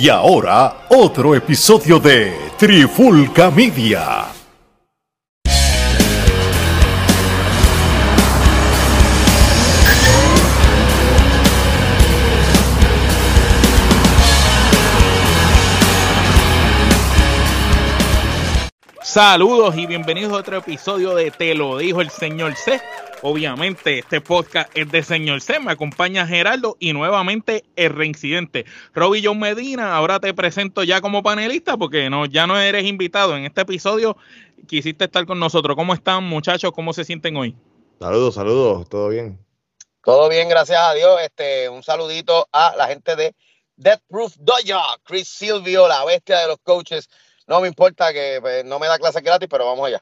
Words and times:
Y 0.00 0.08
ahora, 0.08 0.86
otro 0.88 1.34
episodio 1.34 1.98
de 1.98 2.34
Trifulca 2.56 3.50
Media. 3.50 4.28
Saludos 19.02 19.76
y 19.76 19.84
bienvenidos 19.84 20.32
a 20.32 20.36
otro 20.36 20.56
episodio 20.56 21.14
de 21.14 21.30
Te 21.30 21.54
lo 21.54 21.76
dijo 21.76 22.00
el 22.00 22.08
señor 22.08 22.54
C. 22.54 22.80
Obviamente 23.22 23.98
este 23.98 24.20
podcast 24.20 24.70
es 24.74 24.90
de 24.90 25.02
señor 25.02 25.40
C, 25.42 25.60
me 25.60 25.72
acompaña 25.72 26.26
Gerardo 26.26 26.76
y 26.78 26.92
nuevamente 26.92 27.64
el 27.76 27.94
reincidente. 27.94 28.64
Roby 28.94 29.22
John 29.24 29.38
Medina, 29.38 29.94
ahora 29.94 30.20
te 30.20 30.32
presento 30.32 30.82
ya 30.84 31.00
como 31.00 31.22
panelista 31.22 31.76
porque 31.76 32.08
no, 32.08 32.26
ya 32.26 32.46
no 32.46 32.58
eres 32.58 32.84
invitado. 32.84 33.36
En 33.36 33.44
este 33.44 33.60
episodio 33.60 34.16
quisiste 34.66 35.04
estar 35.04 35.26
con 35.26 35.38
nosotros. 35.38 35.76
¿Cómo 35.76 35.92
están 35.92 36.24
muchachos? 36.24 36.72
¿Cómo 36.72 36.92
se 36.92 37.04
sienten 37.04 37.36
hoy? 37.36 37.54
Saludos, 37.98 38.34
saludos, 38.34 38.88
todo 38.88 39.08
bien. 39.08 39.38
Todo 40.02 40.28
bien, 40.28 40.48
gracias 40.48 40.80
a 40.80 40.94
Dios. 40.94 41.20
Este, 41.22 41.68
un 41.68 41.82
saludito 41.82 42.48
a 42.52 42.74
la 42.76 42.86
gente 42.88 43.16
de 43.16 43.34
Death 43.76 44.00
Proof 44.08 44.34
Dojo, 44.38 44.82
Chris 45.04 45.28
Silvio, 45.28 45.86
la 45.88 46.04
bestia 46.06 46.38
de 46.38 46.46
los 46.46 46.58
coaches 46.62 47.08
no 47.50 47.60
me 47.60 47.66
importa 47.66 48.12
que 48.12 48.38
pues, 48.40 48.64
no 48.64 48.78
me 48.78 48.86
da 48.86 48.96
clase 48.96 49.20
gratis, 49.22 49.48
pero 49.50 49.66
vamos 49.66 49.84
allá. 49.84 50.00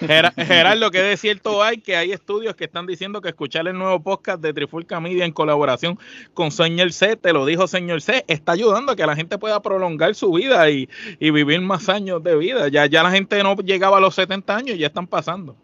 Gerardo, 0.00 0.90
que 0.90 1.02
de 1.02 1.16
cierto 1.16 1.62
hay 1.62 1.78
que 1.78 1.96
hay 1.96 2.12
estudios 2.12 2.54
que 2.54 2.64
están 2.64 2.86
diciendo 2.86 3.20
que 3.20 3.28
escuchar 3.28 3.66
el 3.66 3.78
nuevo 3.78 4.02
podcast 4.02 4.42
de 4.42 4.52
Trifulca 4.52 5.00
Media 5.00 5.24
en 5.24 5.32
colaboración 5.32 5.98
con 6.34 6.50
Señor 6.50 6.92
C, 6.92 7.16
te 7.16 7.32
lo 7.32 7.46
dijo 7.46 7.66
Señor 7.66 8.02
C, 8.02 8.24
está 8.28 8.52
ayudando 8.52 8.92
a 8.92 8.96
que 8.96 9.06
la 9.06 9.16
gente 9.16 9.38
pueda 9.38 9.60
prolongar 9.62 10.14
su 10.14 10.32
vida 10.32 10.68
y, 10.70 10.88
vivir 11.18 11.60
más 11.60 11.88
años 11.88 12.22
de 12.22 12.36
vida. 12.36 12.68
Ya, 12.68 12.86
ya 12.86 13.02
la 13.02 13.10
gente 13.10 13.42
no 13.42 13.56
llegaba 13.56 13.98
a 13.98 14.00
los 14.00 14.14
70 14.14 14.56
años 14.56 14.76
y 14.76 14.78
ya 14.78 14.86
están 14.88 15.06
pasando. 15.06 15.56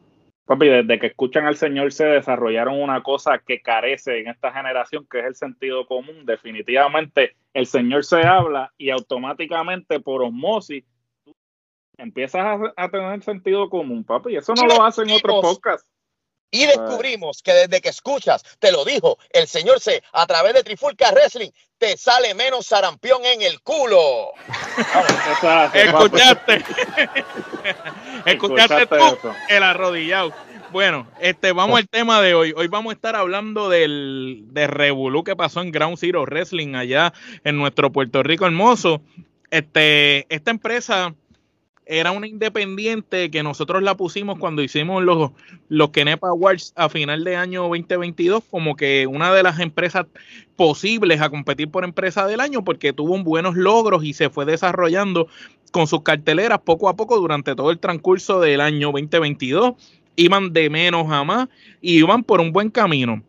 Papi, 0.45 0.69
desde 0.69 0.99
que 0.99 1.07
escuchan 1.07 1.47
al 1.47 1.57
Señor 1.57 1.93
se 1.93 2.05
desarrollaron 2.05 2.81
una 2.81 3.03
cosa 3.03 3.39
que 3.39 3.61
carece 3.61 4.21
en 4.21 4.29
esta 4.29 4.53
generación, 4.53 5.07
que 5.11 5.21
es 5.21 5.27
el 5.27 5.35
sentido 5.35 5.87
común. 5.87 6.27
Definitivamente 6.27 7.37
el 7.55 7.67
Señor 7.67 8.05
se 8.05 8.23
habla 8.27 8.73
y 8.77 8.91
automáticamente 8.91 10.01
por 10.01 10.23
osmosis 10.23 10.85
empiezas 12.03 12.61
a, 12.77 12.89
tener 12.89 13.23
sentido 13.23 13.71
común, 13.71 14.05
papi. 14.05 14.33
Y 14.33 14.37
eso 14.37 14.55
no 14.55 14.67
lo 14.67 14.85
hacen 14.85 15.11
otros 15.11 15.41
podcasts. 15.41 15.87
Y 16.55 16.67
descubrimos 16.67 17.43
que 17.43 17.53
desde 17.53 17.81
que 17.81 17.89
escuchas, 17.89 18.43
te 18.59 18.71
lo 18.73 18.85
dijo 18.85 19.17
el 19.31 19.47
señor 19.47 19.81
C, 19.81 20.03
a 20.13 20.27
través 20.27 20.53
de 20.53 20.63
Trifulca 20.63 21.11
Wrestling, 21.11 21.51
te 21.79 21.97
sale 21.97 22.35
menos 22.35 22.67
sarampión 22.67 23.25
en 23.25 23.41
el 23.41 23.63
culo. 23.63 24.33
Escuchaste. 25.75 26.63
Escuchaste 28.27 28.87
tú, 28.87 29.29
el 29.49 29.63
arrodillado. 29.63 30.35
Bueno, 30.73 31.07
este, 31.21 31.53
vamos 31.53 31.79
al 31.79 31.89
tema 31.89 32.21
de 32.21 32.35
hoy. 32.35 32.53
Hoy 32.55 32.69
vamos 32.69 32.91
a 32.91 32.95
estar 32.97 33.17
hablando 33.17 33.71
del 33.71 34.45
de 34.51 34.67
Revolú 34.67 35.25
que 35.25 35.37
pasó 35.37 35.63
en 35.63 35.73
Ground 35.73 35.97
Zero 35.97 36.25
Wrestling 36.25 36.75
allá 36.75 37.15
en 37.45 37.57
nuestro 37.57 37.93
Puerto 37.93 38.23
Rico 38.23 38.45
hermoso. 38.45 39.01
Este, 39.51 40.27
esta 40.35 40.51
empresa 40.51 41.15
era 41.87 42.13
una 42.13 42.27
independiente 42.27 43.31
que 43.31 43.43
nosotros 43.43 43.83
la 43.83 43.97
pusimos 43.97 44.39
cuando 44.39 44.63
hicimos 44.63 45.03
los, 45.03 45.33
los 45.69 45.91
Kenepa 45.91 46.29
Awards 46.29 46.73
a 46.77 46.89
final 46.89 47.25
de 47.25 47.37
año 47.37 47.63
2022 47.63 48.45
como 48.51 48.77
que 48.77 49.07
una 49.07 49.33
de 49.33 49.43
las 49.43 49.59
empresas 49.59 50.07
posibles 50.57 51.21
a 51.21 51.31
competir 51.31 51.71
por 51.71 51.85
empresa 51.85 52.27
del 52.27 52.41
año 52.41 52.65
porque 52.65 52.93
tuvo 52.93 53.21
buenos 53.23 53.57
logros 53.57 54.05
y 54.05 54.13
se 54.13 54.31
fue 54.31 54.45
desarrollando 54.45 55.29
con 55.73 55.87
sus 55.87 56.03
carteleras 56.03 56.61
poco 56.61 56.89
a 56.89 56.97
poco 56.97 57.19
durante 57.19 57.57
todo 57.57 57.71
el 57.71 57.79
transcurso 57.79 58.41
del 58.41 58.61
año 58.61 58.93
2022. 58.93 59.75
Iban 60.15 60.53
de 60.53 60.69
menos 60.71 61.11
a 61.11 61.25
más 61.25 61.49
y 61.81 61.99
iban 61.99 62.23
por 62.23 62.41
un 62.41 62.53
buen 62.53 62.71
camino. 62.71 63.23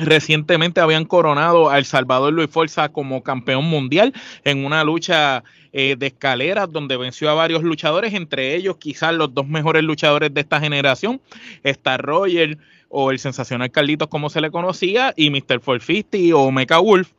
Recientemente 0.00 0.80
habían 0.80 1.04
coronado 1.04 1.70
a 1.70 1.78
El 1.78 1.84
Salvador 1.84 2.32
Luis 2.32 2.50
Forza 2.50 2.88
como 2.90 3.22
campeón 3.22 3.64
mundial 3.64 4.14
en 4.44 4.64
una 4.64 4.82
lucha 4.84 5.44
eh, 5.72 5.96
de 5.98 6.08
escaleras 6.08 6.72
donde 6.72 6.96
venció 6.96 7.30
a 7.30 7.34
varios 7.34 7.62
luchadores, 7.62 8.14
entre 8.14 8.56
ellos 8.56 8.76
quizás 8.78 9.14
los 9.14 9.32
dos 9.34 9.46
mejores 9.46 9.84
luchadores 9.84 10.32
de 10.32 10.40
esta 10.40 10.58
generación, 10.58 11.20
Star 11.62 12.02
Roger 12.02 12.58
o 12.88 13.10
el 13.10 13.18
sensacional 13.18 13.70
Carlitos 13.70 14.08
como 14.08 14.30
se 14.30 14.40
le 14.40 14.50
conocía 14.50 15.12
y 15.16 15.30
Mr. 15.30 15.60
450 15.60 16.36
o 16.36 16.50
Mecha 16.50 16.78
Wolf. 16.78 17.12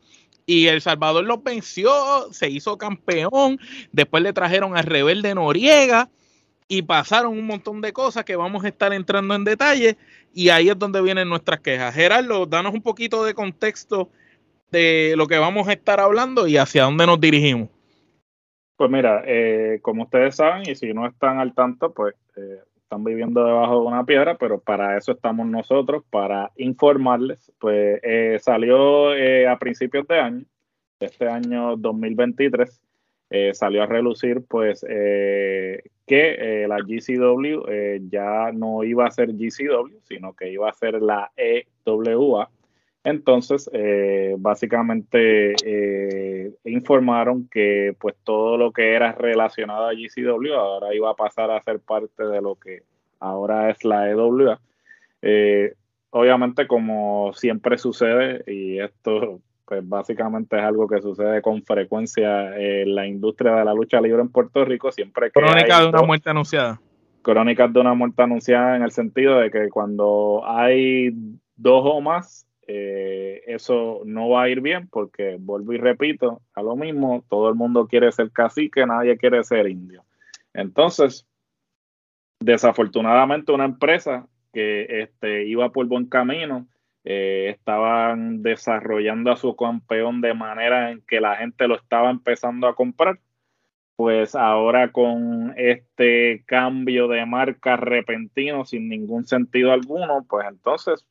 Y 0.45 0.67
El 0.67 0.81
Salvador 0.81 1.23
los 1.23 1.41
venció, 1.43 1.91
se 2.31 2.49
hizo 2.49 2.77
campeón, 2.77 3.59
después 3.91 4.23
le 4.23 4.33
trajeron 4.33 4.75
a 4.75 4.81
Rebelde 4.81 5.33
Noriega 5.35 6.09
y 6.67 6.81
pasaron 6.81 7.37
un 7.37 7.45
montón 7.45 7.79
de 7.81 7.93
cosas 7.93 8.25
que 8.25 8.35
vamos 8.35 8.63
a 8.63 8.69
estar 8.69 8.91
entrando 8.91 9.35
en 9.35 9.43
detalle 9.43 9.97
y 10.33 10.49
ahí 10.49 10.69
es 10.69 10.77
donde 10.77 11.01
vienen 11.01 11.29
nuestras 11.29 11.59
quejas. 11.59 11.93
Gerardo, 11.93 12.45
danos 12.45 12.73
un 12.73 12.81
poquito 12.81 13.23
de 13.23 13.33
contexto 13.33 14.09
de 14.71 15.13
lo 15.17 15.27
que 15.27 15.37
vamos 15.37 15.67
a 15.67 15.73
estar 15.73 15.99
hablando 15.99 16.47
y 16.47 16.57
hacia 16.57 16.83
dónde 16.83 17.05
nos 17.05 17.19
dirigimos. 17.19 17.69
Pues 18.77 18.89
mira, 18.89 19.23
eh, 19.27 19.79
como 19.81 20.03
ustedes 20.03 20.35
saben, 20.35 20.63
y 20.67 20.75
si 20.75 20.93
no 20.93 21.05
están 21.05 21.39
al 21.39 21.53
tanto, 21.53 21.93
pues 21.93 22.15
eh, 22.35 22.61
están 22.81 23.03
viviendo 23.03 23.45
debajo 23.45 23.81
de 23.81 23.87
una 23.87 24.05
piedra, 24.05 24.37
pero 24.37 24.59
para 24.59 24.97
eso 24.97 25.11
estamos 25.11 25.45
nosotros, 25.45 26.03
para 26.09 26.51
informarles. 26.55 27.51
Pues 27.59 27.99
eh, 28.01 28.39
salió 28.41 29.11
a 29.11 29.59
principios 29.59 30.07
de 30.07 30.19
año, 30.19 30.45
este 30.99 31.27
año 31.27 31.75
2023, 31.77 32.81
salió 33.53 33.83
a 33.83 33.85
relucir 33.85 34.43
pues 34.47 34.81
que 34.81 36.65
la 36.67 36.77
GCW 36.77 38.09
ya 38.09 38.51
no 38.51 38.83
iba 38.83 39.07
a 39.07 39.11
ser 39.11 39.29
GCW, 39.33 39.99
sino 40.03 40.33
que 40.33 40.51
iba 40.51 40.69
a 40.69 40.73
ser 40.73 41.01
la 41.01 41.31
EWA 41.37 42.49
entonces, 43.03 43.69
eh, 43.73 44.35
básicamente 44.37 45.55
eh, 45.65 46.53
informaron 46.65 47.47
que 47.49 47.95
pues 47.99 48.15
todo 48.23 48.57
lo 48.57 48.71
que 48.71 48.93
era 48.93 49.13
relacionado 49.13 49.87
a 49.87 49.93
GCW 49.93 50.53
ahora 50.53 50.93
iba 50.93 51.09
a 51.09 51.15
pasar 51.15 51.49
a 51.49 51.61
ser 51.63 51.79
parte 51.79 52.23
de 52.23 52.41
lo 52.41 52.55
que 52.55 52.83
ahora 53.19 53.71
es 53.71 53.83
la 53.83 54.09
EWA. 54.09 54.61
Eh, 55.23 55.73
obviamente, 56.11 56.67
como 56.67 57.33
siempre 57.33 57.77
sucede, 57.79 58.43
y 58.45 58.79
esto 58.79 59.41
pues 59.65 59.87
básicamente 59.87 60.57
es 60.57 60.63
algo 60.63 60.87
que 60.87 61.01
sucede 61.01 61.41
con 61.41 61.63
frecuencia 61.63 62.57
en 62.57 62.95
la 62.95 63.07
industria 63.07 63.55
de 63.55 63.65
la 63.65 63.73
lucha 63.73 64.01
libre 64.01 64.21
en 64.21 64.29
Puerto 64.29 64.65
Rico, 64.65 64.91
siempre 64.91 65.31
que 65.31 65.39
Crónica 65.39 65.81
de 65.81 65.87
una 65.87 66.01
muerte 66.03 66.29
anunciada. 66.29 66.81
Crónicas 67.21 67.71
de 67.71 67.79
una 67.79 67.93
muerte 67.93 68.21
anunciada 68.23 68.75
en 68.75 68.83
el 68.83 68.91
sentido 68.91 69.39
de 69.39 69.51
que 69.51 69.69
cuando 69.69 70.41
hay 70.45 71.11
dos 71.55 71.83
o 71.85 72.01
más 72.01 72.47
eh, 72.67 73.43
eso 73.47 74.01
no 74.05 74.29
va 74.29 74.43
a 74.43 74.49
ir 74.49 74.61
bien 74.61 74.87
porque, 74.87 75.35
vuelvo 75.39 75.73
y 75.73 75.77
repito, 75.77 76.41
a 76.53 76.61
lo 76.61 76.75
mismo, 76.75 77.25
todo 77.29 77.49
el 77.49 77.55
mundo 77.55 77.87
quiere 77.87 78.11
ser 78.11 78.31
cacique, 78.31 78.85
nadie 78.85 79.17
quiere 79.17 79.43
ser 79.43 79.67
indio. 79.67 80.05
Entonces, 80.53 81.27
desafortunadamente 82.39 83.51
una 83.51 83.65
empresa 83.65 84.27
que 84.53 84.85
este, 85.01 85.45
iba 85.47 85.71
por 85.71 85.85
buen 85.87 86.05
camino, 86.05 86.67
eh, 87.03 87.49
estaban 87.49 88.43
desarrollando 88.43 89.31
a 89.31 89.37
su 89.37 89.55
campeón 89.55 90.21
de 90.21 90.33
manera 90.33 90.91
en 90.91 91.01
que 91.01 91.19
la 91.19 91.37
gente 91.37 91.67
lo 91.67 91.75
estaba 91.75 92.09
empezando 92.11 92.67
a 92.67 92.75
comprar, 92.75 93.19
pues 93.95 94.35
ahora 94.35 94.91
con 94.91 95.53
este 95.57 96.43
cambio 96.45 97.07
de 97.07 97.25
marca 97.25 97.75
repentino 97.77 98.65
sin 98.65 98.89
ningún 98.89 99.25
sentido 99.25 99.71
alguno, 99.71 100.25
pues 100.29 100.47
entonces 100.47 101.05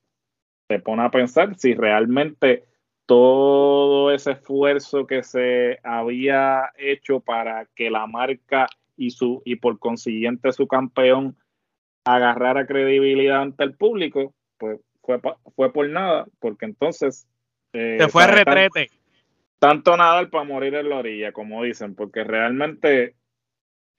te 0.69 0.79
pone 0.79 1.03
a 1.03 1.11
pensar 1.11 1.57
si 1.57 1.75
realmente 1.75 2.65
todo 3.07 4.13
ese 4.13 4.33
esfuerzo 4.33 5.07
que 5.07 5.25
se 5.25 5.81
había 5.83 6.71
hecho 6.79 7.19
para 7.19 7.67
que 7.75 7.91
la 7.91 8.07
marca 8.07 8.69
y 8.97 9.11
su 9.11 9.43
y 9.45 9.57
por 9.57 9.81
consiguiente 9.81 10.53
su 10.53 10.69
campeón 10.69 11.37
agarrara 12.05 12.67
credibilidad 12.67 13.43
ante 13.43 13.65
el 13.65 13.75
público, 13.75 14.33
pues 14.59 14.81
fue, 15.19 15.35
fue 15.57 15.73
por 15.73 15.89
nada, 15.89 16.27
porque 16.39 16.67
entonces... 16.67 17.27
Eh, 17.73 17.99
se 18.01 18.09
fue 18.09 18.27
retrete. 18.27 18.89
Tanto, 19.59 19.93
tanto 19.93 19.97
nada 19.97 20.29
para 20.29 20.45
morir 20.45 20.75
en 20.75 20.89
la 20.89 20.97
orilla, 20.97 21.33
como 21.33 21.63
dicen, 21.63 21.95
porque 21.95 22.25
realmente 22.25 23.15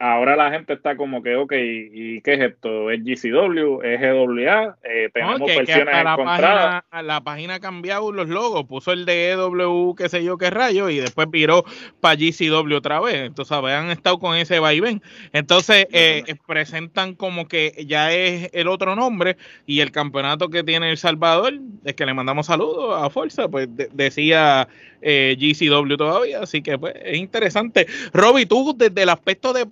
ahora 0.01 0.36
la 0.36 0.51
gente 0.51 0.74
está 0.74 0.95
como 0.98 1.21
que, 1.21 1.36
ok, 1.36 1.53
¿y 1.53 2.21
qué 2.21 2.33
es 2.33 2.39
esto? 2.42 2.89
¿Es 2.92 3.01
GCW? 3.03 3.81
¿Es 3.83 4.01
GWA? 4.01 4.77
Eh, 4.83 5.09
tenemos 5.13 5.39
que 5.42 5.56
versiones 5.57 5.86
la 5.94 6.13
encontradas. 6.13 6.83
página, 6.89 7.03
la 7.03 7.21
página 7.21 7.53
ha 7.56 7.59
cambiado 7.59 8.12
los 8.12 8.27
logos, 8.27 8.65
puso 8.65 8.92
el 8.92 9.06
de 9.06 9.30
EW, 9.31 9.94
qué 9.95 10.09
sé 10.09 10.24
yo 10.24 10.38
qué 10.38 10.50
rayo, 10.50 10.89
y 10.89 10.98
después 10.98 11.30
viró 11.30 11.63
para 12.00 12.15
GCW 12.15 12.75
otra 12.75 13.00
vez. 13.00 13.15
Entonces, 13.15 13.51
habían 13.51 13.92
estado 13.92 14.18
con 14.19 14.36
ese 14.36 14.59
vaivén. 14.59 15.01
Entonces, 15.33 15.86
eh, 15.92 16.24
presentan 16.47 17.13
como 17.13 17.47
que 17.47 17.86
ya 17.88 18.12
es 18.12 18.50
el 18.54 18.68
otro 18.68 18.95
nombre 18.95 19.38
y 19.65 19.81
el 19.81 19.92
campeonato 19.92 20.50
que 20.50 20.63
tiene 20.63 20.89
El 20.89 20.97
Salvador, 20.97 21.54
es 21.86 21.94
que 21.95 22.06
le 22.06 22.13
mandamos 22.13 22.47
saludos 22.47 23.01
a 23.01 23.09
Fuerza, 23.09 23.47
pues 23.50 23.68
de- 23.75 23.89
decía 23.94 24.68
eh, 25.04 25.36
GCW 25.39 25.95
todavía, 25.97 26.42
así 26.42 26.62
que 26.62 26.77
pues 26.77 26.94
es 27.04 27.18
interesante. 27.18 27.88
Roby, 28.13 28.45
tú 28.45 28.75
desde 28.77 29.01
el 29.04 29.09
aspecto 29.09 29.51
de 29.54 29.65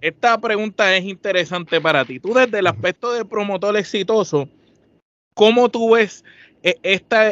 esta 0.00 0.38
pregunta 0.38 0.94
es 0.96 1.04
interesante 1.04 1.80
para 1.80 2.04
ti. 2.04 2.20
Tú 2.20 2.34
desde 2.34 2.58
el 2.58 2.66
aspecto 2.66 3.12
de 3.12 3.24
promotor 3.24 3.76
exitoso, 3.76 4.48
¿cómo 5.34 5.68
tú 5.70 5.94
ves 5.94 6.24
eh, 6.62 6.78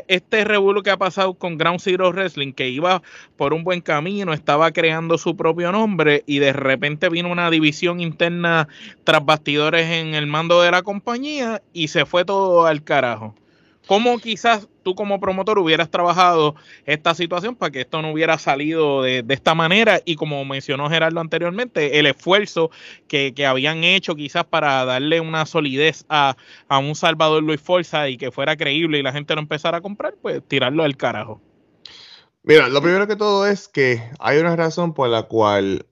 este 0.09 0.45
revuelo 0.45 0.83
que 0.83 0.91
ha 0.91 0.97
pasado 0.97 1.35
con 1.35 1.59
Ground 1.59 1.81
Zero 1.81 2.11
Wrestling, 2.11 2.53
que 2.53 2.69
iba 2.69 3.03
por 3.37 3.53
un 3.53 3.65
buen 3.65 3.81
camino, 3.81 4.33
estaba 4.33 4.71
creando 4.73 5.19
su 5.19 5.37
propio 5.37 5.71
nombre 5.73 6.23
y 6.27 6.39
de 6.39 6.53
repente 6.53 7.09
vino 7.09 7.31
una 7.31 7.51
división 7.51 8.01
interna 8.01 8.69
tras 9.05 9.25
bastidores 9.25 9.87
en 9.91 10.15
el 10.15 10.27
mando 10.27 10.63
de 10.63 10.71
la 10.71 10.83
compañía 10.83 11.63
y 11.73 11.89
se 11.89 12.07
fue 12.07 12.25
todo 12.25 12.67
al 12.67 12.85
carajo? 12.85 13.35
¿Cómo 13.87 14.19
quizás 14.19 14.69
tú 14.83 14.95
como 14.95 15.21
promotor 15.21 15.59
hubieras 15.59 15.91
trabajado 15.91 16.57
esta 16.87 17.15
situación 17.15 17.55
para 17.55 17.71
que 17.71 17.83
esto 17.83 18.03
no 18.03 18.11
hubiera 18.11 18.37
salido 18.37 19.03
de, 19.03 19.25
esta 19.29 19.55
manera? 19.55 20.01
Y 20.05 20.17
como 20.17 20.45
mencionó 20.45 20.91
Gerardo 20.91 21.21
anteriormente, 21.21 21.99
el 21.99 22.07
esfuerzo 22.07 22.71
que, 23.07 23.33
que 23.33 23.47
habían 23.47 23.85
hecho 23.85 24.17
quizás 24.17 24.45
para 24.45 24.85
darle 24.85 25.21
una 25.21 25.47
solidez 25.47 26.05
a, 26.09 26.37
a 26.69 26.79
un 26.79 26.97
Salvador 26.97 27.43
Luis 27.45 27.61
Forza 27.61 28.09
y 28.09 28.17
que 28.17 28.33
fuera 28.33 28.57
creíble 28.57 28.99
y 28.99 29.03
la 29.03 29.13
gente 29.13 29.35
lo 29.35 29.41
empezara 29.41 29.79
a 29.79 29.83
comprar, 29.83 30.15
pues 30.21 30.43
tirarlo 30.49 30.83
al 30.83 30.97
carajo. 30.97 31.41
Mira, 32.43 32.69
lo 32.69 32.83
primero 32.83 33.07
que 33.07 33.17
todo 33.17 33.47
es 33.47 33.69
que 33.69 34.03
hay 34.19 34.39
una 34.39 34.57
razón 34.57 34.95
por 34.95 35.09
la 35.09 35.25
cual 35.25 35.87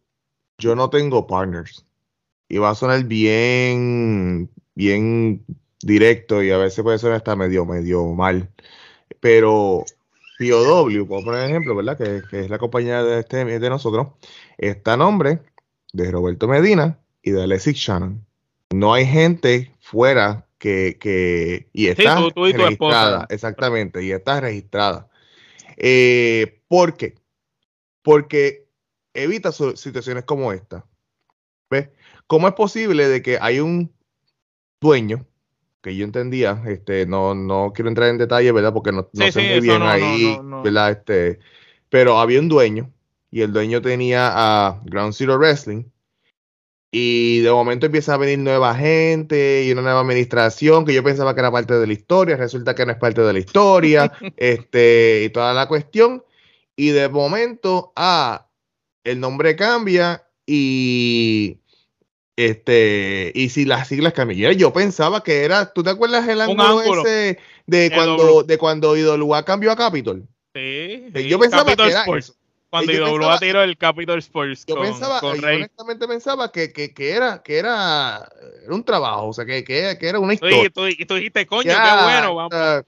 yo 0.59 0.75
no 0.75 0.91
tengo 0.91 1.27
partners. 1.27 1.87
Y 2.49 2.59
va 2.59 2.71
a 2.71 2.75
sonar 2.75 3.05
bien, 3.05 4.51
bien 4.75 5.45
directo 5.85 6.43
y 6.43 6.51
a 6.51 6.57
veces 6.57 6.83
puede 6.83 6.99
sonar 6.99 7.19
hasta 7.19 7.37
medio, 7.37 7.65
medio 7.65 8.05
mal. 8.07 8.51
Pero 9.21 9.85
POW, 10.39 11.07
puedo 11.07 11.25
poner 11.25 11.49
ejemplo, 11.49 11.75
¿verdad? 11.77 11.97
Que, 11.97 12.23
que 12.29 12.41
es 12.41 12.51
la 12.51 12.59
compañía 12.59 13.03
de, 13.03 13.21
este, 13.21 13.45
de 13.45 13.71
nosotros, 13.71 14.09
está 14.59 14.95
a 14.95 14.97
nombre 14.97 15.41
de 15.93 16.11
Roberto 16.11 16.49
Medina 16.49 16.99
y 17.23 17.31
de 17.31 17.43
Alexis 17.43 17.77
Shannon. 17.77 18.25
No 18.73 18.93
hay 18.95 19.07
gente 19.07 19.73
fuera 19.81 20.47
que, 20.59 20.97
que 20.99 21.69
y 21.73 21.87
está 21.89 22.17
tú- 22.17 22.31
tú 22.33 22.47
y 22.47 22.53
registrada, 22.53 23.27
exactamente, 23.31 24.03
y 24.03 24.13
está 24.13 24.41
registrada. 24.41 25.09
Eh, 25.77 26.61
¿Por 26.69 26.97
qué? 26.97 27.15
Porque 28.03 28.67
evita 29.13 29.53
situaciones 29.53 30.25
como 30.25 30.53
esta. 30.53 30.85
¿Ves? 31.71 31.91
¿Cómo 32.27 32.49
es 32.49 32.55
posible 32.55 33.09
de 33.09 33.23
que 33.23 33.39
hay 33.41 33.61
un 33.61 33.93
dueño 34.81 35.27
que 35.85 35.95
yo 35.95 36.07
entendía, 36.07 36.63
este, 36.67 37.05
no, 37.05 37.35
no 37.35 37.73
quiero 37.75 37.91
entrar 37.91 38.09
en 38.09 38.17
detalle, 38.17 38.51
¿verdad? 38.53 38.73
Porque 38.73 38.91
no, 38.91 39.07
no 39.13 39.25
Sí, 39.27 39.33
sé 39.33 39.41
sí, 39.43 39.47
muy 39.51 39.61
bien 39.61 39.81
no, 39.81 39.87
ahí, 39.89 40.41
no. 40.43 40.63
¿verdad? 40.63 40.93
Este, 40.93 41.41
pero 41.91 42.19
había 42.19 42.41
un 42.41 42.49
dueño 42.49 42.91
y 43.31 43.43
el 43.43 43.53
dueño 43.53 43.83
tenía 43.83 44.31
a 44.33 44.81
Ground 44.87 45.13
Zero 45.13 45.37
Wrestling 45.37 45.85
y 46.91 47.41
de 47.41 47.51
momento 47.51 47.85
empieza 47.85 48.15
a 48.15 48.17
venir 48.17 48.39
nueva 48.39 48.75
gente 48.75 49.65
y 49.67 49.73
una 49.73 49.83
nueva 49.83 50.01
administración 50.01 50.87
que 50.87 50.95
yo 50.95 51.05
pensaba 51.05 51.35
que 51.35 51.41
era 51.41 51.53
parte 51.53 51.75
de 51.75 51.87
la 51.87 51.93
historia, 51.93 52.39
resulta 52.39 52.75
que 52.75 52.87
no 52.87 52.93
es 52.93 52.99
parte 52.99 53.21
de 53.21 53.33
la 53.35 53.39
historia, 53.41 54.11
este, 54.39 55.25
y 55.27 55.29
toda 55.31 55.53
la 55.53 55.69
cuestión. 55.69 56.25
Y 56.77 56.91
de 56.91 57.11
momento, 57.11 57.93
ah, 57.95 58.49
el 59.05 59.21
nombre 59.21 59.55
cambia 59.55 60.27
y 60.47 61.59
este, 62.37 63.33
y 63.35 63.49
si 63.51 63.65
las 63.65 63.89
siglas 63.89 64.13
cambian. 64.13 64.53
Yo 64.55 64.73
pensaba 64.73 65.23
que 65.23 65.45
era, 65.45 65.73
¿tú 65.73 65.83
te 65.83 65.91
acuerdas 65.91 66.27
el 66.29 66.41
ángulo, 66.41 66.81
ángulo. 66.81 67.03
ese 67.07 67.39
de 67.67 67.91
cuando, 67.95 68.43
de 68.43 68.59
cuando 68.59 68.97
IWA 68.97 69.45
cambió 69.45 69.71
a 69.73 69.77
Capitol? 69.77 70.27
Sí, 70.55 71.05
Sí, 71.15 71.23
sí, 71.23 71.29
yo 71.29 71.39
pensaba 71.39 71.65
Capitol 71.65 71.87
que 71.87 71.91
era 71.93 72.01
Sports. 72.03 72.25
eso. 72.31 72.35
Cuando 72.71 72.93
IWA 72.93 73.07
pensaba- 73.13 73.39
tiró 73.39 73.63
el 73.63 73.77
Capital 73.79 74.19
Sports 74.19 74.65
Yo 74.67 74.75
con, 74.75 74.85
pensaba, 74.85 75.21
con 75.21 75.37
yo 75.37 75.43
Rey. 75.43 75.57
honestamente 75.59 76.09
pensaba 76.09 76.51
que, 76.51 76.73
que, 76.73 76.93
que 76.93 77.11
era, 77.13 77.41
que 77.41 77.57
era, 77.57 78.29
era 78.65 78.75
un 78.75 78.83
trabajo, 78.85 79.29
o 79.29 79.33
sea, 79.33 79.45
que, 79.45 79.63
que, 79.63 79.97
que 79.99 80.09
era 80.09 80.19
una 80.19 80.35
historia. 80.35 80.69
tú- 80.71 80.89
y 80.89 81.07
tú 81.07 81.15
dijiste, 81.15 81.47
coño, 81.47 81.63
Ya, 81.71 81.83
qué 81.99 82.03
bueno, 82.05 82.35
vamos. 82.35 82.85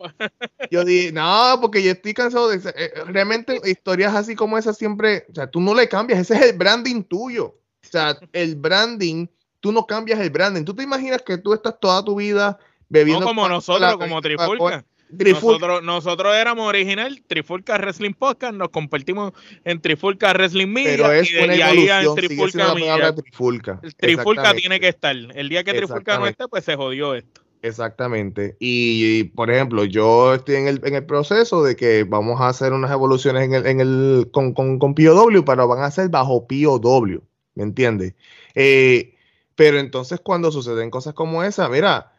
yo 0.72 0.84
dije, 0.84 1.12
no, 1.12 1.58
porque 1.60 1.84
yo 1.84 1.92
estoy 1.92 2.14
cansado 2.14 2.49
de 2.49 2.56
eh, 2.76 2.92
realmente 3.06 3.60
historias 3.64 4.12
así 4.14 4.34
como 4.34 4.58
esas 4.58 4.76
siempre, 4.76 5.25
o 5.31 5.34
sea, 5.34 5.46
tú 5.49 5.60
no 5.60 5.72
le 5.72 5.88
cambias, 5.88 6.19
ese 6.19 6.34
es 6.34 6.42
el 6.50 6.58
branding 6.58 7.04
tuyo. 7.04 7.44
O 7.84 7.88
sea, 7.88 8.19
el 8.32 8.56
branding, 8.56 9.28
tú 9.66 9.72
no 9.72 9.84
cambias 9.84 10.20
el 10.20 10.30
branding. 10.30 10.64
Tú 10.64 10.74
te 10.74 10.84
imaginas 10.84 11.22
que 11.22 11.38
tú 11.38 11.52
estás 11.52 11.74
toda 11.80 12.04
tu 12.04 12.14
vida 12.14 12.56
bebiendo 12.88 13.22
No 13.22 13.26
como 13.26 13.48
nosotros, 13.48 13.96
como 13.96 14.22
Trifulca. 14.22 14.84
Nosotros, 15.10 15.82
nosotros 15.82 16.36
éramos 16.36 16.68
original 16.68 17.20
Trifulca 17.26 17.76
Wrestling 17.78 18.12
Podcast, 18.12 18.54
nos 18.54 18.68
convertimos 18.68 19.32
en 19.64 19.80
Trifulca 19.80 20.32
Wrestling 20.32 20.68
Media 20.68 20.96
pero 20.96 21.12
es 21.12 21.32
y, 21.32 21.36
una 21.36 21.56
y 21.56 21.62
ahí 21.62 21.88
en 21.88 22.14
Trifulca 22.14 22.74
Media. 22.74 23.12
trifulca. 23.12 23.80
El 23.82 23.94
Trifulca 23.96 24.54
tiene 24.54 24.78
que 24.78 24.86
estar. 24.86 25.16
El 25.16 25.48
día 25.48 25.64
que 25.64 25.74
Trifulca 25.74 26.16
no 26.16 26.28
esté, 26.28 26.46
pues 26.46 26.64
se 26.64 26.76
jodió 26.76 27.16
esto. 27.16 27.40
Exactamente. 27.62 28.56
Y, 28.60 29.24
por 29.24 29.50
ejemplo, 29.50 29.84
yo 29.84 30.34
estoy 30.34 30.56
en 30.56 30.68
el, 30.68 30.80
en 30.84 30.94
el 30.94 31.06
proceso 31.06 31.64
de 31.64 31.74
que 31.74 32.04
vamos 32.04 32.40
a 32.40 32.48
hacer 32.48 32.72
unas 32.72 32.92
evoluciones 32.92 33.42
en 33.42 33.54
el, 33.54 33.66
en 33.66 33.80
el, 33.80 34.28
con, 34.30 34.54
con, 34.54 34.78
con 34.78 34.94
POW, 34.94 35.44
pero 35.44 35.66
van 35.66 35.82
a 35.82 35.90
ser 35.90 36.08
bajo 36.08 36.46
POW, 36.46 37.20
¿me 37.56 37.64
entiendes? 37.64 38.14
Eh, 38.54 39.15
pero 39.56 39.79
entonces 39.81 40.20
cuando 40.20 40.53
suceden 40.53 40.91
cosas 40.91 41.14
como 41.14 41.43
esa, 41.43 41.69
mira, 41.69 42.12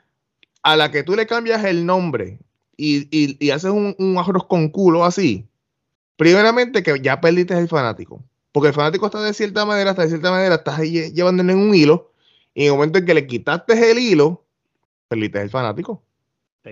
a 0.64 0.76
la 0.76 0.92
que 0.92 1.04
tú 1.04 1.16
le 1.16 1.26
cambias 1.26 1.64
el 1.64 1.86
nombre 1.86 2.40
y, 2.76 3.08
y- 3.18 3.38
y 3.40 3.52
haces 3.52 3.72
un, 3.72 3.96
un 3.98 4.18
arroz 4.18 4.46
con 4.48 4.68
culo 4.70 5.06
así, 5.06 5.48
primeramente 6.18 6.84
que 6.84 7.00
ya 7.02 7.22
perdiste 7.22 7.58
el 7.58 7.68
fanático. 7.70 8.22
Porque 8.52 8.70
el 8.70 8.74
fanático 8.74 9.06
está 9.06 9.22
de 9.22 9.34
cierta 9.34 9.66
manera, 9.66 9.92
está 9.92 10.02
de 10.04 10.10
cierta 10.10 10.32
manera, 10.32 10.56
estás 10.56 10.80
ahí 10.80 10.92
lle- 10.94 11.14
llevándole 11.14 11.54
en 11.54 11.60
un 11.60 11.74
hilo, 11.76 12.12
y 12.54 12.62
en 12.64 12.68
el 12.68 12.74
momento 12.74 12.98
en 13.00 13.06
que 13.06 13.14
le 13.14 13.28
quitaste 13.28 13.92
el 13.92 14.00
hilo, 14.00 14.44
perdiste 15.08 15.42
el 15.42 15.50
fanático. 15.50 16.04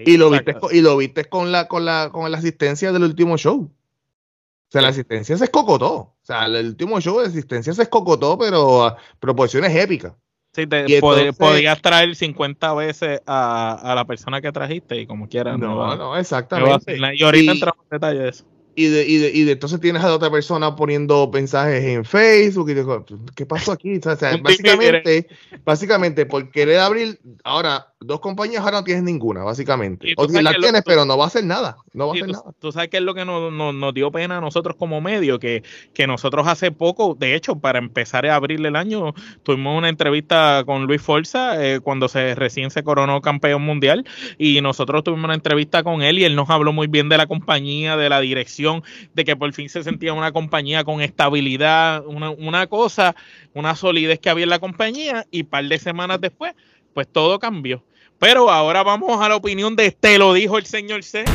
Y 0.06 0.18
lo 0.18 0.30
viste, 0.32 0.52
y 0.72 0.82
lo 0.82 0.98
viste 0.98 1.26
con 1.26 1.52
la, 1.52 1.68
con 1.68 1.86
la, 1.86 2.10
con 2.12 2.30
la 2.32 2.38
asistencia 2.40 2.92
del 2.92 3.04
último 3.04 3.38
show. 3.38 3.62
O 3.62 4.72
sea, 4.72 4.82
la 4.82 4.88
asistencia 4.90 5.38
se 5.38 5.44
escocotó. 5.46 5.94
O 5.96 6.16
sea, 6.24 6.48
el 6.48 6.66
último 6.70 7.00
show 7.00 7.20
de 7.20 7.28
asistencia 7.28 7.72
se 7.74 7.84
escocotó, 7.84 8.38
pero 8.38 8.84
a 8.84 8.98
proporciones 9.20 9.74
épicas. 9.76 10.14
Sí, 10.56 10.66
te- 10.68 10.86
pod- 11.02 11.36
podías 11.36 11.81
traer 11.81 12.16
50 12.16 12.74
veces 12.75 13.22
a, 13.28 13.74
a 13.92 13.94
la 13.94 14.06
persona 14.06 14.40
que 14.42 14.52
trajiste 14.54 15.02
y 15.02 15.06
como 15.06 15.28
quieras. 15.28 15.60
No, 15.60 15.96
no, 15.98 16.10
va 16.12 16.19
exactamente. 16.22 16.98
Y 17.16 17.24
ahorita 17.24 17.52
Y- 17.52 17.56
entramos 17.56 17.84
en 17.84 17.96
detalle 17.96 18.19
de 18.19 18.30
eso. 18.30 18.46
Y 18.78 18.88
de, 18.88 19.07
y, 19.07 19.18
de, 19.18 19.31
y 19.34 19.44
de 19.44 19.54
entonces 19.54 19.80
tienes 19.80 20.03
a 20.03 20.08
la 20.10 20.15
otra 20.15 20.30
persona 20.30 20.75
poniendo 20.75 21.30
mensajes 21.34 21.82
en 21.84 22.03
Facebook 22.03 22.70
y 22.70 22.74
digo, 22.74 23.06
¿qué 23.34 23.46
pasó 23.46 23.72
aquí? 23.72 23.98
O 23.98 24.15
sea, 24.18 24.38
básicamente, 24.44 25.27
básicamente, 25.63 26.25
por 26.25 26.51
querer 26.51 26.80
abrir, 26.80 27.20
ahora, 27.46 27.94
dos 28.06 28.20
compañías 28.20 28.64
ahora 28.64 28.78
no 28.80 28.84
tienes 28.84 29.04
ninguna, 29.04 29.44
básicamente. 29.44 30.14
O 30.18 30.28
la 30.28 30.52
que 30.52 30.58
lo- 30.58 30.64
tienes, 30.64 30.84
pero 30.86 31.06
no 31.06 31.18
va 31.18 31.26
a 31.26 31.28
hacer 31.28 31.44
nada. 31.44 31.78
No 31.94 32.08
va 32.08 32.14
a 32.14 32.16
hacer 32.16 32.28
tú, 32.28 32.32
nada. 32.34 32.52
tú 32.60 32.72
sabes 32.72 32.90
qué 32.90 32.98
es 32.98 33.04
lo 33.04 33.14
que 33.14 33.26
nos, 33.26 33.52
nos- 33.52 33.74
nos 33.74 33.94
dio 33.94 34.12
pena 34.12 34.38
a 34.38 34.42
nosotros 34.42 34.76
como 34.78 35.02
medio, 35.02 35.40
que, 35.40 35.64
que 35.94 36.08
nosotros 36.08 36.48
hace 36.48 36.72
poco, 36.72 37.16
de 37.20 37.36
hecho, 37.36 37.56
para 37.58 37.80
empezar 37.80 38.26
a 38.26 38.36
abrir 38.36 38.66
el 38.66 38.76
año, 38.76 39.14
tuvimos 39.44 39.78
una 39.78 39.90
entrevista 39.90 40.64
con 40.66 40.86
Luis 40.86 41.02
Forza 41.02 41.64
eh, 41.66 41.80
cuando 41.80 42.08
se 42.08 42.36
recién 42.36 42.72
se 42.72 42.84
coronó 42.84 43.22
campeón 43.22 43.62
mundial 43.64 44.06
y 44.38 44.62
nosotros 44.62 45.04
tuvimos 45.04 45.26
una 45.26 45.34
entrevista 45.36 45.84
con 45.84 46.02
él 46.02 46.20
y 46.20 46.24
él 46.26 46.36
nos 46.36 46.50
habló 46.50 46.74
muy 46.74 46.88
bien 46.88 47.10
de 47.10 47.18
la 47.18 47.28
compañía, 47.28 47.98
de 47.98 48.10
la 48.10 48.20
dirección, 48.22 48.84
de 49.14 49.26
que 49.26 49.36
por 49.36 49.52
fin 49.54 49.70
se 49.70 49.84
sentía 49.84 50.14
una 50.14 50.32
compañía 50.32 50.84
con 50.84 51.02
estabilidad, 51.02 52.06
una, 52.06 52.30
una 52.30 52.68
cosa, 52.68 53.16
una 53.54 53.76
solidez 53.76 54.20
que 54.20 54.30
había 54.30 54.44
en 54.44 54.50
la 54.50 54.60
compañía 54.60 55.26
y 55.32 55.44
par 55.44 55.66
de 55.66 55.80
semanas 55.80 56.22
después, 56.22 56.54
pues 56.94 57.08
todo 57.08 57.40
cambió. 57.40 57.84
Pero 58.19 58.50
ahora 58.50 58.84
vamos 58.84 59.22
a 59.22 59.29
la 59.29 59.36
opinión 59.36 59.75
de 59.75 59.91
te 59.91 60.17
lo 60.17 60.34
dijo 60.34 60.57
el 60.57 60.65
señor 60.65 61.03
C. 61.03 61.25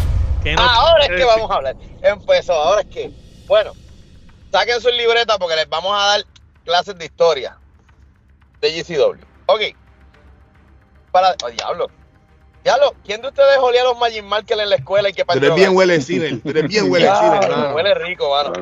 que 0.43 0.55
nos 0.55 0.69
Ahora 0.71 1.05
es 1.05 1.11
que 1.11 1.25
vamos 1.25 1.51
a 1.51 1.55
hablar. 1.55 1.77
Empezó, 2.03 2.55
ahora 2.55 2.83
es 2.83 2.89
que. 2.89 3.11
Bueno, 3.47 3.73
saquen 4.51 4.81
su 4.81 4.89
libreta 4.91 5.39
porque 5.39 5.57
les 5.57 5.69
vamos 5.69 5.93
a 5.95 6.07
dar 6.07 6.25
clases 6.65 6.97
de 6.97 7.05
historia 7.05 7.59
de 8.61 8.83
GCW. 8.83 9.25
Ok. 9.47 9.61
Para. 11.13 11.35
Oh, 11.45 11.51
diablo. 11.51 11.91
Ya 12.63 12.77
lo, 12.77 12.93
¿quién 13.07 13.23
de 13.23 13.29
ustedes 13.29 13.57
olía 13.59 13.83
los 13.85 13.99
Magic 13.99 14.23
Marker 14.23 14.61
en 14.61 14.69
la 14.69 14.77
escuela 14.77 15.09
y 15.09 15.15
que 15.15 15.25
Tú 15.25 15.33
eres 15.33 15.55
bien 15.55 15.75
huele 15.75 15.99
cine, 16.03 16.37
tú 16.37 16.51
eres 16.51 16.69
bien 16.69 16.91
huele 16.91 17.09
cine. 17.09 17.73
Huele 17.75 17.95
rico, 17.95 18.31
mano. 18.31 18.53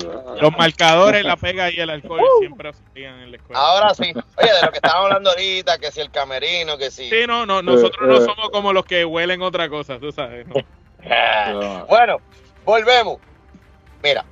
Los 0.40 0.56
marcadores, 0.56 1.24
la 1.24 1.36
pega 1.36 1.70
y 1.70 1.80
el 1.80 1.90
alcohol 1.90 2.20
siempre 2.38 2.72
salían 2.72 3.18
en 3.20 3.32
la 3.32 3.36
escuela. 3.38 3.60
Ahora 3.60 3.94
sí. 3.94 4.12
Oye, 4.36 4.52
de 4.52 4.62
lo 4.62 4.70
que 4.70 4.76
estábamos 4.76 5.06
hablando 5.06 5.30
ahorita, 5.30 5.78
que 5.78 5.90
si 5.90 6.00
el 6.00 6.12
camerino, 6.12 6.78
que 6.78 6.92
si. 6.92 7.10
Sí, 7.10 7.26
no, 7.26 7.44
no, 7.44 7.60
nosotros 7.60 8.08
no 8.08 8.20
somos 8.20 8.50
como 8.50 8.72
los 8.72 8.84
que 8.84 9.04
huelen 9.04 9.42
otra 9.42 9.68
cosa, 9.68 9.98
tú 9.98 10.12
sabes. 10.12 10.46
¿no? 10.46 10.54
Bueno, 11.88 12.18
volvemos. 12.64 13.18
Mira, 14.02 14.24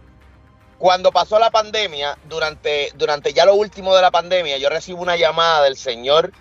cuando 0.79 1.11
pasó 1.11 1.39
la 1.39 1.51
pandemia, 1.51 2.19
durante, 2.29 2.93
durante 2.95 3.33
ya 3.33 3.47
lo 3.47 3.55
último 3.55 3.95
de 3.95 4.03
la 4.03 4.11
pandemia, 4.11 4.59
yo 4.59 4.69
recibo 4.69 5.01
una 5.01 5.17
llamada 5.17 5.63
del 5.63 5.77
señor 5.77 6.33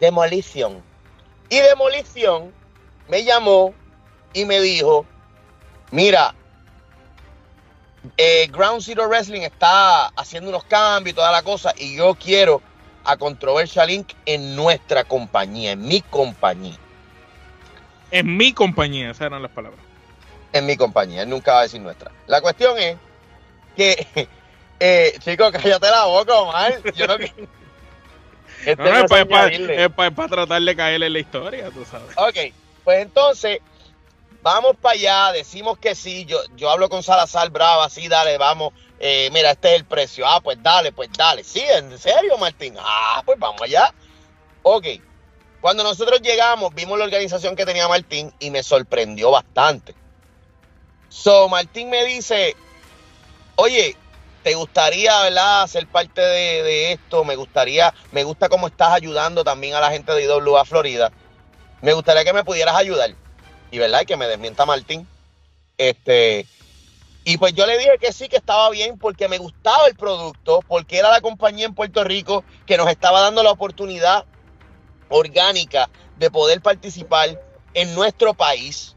Demolición. 0.00 0.82
Y 1.48 1.60
Demolición 1.60 2.52
me 3.08 3.24
llamó 3.24 3.74
y 4.32 4.44
me 4.44 4.60
dijo, 4.60 5.06
mira, 5.90 6.34
eh, 8.16 8.48
Ground 8.50 8.82
Zero 8.82 9.08
Wrestling 9.08 9.42
está 9.42 10.06
haciendo 10.08 10.50
unos 10.50 10.64
cambios 10.64 11.12
y 11.12 11.16
toda 11.16 11.32
la 11.32 11.42
cosa, 11.42 11.74
y 11.76 11.96
yo 11.96 12.14
quiero 12.14 12.62
a 13.04 13.16
Controversial 13.16 13.90
Inc. 13.90 14.12
en 14.26 14.54
nuestra 14.54 15.04
compañía, 15.04 15.72
en 15.72 15.86
mi 15.86 16.00
compañía. 16.02 16.76
En 18.10 18.36
mi 18.36 18.52
compañía, 18.52 19.10
esas 19.10 19.26
eran 19.26 19.42
las 19.42 19.50
palabras. 19.50 19.80
en 20.52 20.64
mi 20.66 20.76
compañía. 20.76 21.22
Él 21.22 21.28
nunca 21.28 21.52
va 21.52 21.60
a 21.60 21.62
decir 21.64 21.80
nuestra. 21.80 22.10
La 22.26 22.40
cuestión 22.40 22.78
es 22.78 22.96
que, 23.76 24.06
eh, 24.80 25.14
chicos, 25.20 25.52
cállate 25.52 25.90
la 25.90 26.04
boca, 26.04 26.34
Omar. 26.34 26.72
Yo 26.94 27.06
no 27.06 27.14
Este 27.14 27.36
No, 28.76 28.84
no, 28.84 28.90
no 28.92 28.98
es 29.04 29.90
para, 29.90 30.08
es 30.08 30.30
tratar 30.30 30.62
de 30.62 30.76
caerle 30.76 31.06
en 31.06 31.12
la 31.12 31.18
historia, 31.18 31.70
tú 31.70 31.84
sabes. 31.84 32.16
Ok, 32.16 32.54
pues 32.88 33.02
entonces, 33.02 33.58
vamos 34.40 34.74
para 34.80 34.94
allá, 34.94 35.32
decimos 35.32 35.76
que 35.78 35.94
sí. 35.94 36.24
Yo, 36.24 36.38
yo 36.56 36.70
hablo 36.70 36.88
con 36.88 37.02
Salazar 37.02 37.50
Brava, 37.50 37.86
sí, 37.90 38.08
dale, 38.08 38.38
vamos. 38.38 38.72
eh, 38.98 39.28
mira, 39.30 39.50
este 39.50 39.74
es 39.74 39.80
el 39.80 39.84
precio. 39.84 40.26
Ah, 40.26 40.40
pues 40.40 40.56
dale, 40.62 40.90
pues 40.90 41.10
dale. 41.12 41.44
Sí, 41.44 41.60
en 41.60 41.98
serio, 41.98 42.38
Martín. 42.38 42.76
Ah, 42.78 43.22
pues 43.26 43.38
vamos 43.38 43.60
allá. 43.60 43.92
Ok. 44.62 44.86
Cuando 45.60 45.84
nosotros 45.84 46.22
llegamos, 46.22 46.74
vimos 46.74 46.98
la 46.98 47.04
organización 47.04 47.54
que 47.54 47.66
tenía 47.66 47.86
Martín 47.88 48.32
y 48.38 48.50
me 48.50 48.62
sorprendió 48.62 49.32
bastante. 49.32 49.94
So, 51.10 51.46
Martín 51.50 51.90
me 51.90 52.06
dice, 52.06 52.56
oye, 53.56 53.98
¿te 54.42 54.54
gustaría, 54.54 55.24
verdad, 55.24 55.66
ser 55.66 55.86
parte 55.88 56.22
de, 56.22 56.62
de 56.62 56.92
esto? 56.92 57.22
Me 57.22 57.36
gustaría, 57.36 57.92
me 58.12 58.24
gusta 58.24 58.48
cómo 58.48 58.66
estás 58.66 58.92
ayudando 58.92 59.44
también 59.44 59.74
a 59.74 59.80
la 59.80 59.90
gente 59.90 60.10
de 60.12 60.24
IWA 60.24 60.64
Florida. 60.64 61.12
Me 61.80 61.92
gustaría 61.92 62.24
que 62.24 62.32
me 62.32 62.44
pudieras 62.44 62.76
ayudar. 62.76 63.14
Y 63.70 63.78
verdad, 63.78 64.00
y 64.02 64.06
que 64.06 64.16
me 64.16 64.26
desmienta 64.26 64.66
Martín. 64.66 65.06
Este, 65.76 66.46
y 67.24 67.36
pues 67.36 67.52
yo 67.54 67.66
le 67.66 67.78
dije 67.78 67.98
que 68.00 68.12
sí, 68.12 68.28
que 68.28 68.36
estaba 68.36 68.70
bien, 68.70 68.98
porque 68.98 69.28
me 69.28 69.38
gustaba 69.38 69.86
el 69.86 69.94
producto, 69.94 70.60
porque 70.66 70.98
era 70.98 71.10
la 71.10 71.20
compañía 71.20 71.66
en 71.66 71.74
Puerto 71.74 72.02
Rico 72.04 72.44
que 72.66 72.76
nos 72.76 72.88
estaba 72.88 73.20
dando 73.20 73.42
la 73.42 73.50
oportunidad 73.50 74.24
orgánica 75.08 75.88
de 76.16 76.30
poder 76.30 76.60
participar 76.60 77.40
en 77.74 77.94
nuestro 77.94 78.34
país. 78.34 78.96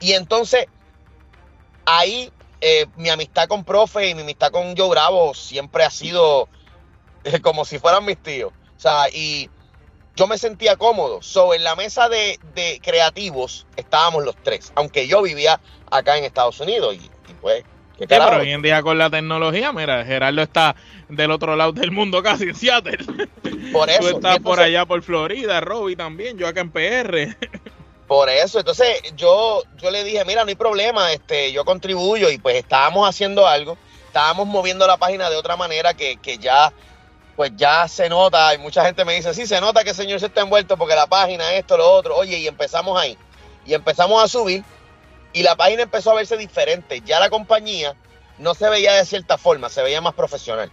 Y 0.00 0.12
entonces, 0.12 0.66
ahí 1.84 2.32
eh, 2.60 2.86
mi 2.96 3.10
amistad 3.10 3.46
con 3.46 3.62
Profe 3.62 4.08
y 4.08 4.14
mi 4.14 4.22
amistad 4.22 4.50
con 4.50 4.74
Joe 4.76 4.88
Bravo 4.88 5.34
siempre 5.34 5.84
ha 5.84 5.90
sido 5.90 6.48
como 7.42 7.64
si 7.64 7.78
fueran 7.78 8.04
mis 8.04 8.16
tíos. 8.22 8.52
O 8.76 8.80
sea, 8.80 9.08
y 9.10 9.50
yo 10.16 10.26
me 10.26 10.38
sentía 10.38 10.76
cómodo. 10.76 11.22
So, 11.22 11.54
en 11.54 11.64
la 11.64 11.76
mesa 11.76 12.08
de, 12.08 12.38
de 12.54 12.80
creativos 12.82 13.66
estábamos 13.76 14.24
los 14.24 14.36
tres, 14.36 14.72
aunque 14.74 15.06
yo 15.06 15.22
vivía 15.22 15.60
acá 15.90 16.16
en 16.16 16.24
Estados 16.24 16.60
Unidos. 16.60 16.94
Y, 16.94 16.98
y 17.30 17.34
pues, 17.40 17.64
¿qué 17.98 18.04
Sí, 18.04 18.06
pero 18.08 18.38
hoy 18.38 18.50
en 18.50 18.62
día 18.62 18.82
con 18.82 18.98
la 18.98 19.10
tecnología, 19.10 19.72
mira, 19.72 20.04
Gerardo 20.04 20.42
está 20.42 20.76
del 21.08 21.30
otro 21.30 21.56
lado 21.56 21.72
del 21.72 21.90
mundo 21.90 22.22
casi 22.22 22.44
en 22.44 22.54
Seattle. 22.54 22.98
Por 23.72 23.90
eso. 23.90 24.00
Tú 24.00 24.08
estás 24.08 24.38
por 24.40 24.60
allá 24.60 24.86
por 24.86 25.02
Florida, 25.02 25.60
Robbie 25.60 25.96
también, 25.96 26.38
yo 26.38 26.46
acá 26.46 26.60
en 26.60 26.70
PR. 26.70 27.36
Por 28.06 28.28
eso, 28.28 28.58
entonces 28.58 29.02
yo, 29.16 29.62
yo 29.78 29.90
le 29.90 30.04
dije, 30.04 30.24
mira, 30.26 30.44
no 30.44 30.50
hay 30.50 30.54
problema, 30.54 31.12
este, 31.12 31.52
yo 31.52 31.64
contribuyo 31.64 32.30
y 32.30 32.36
pues 32.36 32.56
estábamos 32.56 33.08
haciendo 33.08 33.46
algo, 33.46 33.78
estábamos 34.06 34.46
moviendo 34.46 34.86
la 34.86 34.98
página 34.98 35.30
de 35.30 35.36
otra 35.36 35.56
manera 35.56 35.94
que, 35.94 36.18
que 36.18 36.36
ya, 36.36 36.70
pues 37.36 37.52
ya 37.56 37.88
se 37.88 38.08
nota, 38.08 38.54
y 38.54 38.58
mucha 38.58 38.84
gente 38.84 39.04
me 39.04 39.14
dice, 39.14 39.34
sí, 39.34 39.46
se 39.46 39.60
nota 39.60 39.82
que 39.84 39.90
el 39.90 39.96
señor 39.96 40.20
se 40.20 40.26
está 40.26 40.40
envuelto 40.42 40.76
porque 40.76 40.94
la 40.94 41.06
página, 41.06 41.52
esto, 41.54 41.76
lo 41.76 41.90
otro, 41.90 42.16
oye, 42.16 42.38
y 42.38 42.46
empezamos 42.46 43.00
ahí, 43.00 43.18
y 43.66 43.74
empezamos 43.74 44.22
a 44.22 44.28
subir, 44.28 44.62
y 45.32 45.42
la 45.42 45.56
página 45.56 45.82
empezó 45.82 46.12
a 46.12 46.14
verse 46.14 46.36
diferente, 46.36 47.00
ya 47.04 47.18
la 47.18 47.30
compañía 47.30 47.94
no 48.38 48.54
se 48.54 48.68
veía 48.68 48.92
de 48.94 49.04
cierta 49.04 49.36
forma, 49.38 49.68
se 49.68 49.82
veía 49.82 50.00
más 50.00 50.14
profesional. 50.14 50.70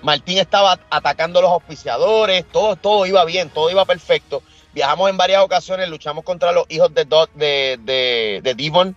Martín 0.00 0.38
estaba 0.38 0.78
atacando 0.90 1.40
a 1.40 1.42
los 1.42 1.50
auspiciadores, 1.50 2.44
todo, 2.52 2.76
todo 2.76 3.04
iba 3.06 3.24
bien, 3.24 3.50
todo 3.50 3.68
iba 3.70 3.84
perfecto. 3.84 4.42
Viajamos 4.72 5.10
en 5.10 5.16
varias 5.16 5.42
ocasiones, 5.42 5.88
luchamos 5.88 6.22
contra 6.24 6.52
los 6.52 6.66
hijos 6.68 6.94
de, 6.94 7.04
Do- 7.04 7.28
de, 7.34 7.78
de, 7.82 8.40
de 8.44 8.54
Devon 8.54 8.96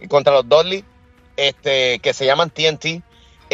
y 0.00 0.08
contra 0.08 0.32
los 0.32 0.48
Dudley, 0.48 0.84
este, 1.36 2.00
que 2.00 2.12
se 2.12 2.26
llaman 2.26 2.50
TNT. 2.50 3.02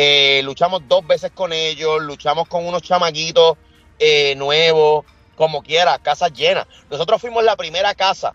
Eh, 0.01 0.43
luchamos 0.45 0.83
dos 0.87 1.05
veces 1.05 1.33
con 1.35 1.53
ellos, 1.53 2.01
luchamos 2.01 2.47
con 2.47 2.65
unos 2.65 2.83
chamaquitos 2.83 3.59
eh, 3.99 4.37
nuevos, 4.37 5.05
como 5.35 5.61
quiera, 5.61 5.99
casas 5.99 6.33
llenas. 6.33 6.69
Nosotros 6.89 7.21
fuimos 7.21 7.43
la 7.43 7.57
primera 7.57 7.93
casa 7.97 8.33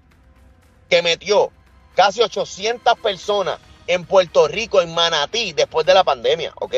que 0.89 1.01
metió 1.01 1.53
casi 1.95 2.21
800 2.21 2.99
personas 2.99 3.59
en 3.87 4.03
Puerto 4.03 4.45
Rico, 4.49 4.81
en 4.81 4.93
Manatí, 4.93 5.53
después 5.53 5.85
de 5.85 5.93
la 5.93 6.03
pandemia, 6.03 6.51
¿ok? 6.55 6.75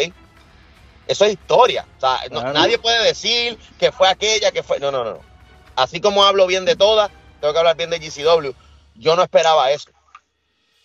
Eso 1.07 1.25
es 1.25 1.33
historia. 1.33 1.87
O 1.97 1.99
sea, 1.99 2.19
no- 2.29 2.53
nadie 2.53 2.77
puede 2.77 3.03
decir 3.05 3.57
que 3.79 3.91
fue 3.91 4.07
aquella, 4.07 4.51
que 4.51 4.61
fue... 4.61 4.79
No, 4.79 4.91
no, 4.91 5.03
no. 5.03 5.13
no. 5.13 5.21
Así 5.75 5.99
como 5.99 6.23
hablo 6.23 6.45
bien 6.45 6.63
de 6.63 6.75
todas, 6.75 7.09
tengo 7.41 7.53
que 7.53 7.59
hablar 7.59 7.75
bien 7.75 7.89
de 7.89 7.97
GCW. 7.97 8.51
Yo 8.93 9.15
no 9.15 9.23
esperaba 9.23 9.71
eso. 9.71 9.89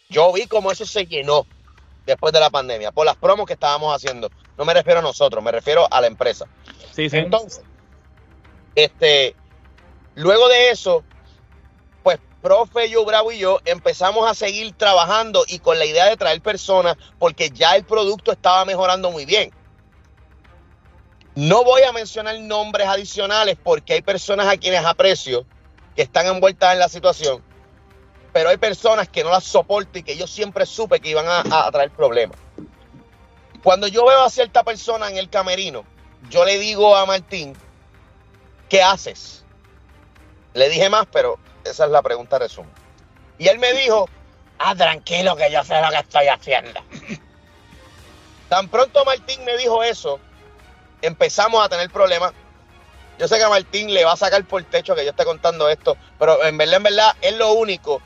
Yo 0.09 0.33
vi 0.33 0.47
cómo 0.47 0.73
eso 0.73 0.87
se 0.87 1.05
llenó 1.05 1.47
después 2.11 2.33
de 2.33 2.41
la 2.41 2.51
pandemia, 2.51 2.93
por 2.93 3.07
las 3.07 3.17
promos 3.17 3.47
que 3.47 3.55
estábamos 3.55 3.95
haciendo. 3.95 4.31
No 4.59 4.65
me 4.65 4.75
refiero 4.75 5.01
a 5.01 5.03
nosotros, 5.03 5.43
me 5.43 5.53
refiero 5.53 5.87
a 5.91 6.01
la 6.01 6.07
empresa. 6.07 6.47
Sí, 6.93 7.09
sí. 7.09 7.19
Entonces, 7.19 7.63
este, 8.75 9.35
luego 10.15 10.49
de 10.49 10.71
eso, 10.71 11.05
pues 12.03 12.19
profe, 12.43 12.91
yo, 12.91 13.05
Bravo 13.05 13.33
y 13.33 13.39
yo 13.39 13.61
empezamos 13.65 14.31
a 14.31 14.35
seguir 14.35 14.73
trabajando 14.75 15.45
y 15.49 15.59
con 15.59 15.79
la 15.79 15.87
idea 15.87 16.07
de 16.07 16.17
traer 16.17 16.41
personas 16.41 16.97
porque 17.19 17.51
ya 17.51 17.77
el 17.77 17.85
producto 17.85 18.33
estaba 18.33 18.65
mejorando 18.65 19.11
muy 19.11 19.25
bien. 19.25 19.53
No 21.35 21.65
voy 21.65 21.83
a 21.83 21.93
mencionar 21.93 22.39
nombres 22.41 22.89
adicionales 22.89 23.57
porque 23.63 23.95
hay 23.95 24.03
personas 24.03 24.47
a 24.49 24.57
quienes 24.57 24.85
aprecio 24.85 25.47
que 25.95 26.03
están 26.03 26.27
envueltas 26.27 26.73
en 26.73 26.81
la 26.81 26.89
situación, 26.89 27.43
pero 28.33 28.51
hay 28.51 28.57
personas 28.57 29.09
que 29.09 29.25
no 29.25 29.31
las 29.31 29.45
soporto 29.45 29.99
y 29.99 30.03
que 30.03 30.17
yo 30.17 30.27
siempre 30.27 30.67
supe 30.67 31.01
que 31.01 31.11
iban 31.11 31.27
a, 31.29 31.71
traer 31.71 31.91
problemas. 31.91 32.39
Cuando 33.63 33.89
yo 33.89 34.07
veo 34.07 34.23
a 34.23 34.31
cierta 34.31 34.63
persona 34.63 35.09
en 35.09 35.17
el 35.17 35.29
camerino, 35.29 35.85
yo 36.29 36.45
le 36.45 36.59
digo 36.59 36.97
a 36.97 37.07
Martín, 37.07 37.57
¿qué 38.69 38.83
haces? 38.83 39.45
Le 40.55 40.69
dije 40.69 40.89
más, 40.89 41.07
pero 41.11 41.39
esa 41.65 41.85
es 41.85 41.91
la 41.91 42.03
pregunta 42.03 42.39
resumen. 42.39 42.73
Y 43.39 43.49
él 43.49 43.59
me 43.59 43.73
dijo, 43.75 44.09
ah, 44.59 44.75
tranquilo 44.75 45.37
que 45.37 45.51
yo 45.51 45.65
sé 45.65 45.81
lo 45.81 45.91
que 45.91 45.99
estoy 45.99 46.29
haciendo. 46.29 46.81
Tan 48.49 48.69
pronto 48.69 49.05
Martín 49.05 49.45
me 49.45 49.57
dijo 49.57 49.83
eso, 49.83 50.21
empezamos 51.03 51.65
a 51.65 51.69
tener 51.69 51.91
problemas. 51.91 52.33
Yo 53.19 53.29
sé 53.29 53.37
que 53.37 53.45
a 53.45 53.51
Martín 53.51 53.93
le 53.93 54.05
va 54.05 54.13
a 54.13 54.17
sacar 54.17 54.43
por 54.45 54.63
techo 54.65 54.95
que 54.95 55.05
yo 55.05 55.11
esté 55.11 55.25
contando 55.25 55.69
esto, 55.69 55.97
pero 56.19 56.43
en 56.45 56.57
verdad, 56.57 56.77
en 56.77 56.83
verdad, 56.83 57.17
es 57.21 57.37
lo 57.37 57.53
único 57.53 58.01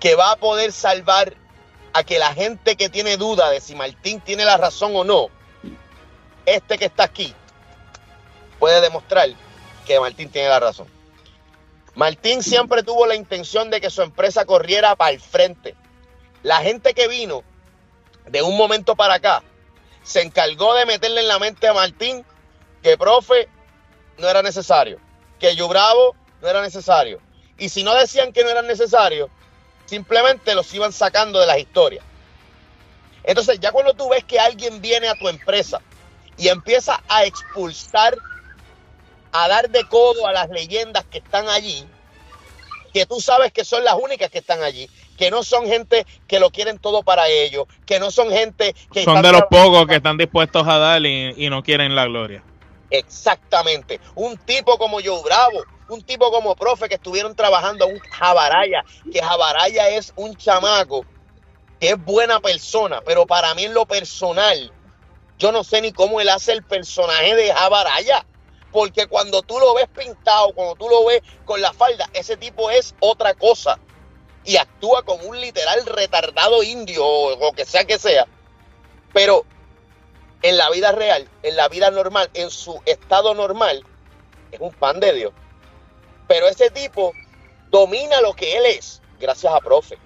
que 0.00 0.14
va 0.14 0.32
a 0.32 0.36
poder 0.36 0.72
salvar 0.72 1.34
a 1.92 2.04
que 2.04 2.18
la 2.18 2.32
gente 2.34 2.76
que 2.76 2.88
tiene 2.88 3.16
duda 3.16 3.50
de 3.50 3.60
si 3.60 3.74
Martín 3.74 4.20
tiene 4.20 4.44
la 4.44 4.56
razón 4.56 4.94
o 4.94 5.04
no, 5.04 5.28
este 6.46 6.78
que 6.78 6.86
está 6.86 7.04
aquí, 7.04 7.34
puede 8.58 8.80
demostrar 8.80 9.28
que 9.86 10.00
Martín 10.00 10.30
tiene 10.30 10.48
la 10.48 10.60
razón. 10.60 10.88
Martín 11.94 12.42
siempre 12.42 12.82
tuvo 12.82 13.06
la 13.06 13.16
intención 13.16 13.70
de 13.70 13.80
que 13.80 13.90
su 13.90 14.02
empresa 14.02 14.44
corriera 14.44 14.94
para 14.94 15.10
el 15.10 15.20
frente. 15.20 15.74
La 16.42 16.58
gente 16.58 16.94
que 16.94 17.08
vino 17.08 17.42
de 18.26 18.42
un 18.42 18.56
momento 18.56 18.94
para 18.94 19.14
acá 19.14 19.42
se 20.02 20.22
encargó 20.22 20.74
de 20.74 20.86
meterle 20.86 21.22
en 21.22 21.28
la 21.28 21.38
mente 21.38 21.66
a 21.66 21.74
Martín 21.74 22.24
que 22.82 22.96
profe 22.96 23.48
no 24.18 24.28
era 24.28 24.42
necesario, 24.42 25.00
que 25.40 25.56
yo 25.56 25.66
bravo 25.66 26.14
no 26.40 26.48
era 26.48 26.62
necesario. 26.62 27.20
Y 27.58 27.68
si 27.68 27.82
no 27.82 27.94
decían 27.94 28.32
que 28.32 28.44
no 28.44 28.50
eran 28.50 28.68
necesarios, 28.68 29.28
simplemente 29.88 30.54
los 30.54 30.72
iban 30.74 30.92
sacando 30.92 31.40
de 31.40 31.46
las 31.46 31.58
historias. 31.58 32.04
Entonces, 33.24 33.58
ya 33.60 33.72
cuando 33.72 33.94
tú 33.94 34.08
ves 34.08 34.24
que 34.24 34.38
alguien 34.38 34.80
viene 34.80 35.08
a 35.08 35.14
tu 35.14 35.28
empresa 35.28 35.80
y 36.36 36.48
empieza 36.48 37.02
a 37.08 37.24
expulsar, 37.24 38.16
a 39.32 39.48
dar 39.48 39.68
de 39.68 39.84
codo 39.88 40.26
a 40.26 40.32
las 40.32 40.48
leyendas 40.50 41.04
que 41.04 41.18
están 41.18 41.48
allí, 41.48 41.86
que 42.92 43.06
tú 43.06 43.20
sabes 43.20 43.52
que 43.52 43.64
son 43.64 43.84
las 43.84 43.94
únicas 43.94 44.30
que 44.30 44.38
están 44.38 44.62
allí, 44.62 44.88
que 45.16 45.30
no 45.30 45.42
son 45.42 45.66
gente 45.66 46.06
que 46.26 46.38
lo 46.40 46.50
quieren 46.50 46.78
todo 46.78 47.02
para 47.02 47.28
ellos, 47.28 47.66
que 47.84 47.98
no 47.98 48.10
son 48.10 48.30
gente 48.30 48.74
que... 48.92 49.04
Son 49.04 49.20
de 49.20 49.32
los 49.32 49.42
pocos 49.50 49.86
que 49.86 49.96
están 49.96 50.16
dispuestos 50.16 50.66
a 50.66 50.78
dar 50.78 51.04
y, 51.04 51.50
no 51.50 51.62
quieren 51.62 51.94
la 51.94 52.06
gloria. 52.06 52.42
Exactamente. 52.90 54.00
Un 54.14 54.38
tipo 54.38 54.78
como 54.78 54.98
Joe 55.04 55.22
Bravo, 55.22 55.64
un 55.88 56.02
tipo 56.02 56.30
como 56.30 56.54
profe 56.54 56.88
que 56.88 56.96
estuvieron 56.96 57.34
trabajando 57.34 57.86
un 57.86 57.98
Jabaraya, 57.98 58.84
que 59.10 59.22
Jabaraya 59.22 59.88
es 59.90 60.12
un 60.16 60.36
chamaco 60.36 61.04
que 61.80 61.90
es 61.90 62.04
buena 62.04 62.40
persona, 62.40 63.00
pero 63.04 63.26
para 63.26 63.54
mí 63.54 63.64
en 63.64 63.74
lo 63.74 63.86
personal, 63.86 64.72
yo 65.38 65.52
no 65.52 65.62
sé 65.62 65.80
ni 65.80 65.92
cómo 65.92 66.20
él 66.20 66.28
hace 66.28 66.52
el 66.52 66.62
personaje 66.64 67.34
de 67.34 67.52
Jabaraya. 67.52 68.24
Porque 68.70 69.06
cuando 69.06 69.40
tú 69.42 69.58
lo 69.58 69.74
ves 69.74 69.86
pintado, 69.88 70.52
cuando 70.52 70.74
tú 70.74 70.90
lo 70.90 71.06
ves 71.06 71.22
con 71.46 71.60
la 71.62 71.72
falda, 71.72 72.10
ese 72.12 72.36
tipo 72.36 72.70
es 72.70 72.94
otra 73.00 73.32
cosa. 73.32 73.78
Y 74.44 74.56
actúa 74.56 75.02
como 75.04 75.24
un 75.24 75.40
literal 75.40 75.86
retardado 75.86 76.62
indio 76.62 77.04
o 77.04 77.38
lo 77.38 77.52
que 77.52 77.64
sea 77.64 77.84
que 77.84 77.98
sea. 77.98 78.26
Pero 79.14 79.46
en 80.42 80.58
la 80.58 80.68
vida 80.70 80.92
real, 80.92 81.28
en 81.42 81.56
la 81.56 81.68
vida 81.68 81.90
normal, 81.90 82.28
en 82.34 82.50
su 82.50 82.78
estado 82.84 83.34
normal, 83.34 83.84
es 84.50 84.60
un 84.60 84.72
pan 84.72 85.00
de 85.00 85.12
Dios. 85.14 85.32
Pero 86.28 86.46
ese 86.46 86.70
tipo 86.70 87.12
domina 87.70 88.20
lo 88.20 88.34
que 88.34 88.56
él 88.56 88.66
es, 88.66 89.00
gracias 89.18 89.52
a 89.52 89.58
profe. 89.58 89.96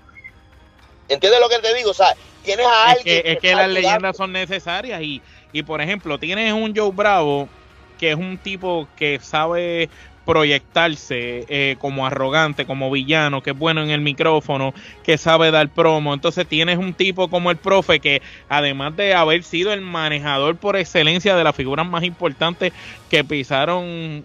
¿Entiendes 1.09 1.41
lo 1.41 1.49
que 1.49 1.59
te 1.59 1.75
digo? 1.75 1.91
O 1.91 1.95
sea, 1.95 2.15
tienes 2.43 2.67
a 2.67 2.91
alguien. 2.91 3.23
Es 3.25 3.39
que, 3.39 3.55
las 3.55 3.69
leyendas 3.69 4.17
son 4.17 4.33
necesarias 4.33 5.03
y, 5.03 5.21
y, 5.53 5.63
por 5.63 5.81
ejemplo, 5.81 6.19
tienes 6.19 6.53
un 6.53 6.75
Joe 6.75 6.93
Bravo 6.93 7.49
que 7.99 8.11
es 8.11 8.17
un 8.17 8.37
tipo 8.37 8.89
que 8.97 9.21
sabe 9.23 9.89
proyectarse 10.25 11.45
eh, 11.49 11.77
como 11.79 12.07
arrogante, 12.07 12.67
como 12.67 12.91
villano, 12.91 13.43
que 13.43 13.51
es 13.51 13.59
bueno 13.59 13.83
en 13.83 13.91
el 13.91 14.01
micrófono, 14.01 14.75
que 15.05 15.19
sabe 15.19 15.51
dar 15.51 15.69
promo. 15.69 16.15
Entonces 16.15 16.47
tienes 16.47 16.79
un 16.79 16.95
tipo 16.95 17.29
como 17.29 17.51
el 17.51 17.57
profe 17.57 18.01
que 18.01 18.23
además 18.49 18.97
de 18.97 19.15
haber 19.15 19.43
sido 19.43 19.73
el 19.73 19.81
manejador 19.81 20.57
por 20.57 20.77
excelencia 20.77 21.37
de 21.37 21.45
las 21.45 21.55
figuras 21.55 21.87
más 21.87 22.05
importantes 22.05 22.73
que 23.09 23.25
pisaron 23.25 24.25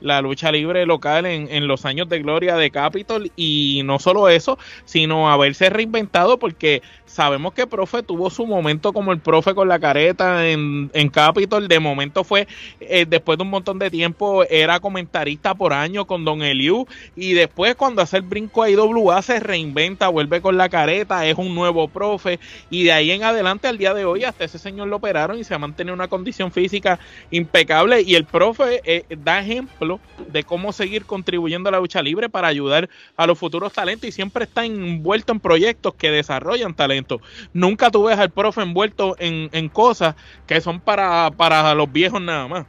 la 0.00 0.20
lucha 0.20 0.52
libre 0.52 0.86
local 0.86 1.26
en, 1.26 1.48
en, 1.50 1.66
los 1.66 1.84
años 1.84 2.08
de 2.08 2.20
gloria 2.20 2.56
de 2.56 2.70
Capitol 2.70 3.30
y 3.36 3.82
no 3.84 3.98
solo 3.98 4.28
eso, 4.28 4.58
sino 4.84 5.30
haberse 5.30 5.70
reinventado 5.70 6.38
porque 6.38 6.82
sabemos 7.06 7.54
que 7.54 7.66
profe 7.66 8.02
tuvo 8.02 8.28
su 8.28 8.46
momento 8.46 8.92
como 8.92 9.12
el 9.12 9.20
profe 9.20 9.54
con 9.54 9.68
la 9.68 9.78
careta 9.78 10.46
en, 10.46 10.90
en 10.92 11.08
Capitol, 11.08 11.66
de 11.66 11.80
momento 11.80 12.24
fue, 12.24 12.46
eh, 12.80 13.06
después 13.08 13.38
de 13.38 13.44
un 13.44 13.50
montón 13.50 13.78
de 13.78 13.90
tiempo, 13.90 14.44
era 14.44 14.80
comentarista 14.80 15.54
por 15.54 15.72
año 15.72 16.06
con 16.06 16.24
Don 16.24 16.42
Eliu, 16.42 16.86
y 17.14 17.32
después 17.32 17.74
cuando 17.74 18.02
hace 18.02 18.18
el 18.18 18.22
brinco 18.22 18.62
a 18.62 18.70
IWA 18.70 19.22
se 19.22 19.40
reinventa, 19.40 20.08
vuelve 20.08 20.42
con 20.42 20.58
la 20.58 20.68
careta, 20.68 21.24
es 21.26 21.38
un 21.38 21.54
nuevo 21.54 21.88
profe, 21.88 22.38
y 22.68 22.84
de 22.84 22.92
ahí 22.92 23.10
en 23.10 23.24
adelante 23.24 23.68
al 23.68 23.78
día 23.78 23.94
de 23.94 24.04
hoy 24.04 24.24
hasta 24.24 24.44
ese 24.44 24.58
señor 24.58 24.88
lo 24.88 24.96
operaron 24.96 25.38
y 25.38 25.44
se 25.44 25.54
ha 25.54 25.58
mantenido 25.58 25.94
una 25.94 26.08
condición 26.08 26.52
física 26.52 26.98
impecable, 27.30 28.02
y 28.02 28.14
el 28.14 28.26
profe 28.26 28.82
eh, 28.84 29.04
da 29.16 29.40
ejemplo 29.40 29.85
de 30.28 30.44
cómo 30.44 30.72
seguir 30.72 31.06
contribuyendo 31.06 31.68
a 31.68 31.72
la 31.72 31.78
lucha 31.78 32.02
libre 32.02 32.28
para 32.28 32.48
ayudar 32.48 32.88
a 33.16 33.26
los 33.26 33.38
futuros 33.38 33.72
talentos 33.72 34.08
y 34.08 34.12
siempre 34.12 34.44
está 34.44 34.64
envuelto 34.64 35.32
en 35.32 35.40
proyectos 35.40 35.94
que 35.94 36.10
desarrollan 36.10 36.74
talentos 36.74 37.20
Nunca 37.52 37.90
tú 37.90 38.04
ves 38.04 38.18
al 38.18 38.30
profe 38.30 38.62
envuelto 38.62 39.16
en, 39.18 39.68
cosas 39.68 40.14
que 40.46 40.60
son 40.60 40.80
para, 40.80 41.30
para 41.36 41.74
los 41.74 41.90
viejos 41.90 42.20
nada 42.20 42.46
más. 42.46 42.66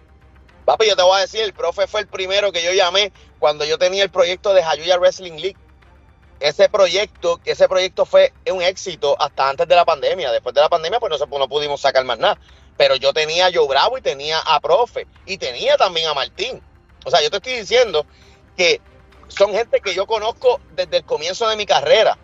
Papi, 0.66 0.88
yo 0.88 0.96
te 0.96 1.04
voy 1.04 1.18
a 1.18 1.22
decir, 1.22 1.42
el 1.42 1.54
profe 1.54 1.88
fue 1.88 2.02
el 2.02 2.08
primero 2.08 2.52
que 2.52 2.64
yo 2.64 2.74
llamé 2.74 3.12
cuando 3.40 3.64
yo 3.64 3.78
tenía 3.78 4.04
el 4.04 4.10
proyecto 4.10 4.54
de 4.54 4.64
Jayuya 4.64 4.98
Wrestling 4.98 5.34
League. 5.34 5.56
Ese 6.40 6.70
proyecto, 6.70 7.40
ese 7.46 7.68
proyecto 7.68 8.06
fue 8.06 8.34
un 8.52 8.62
éxito 8.62 9.16
hasta 9.20 9.50
antes 9.50 9.68
de 9.68 9.76
la 9.76 9.86
pandemia. 9.86 10.32
Después 10.32 10.54
de 10.54 10.62
la 10.62 10.70
pandemia, 10.70 11.00
pues 11.00 11.12
no, 11.20 11.40
no 11.40 11.48
pudimos 11.48 11.82
sacar 11.82 12.04
más 12.06 12.20
nada. 12.20 12.38
Pero 12.76 12.96
yo 12.96 13.14
tenía 13.14 13.48
a 13.48 13.52
Joe 13.52 13.68
Bravo 13.68 13.98
y 13.98 14.02
tenía 14.02 14.40
a 14.40 14.60
Profe 14.60 15.08
y 15.26 15.38
tenía 15.38 15.78
también 15.78 16.10
a 16.10 16.14
Martín. 16.14 16.62
O 17.06 17.12
sea, 17.12 17.22
yo 17.22 17.30
te 17.30 17.38
estoy 17.38 17.54
diciendo 17.54 18.06
que 18.56 18.82
son 19.28 19.54
gente 19.54 19.82
que 19.82 19.94
yo 19.94 20.06
conozco 20.06 20.60
desde 20.76 20.98
el 20.98 21.04
comienzo 21.04 21.48
de 21.48 21.56
mi 21.56 21.66
carrera. 21.66 22.18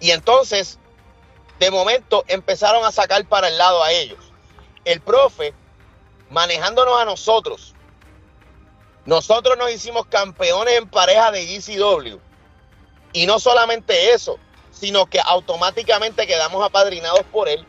Y 0.00 0.10
entonces, 0.10 0.78
de 1.58 1.70
momento 1.70 2.24
empezaron 2.26 2.84
a 2.84 2.92
sacar 2.92 3.24
para 3.26 3.48
el 3.48 3.58
lado 3.58 3.82
a 3.82 3.92
ellos. 3.92 4.18
El 4.84 5.00
profe, 5.00 5.54
manejándonos 6.30 7.00
a 7.00 7.04
nosotros, 7.04 7.74
nosotros 9.04 9.56
nos 9.58 9.70
hicimos 9.70 10.06
campeones 10.06 10.78
en 10.78 10.88
pareja 10.88 11.30
de 11.30 11.44
GCW. 11.44 12.18
Y 13.12 13.26
no 13.26 13.38
solamente 13.38 14.12
eso, 14.12 14.38
sino 14.70 15.06
que 15.06 15.20
automáticamente 15.20 16.26
quedamos 16.26 16.64
apadrinados 16.64 17.22
por 17.30 17.48
él. 17.48 17.66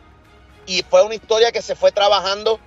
Y 0.65 0.83
fue 0.83 1.03
una 1.03 1.15
historia 1.15 1.51
que 1.51 1.61
se 1.61 1.75
fue 1.75 1.91
trabajando 1.91 2.59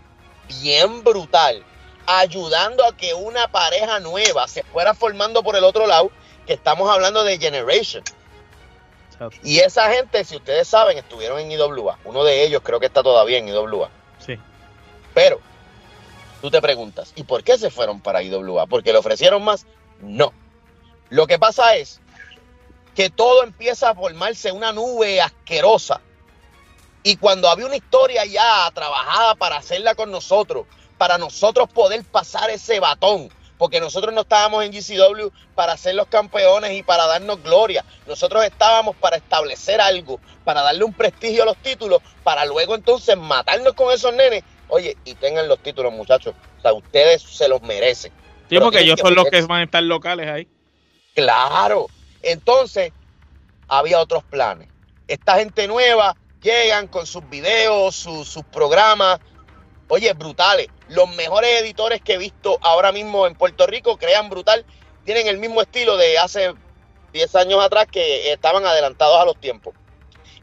bien 0.60 1.02
brutal, 1.02 1.64
ayudando 2.06 2.84
a 2.84 2.96
que 2.96 3.14
una 3.14 3.48
pareja 3.48 4.00
nueva 4.00 4.48
se 4.48 4.62
fuera 4.62 4.94
formando 4.94 5.42
por 5.42 5.56
el 5.56 5.64
otro 5.64 5.86
lado, 5.86 6.10
que 6.46 6.52
estamos 6.52 6.90
hablando 6.90 7.24
de 7.24 7.38
Generation. 7.38 8.04
Y 9.42 9.60
esa 9.60 9.90
gente, 9.90 10.24
si 10.24 10.36
ustedes 10.36 10.68
saben, 10.68 10.98
estuvieron 10.98 11.40
en 11.40 11.50
IWA. 11.50 11.98
Uno 12.04 12.24
de 12.24 12.44
ellos 12.44 12.60
creo 12.62 12.78
que 12.80 12.86
está 12.86 13.02
todavía 13.02 13.38
en 13.38 13.48
IWA. 13.48 13.88
Sí. 14.18 14.38
Pero, 15.14 15.40
tú 16.42 16.50
te 16.50 16.60
preguntas, 16.60 17.12
¿y 17.16 17.24
por 17.24 17.42
qué 17.42 17.56
se 17.56 17.70
fueron 17.70 18.00
para 18.00 18.22
IWA? 18.22 18.66
¿Porque 18.66 18.92
le 18.92 18.98
ofrecieron 18.98 19.42
más? 19.42 19.66
No. 20.00 20.32
Lo 21.08 21.26
que 21.26 21.38
pasa 21.38 21.76
es 21.76 22.00
que 22.94 23.10
todo 23.10 23.42
empieza 23.42 23.90
a 23.90 23.94
formarse 23.94 24.52
una 24.52 24.72
nube 24.72 25.20
asquerosa. 25.20 26.00
Y 27.02 27.16
cuando 27.16 27.48
había 27.48 27.66
una 27.66 27.76
historia 27.76 28.24
ya 28.24 28.70
trabajada 28.74 29.36
para 29.36 29.58
hacerla 29.58 29.94
con 29.94 30.10
nosotros, 30.10 30.66
para 30.98 31.18
nosotros 31.18 31.68
poder 31.68 32.04
pasar 32.04 32.50
ese 32.50 32.80
batón, 32.80 33.30
porque 33.58 33.80
nosotros 33.80 34.14
no 34.14 34.22
estábamos 34.22 34.64
en 34.64 34.72
GCW 34.72 35.28
para 35.54 35.76
ser 35.76 35.94
los 35.94 36.06
campeones 36.08 36.72
y 36.72 36.82
para 36.82 37.06
darnos 37.06 37.42
gloria. 37.42 37.84
Nosotros 38.06 38.44
estábamos 38.44 38.96
para 38.96 39.16
establecer 39.16 39.80
algo, 39.80 40.20
para 40.44 40.62
darle 40.62 40.84
un 40.84 40.92
prestigio 40.92 41.42
a 41.42 41.46
los 41.46 41.56
títulos, 41.58 42.00
para 42.22 42.44
luego 42.44 42.74
entonces 42.74 43.16
matarnos 43.16 43.72
con 43.74 43.92
esos 43.92 44.12
nenes. 44.14 44.44
Oye, 44.68 44.96
y 45.04 45.14
tengan 45.14 45.48
los 45.48 45.58
títulos, 45.60 45.92
muchachos. 45.92 46.34
O 46.58 46.62
sea, 46.62 46.72
ustedes 46.72 47.22
se 47.22 47.48
los 47.48 47.62
merecen. 47.62 48.12
Sí, 48.48 48.58
porque 48.58 48.80
ellos 48.80 48.98
son 49.00 49.14
los 49.14 49.26
que 49.26 49.40
van 49.42 49.60
a 49.60 49.64
estar 49.64 49.82
locales 49.82 50.28
ahí. 50.28 50.48
Claro. 51.14 51.86
Entonces, 52.22 52.92
había 53.68 54.00
otros 54.00 54.22
planes. 54.24 54.68
Esta 55.08 55.36
gente 55.36 55.66
nueva 55.68 56.16
llegan 56.42 56.86
con 56.88 57.06
sus 57.06 57.28
videos, 57.28 57.94
sus 57.96 58.44
programas, 58.52 59.18
oye, 59.88 60.12
brutales. 60.12 60.68
Los 60.88 61.14
mejores 61.16 61.60
editores 61.60 62.00
que 62.00 62.14
he 62.14 62.18
visto 62.18 62.58
ahora 62.62 62.92
mismo 62.92 63.26
en 63.26 63.34
Puerto 63.34 63.66
Rico 63.66 63.96
crean 63.96 64.28
brutal. 64.30 64.64
Tienen 65.04 65.26
el 65.26 65.38
mismo 65.38 65.62
estilo 65.62 65.96
de 65.96 66.18
hace 66.18 66.52
10 67.12 67.34
años 67.36 67.64
atrás 67.64 67.86
que 67.90 68.32
estaban 68.32 68.64
adelantados 68.64 69.20
a 69.20 69.24
los 69.24 69.36
tiempos. 69.40 69.74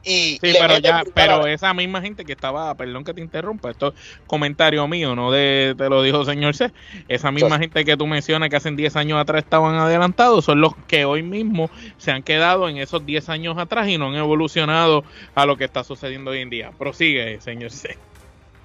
Y 0.05 0.37
sí, 0.41 0.53
pero 0.59 0.77
ya, 0.79 1.03
pero 1.13 1.47
esa 1.47 1.73
misma 1.73 2.01
gente 2.01 2.25
que 2.25 2.33
estaba, 2.33 2.75
perdón 2.75 3.05
que 3.05 3.13
te 3.13 3.21
interrumpa, 3.21 3.71
esto 3.71 3.89
es 3.89 3.93
comentario 4.27 4.85
mío, 4.85 5.15
no 5.15 5.31
de, 5.31 5.75
te 5.77 5.87
lo 5.87 6.03
dijo 6.03 6.25
señor 6.25 6.55
C, 6.55 6.73
esa 7.07 7.31
misma 7.31 7.57
gente 7.57 7.85
que 7.85 7.95
tú 7.95 8.05
mencionas 8.05 8.49
que 8.49 8.57
hace 8.57 8.69
10 8.69 8.97
años 8.97 9.21
atrás 9.21 9.43
estaban 9.43 9.75
adelantados, 9.75 10.43
son 10.43 10.59
los 10.59 10.75
que 10.87 11.05
hoy 11.05 11.23
mismo 11.23 11.69
se 11.97 12.11
han 12.11 12.21
quedado 12.21 12.67
en 12.67 12.77
esos 12.77 13.05
10 13.05 13.29
años 13.29 13.57
atrás 13.57 13.87
y 13.87 13.97
no 13.97 14.09
han 14.09 14.15
evolucionado 14.15 15.05
a 15.35 15.45
lo 15.45 15.55
que 15.55 15.63
está 15.63 15.85
sucediendo 15.85 16.31
hoy 16.31 16.39
en 16.39 16.49
día. 16.49 16.71
Prosigue, 16.77 17.39
señor 17.39 17.71
C. 17.71 17.97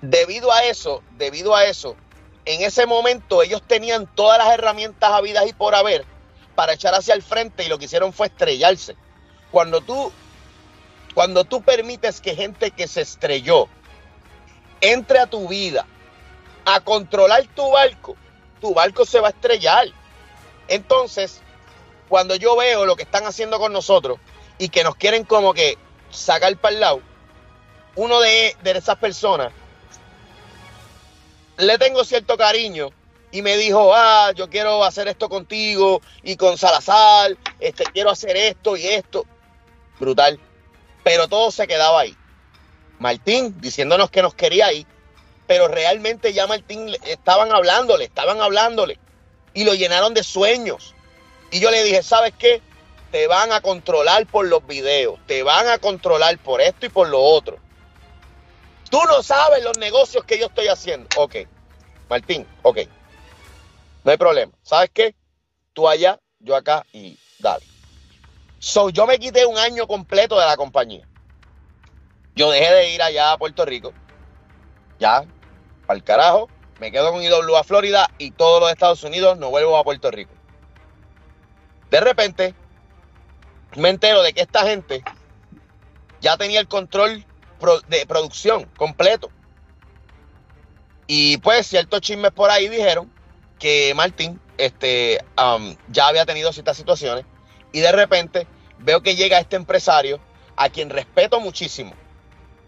Debido 0.00 0.52
a 0.52 0.64
eso, 0.64 1.02
debido 1.16 1.54
a 1.54 1.64
eso, 1.64 1.96
en 2.44 2.62
ese 2.62 2.86
momento 2.86 3.42
ellos 3.42 3.62
tenían 3.66 4.06
todas 4.14 4.38
las 4.38 4.52
herramientas 4.54 5.10
habidas 5.10 5.46
y 5.48 5.52
por 5.52 5.74
haber 5.74 6.04
para 6.54 6.72
echar 6.72 6.94
hacia 6.94 7.14
el 7.14 7.22
frente 7.22 7.64
y 7.64 7.68
lo 7.68 7.78
que 7.78 7.84
hicieron 7.84 8.12
fue 8.12 8.28
estrellarse. 8.28 8.96
Cuando 9.50 9.80
tú, 9.80 10.12
cuando 11.14 11.44
tú 11.44 11.62
permites 11.62 12.20
que 12.20 12.34
gente 12.34 12.70
que 12.70 12.88
se 12.88 13.02
estrelló 13.02 13.68
entre 14.80 15.18
a 15.18 15.26
tu 15.26 15.48
vida 15.48 15.86
a 16.64 16.80
controlar 16.80 17.46
tu 17.54 17.70
barco, 17.70 18.16
tu 18.60 18.74
barco 18.74 19.04
se 19.04 19.20
va 19.20 19.28
a 19.28 19.30
estrellar. 19.30 19.88
Entonces, 20.68 21.42
cuando 22.08 22.34
yo 22.34 22.56
veo 22.56 22.86
lo 22.86 22.96
que 22.96 23.02
están 23.02 23.26
haciendo 23.26 23.58
con 23.58 23.72
nosotros 23.72 24.18
y 24.58 24.68
que 24.68 24.84
nos 24.84 24.96
quieren 24.96 25.24
como 25.24 25.54
que 25.54 25.76
sacar 26.10 26.56
para 26.56 26.74
el 26.74 26.80
lado, 26.80 27.00
uno 27.94 28.20
de, 28.20 28.56
de 28.62 28.70
esas 28.72 28.96
personas 28.96 29.52
le 31.58 31.78
tengo 31.78 32.04
cierto 32.04 32.36
cariño 32.36 32.90
y 33.30 33.42
me 33.42 33.56
dijo, 33.56 33.94
ah, 33.94 34.32
yo 34.34 34.48
quiero 34.48 34.84
hacer 34.84 35.08
esto 35.08 35.28
contigo 35.28 36.00
y 36.22 36.36
con 36.36 36.56
Salazar, 36.56 37.36
este, 37.60 37.84
quiero 37.84 38.10
hacer 38.10 38.36
esto 38.36 38.76
y 38.76 38.86
esto. 38.86 39.26
Brutal. 40.00 40.40
Pero 41.04 41.28
todo 41.28 41.50
se 41.50 41.66
quedaba 41.66 42.00
ahí. 42.00 42.16
Martín 42.98 43.60
diciéndonos 43.60 44.10
que 44.10 44.22
nos 44.22 44.34
quería 44.34 44.66
ahí, 44.66 44.86
pero 45.46 45.68
realmente 45.68 46.32
ya 46.32 46.46
Martín 46.46 46.96
estaban 47.04 47.52
hablándole, 47.52 48.04
estaban 48.04 48.40
hablándole 48.40 48.98
y 49.54 49.64
lo 49.64 49.74
llenaron 49.74 50.14
de 50.14 50.24
sueños. 50.24 50.94
Y 51.50 51.60
yo 51.60 51.70
le 51.70 51.84
dije, 51.84 52.02
¿sabes 52.02 52.32
qué? 52.38 52.62
te 53.10 53.26
van 53.26 53.52
a 53.52 53.60
controlar 53.60 54.26
por 54.26 54.46
los 54.46 54.66
videos, 54.66 55.18
te 55.26 55.42
van 55.42 55.68
a 55.68 55.78
controlar 55.78 56.38
por 56.38 56.60
esto 56.60 56.86
y 56.86 56.88
por 56.90 57.08
lo 57.08 57.20
otro. 57.20 57.58
Tú 58.90 58.98
no 59.04 59.22
sabes 59.22 59.62
los 59.62 59.76
negocios 59.78 60.24
que 60.24 60.38
yo 60.38 60.46
estoy 60.46 60.68
haciendo. 60.68 61.08
Ok, 61.16 61.36
Martín, 62.08 62.46
ok. 62.62 62.78
No 64.04 64.10
hay 64.10 64.16
problema. 64.16 64.52
¿Sabes 64.62 64.90
qué? 64.92 65.14
Tú 65.72 65.88
allá, 65.88 66.18
yo 66.38 66.56
acá 66.56 66.86
y 66.92 67.18
dale. 67.38 67.64
So, 68.58 68.90
yo 68.90 69.06
me 69.06 69.18
quité 69.18 69.46
un 69.46 69.58
año 69.58 69.86
completo 69.86 70.38
de 70.38 70.46
la 70.46 70.56
compañía. 70.56 71.06
Yo 72.34 72.50
dejé 72.50 72.72
de 72.72 72.90
ir 72.90 73.02
allá 73.02 73.32
a 73.32 73.38
Puerto 73.38 73.64
Rico. 73.64 73.92
Ya, 74.98 75.24
para 75.86 75.96
el 75.96 76.04
carajo. 76.04 76.48
Me 76.80 76.92
quedo 76.92 77.10
con 77.10 77.22
IWA 77.22 77.64
Florida 77.64 78.08
y 78.18 78.30
todos 78.30 78.60
los 78.60 78.70
Estados 78.70 79.02
Unidos 79.02 79.36
no 79.38 79.50
vuelvo 79.50 79.76
a 79.76 79.84
Puerto 79.84 80.10
Rico. 80.10 80.32
De 81.90 82.00
repente, 82.00 82.54
me 83.76 83.88
entero 83.88 84.22
de 84.22 84.32
que 84.32 84.42
esta 84.42 84.62
gente 84.62 85.02
ya 86.20 86.36
tenía 86.36 86.60
el 86.60 86.68
control 86.68 87.24
de 87.88 88.06
producción 88.06 88.64
completo. 88.76 89.30
Y 91.06 91.38
pues 91.38 91.66
ciertos 91.66 92.00
chismes 92.00 92.32
por 92.32 92.50
ahí 92.50 92.68
dijeron 92.68 93.10
que 93.58 93.92
Martín 93.94 94.40
este, 94.58 95.24
um, 95.36 95.74
ya 95.88 96.08
había 96.08 96.26
tenido 96.26 96.52
ciertas 96.52 96.76
situaciones 96.76 97.24
y 97.72 97.80
de 97.80 97.92
repente 97.92 98.46
veo 98.78 99.02
que 99.02 99.16
llega 99.16 99.38
este 99.38 99.56
empresario 99.56 100.20
a 100.56 100.68
quien 100.68 100.90
respeto 100.90 101.40
muchísimo, 101.40 101.92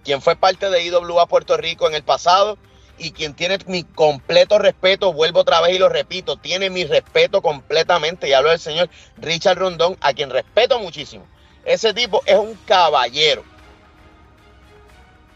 quien 0.04 0.22
fue 0.22 0.36
parte 0.36 0.70
de 0.70 0.84
IWA 0.84 1.26
Puerto 1.26 1.56
Rico 1.56 1.86
en 1.86 1.94
el 1.94 2.02
pasado 2.02 2.58
y 3.00 3.12
quien 3.12 3.34
tiene 3.34 3.58
mi 3.66 3.82
completo 3.82 4.58
respeto, 4.58 5.12
vuelvo 5.12 5.40
otra 5.40 5.60
vez 5.60 5.74
y 5.74 5.78
lo 5.78 5.88
repito, 5.88 6.36
tiene 6.36 6.70
mi 6.70 6.84
respeto 6.84 7.40
completamente, 7.40 8.28
y 8.28 8.34
hablo 8.34 8.50
del 8.50 8.60
señor 8.60 8.90
Richard 9.16 9.58
Rondón, 9.58 9.96
a 10.00 10.12
quien 10.12 10.30
respeto 10.30 10.78
muchísimo. 10.78 11.26
Ese 11.64 11.94
tipo 11.94 12.22
es 12.26 12.36
un 12.36 12.54
caballero. 12.66 13.42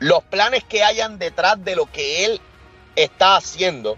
Los 0.05 0.23
planes 0.23 0.63
que 0.65 0.85
hayan 0.85 1.19
detrás 1.19 1.65
de 1.65 1.77
lo 1.77 1.87
que 1.87 2.27
él 2.27 2.39
está 2.95 3.37
haciendo, 3.37 3.97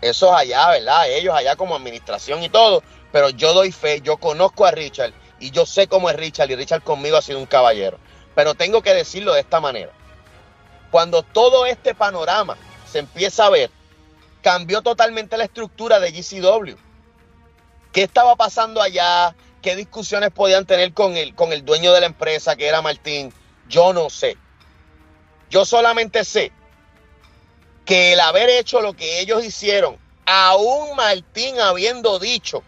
eso 0.00 0.28
es 0.28 0.40
allá, 0.40 0.70
¿verdad? 0.70 1.10
Ellos 1.10 1.34
allá 1.34 1.54
como 1.54 1.76
administración 1.76 2.42
y 2.42 2.48
todo, 2.48 2.82
pero 3.12 3.28
yo 3.28 3.52
doy 3.52 3.72
fe, 3.72 4.00
yo 4.00 4.16
conozco 4.16 4.64
a 4.64 4.70
Richard 4.70 5.12
y 5.38 5.50
yo 5.50 5.66
sé 5.66 5.86
cómo 5.86 6.08
es 6.08 6.16
Richard 6.16 6.50
y 6.50 6.56
Richard 6.56 6.82
conmigo 6.82 7.18
ha 7.18 7.20
sido 7.20 7.38
un 7.38 7.44
caballero. 7.44 7.98
Pero 8.34 8.54
tengo 8.54 8.80
que 8.80 8.94
decirlo 8.94 9.34
de 9.34 9.40
esta 9.40 9.60
manera. 9.60 9.92
Cuando 10.90 11.22
todo 11.22 11.66
este 11.66 11.94
panorama 11.94 12.56
se 12.90 13.00
empieza 13.00 13.44
a 13.44 13.50
ver, 13.50 13.70
cambió 14.40 14.80
totalmente 14.80 15.36
la 15.36 15.44
estructura 15.44 16.00
de 16.00 16.10
GCW. 16.10 16.74
¿Qué 17.92 18.02
estaba 18.02 18.34
pasando 18.36 18.80
allá? 18.80 19.36
¿Qué 19.60 19.76
discusiones 19.76 20.30
podían 20.30 20.64
tener 20.64 20.94
con 20.94 21.18
el, 21.18 21.34
con 21.34 21.52
el 21.52 21.66
dueño 21.66 21.92
de 21.92 22.00
la 22.00 22.06
empresa, 22.06 22.56
que 22.56 22.66
era 22.66 22.80
Martín? 22.80 23.30
Yo 23.68 23.92
no 23.92 24.08
sé. 24.08 24.38
Yo 25.52 25.66
solamente 25.66 26.24
sé 26.24 26.50
que 27.84 28.14
el 28.14 28.20
haber 28.20 28.48
hecho 28.48 28.80
lo 28.80 28.94
que 28.94 29.20
ellos 29.20 29.44
hicieron, 29.44 29.98
aún 30.24 30.96
Martín 30.96 31.60
habiendo 31.60 32.18
dicho, 32.18 32.62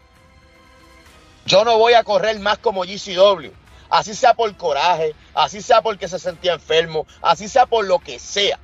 yo 1.47 1.65
no 1.65 1.79
voy 1.79 1.95
a 1.95 2.05
correr 2.05 2.39
más 2.41 2.59
como 2.59 2.83
GCW, 2.83 3.53
así 3.89 4.15
sea 4.15 4.35
por 4.35 4.55
coraje, 4.59 5.15
así 5.33 5.63
sea 5.63 5.81
porque 5.81 6.09
se 6.09 6.19
sentía 6.19 6.53
enfermo, 6.53 7.07
así 7.23 7.49
sea 7.49 7.65
por 7.65 7.87
lo 7.87 8.01
que 8.01 8.19
sea. 8.19 8.61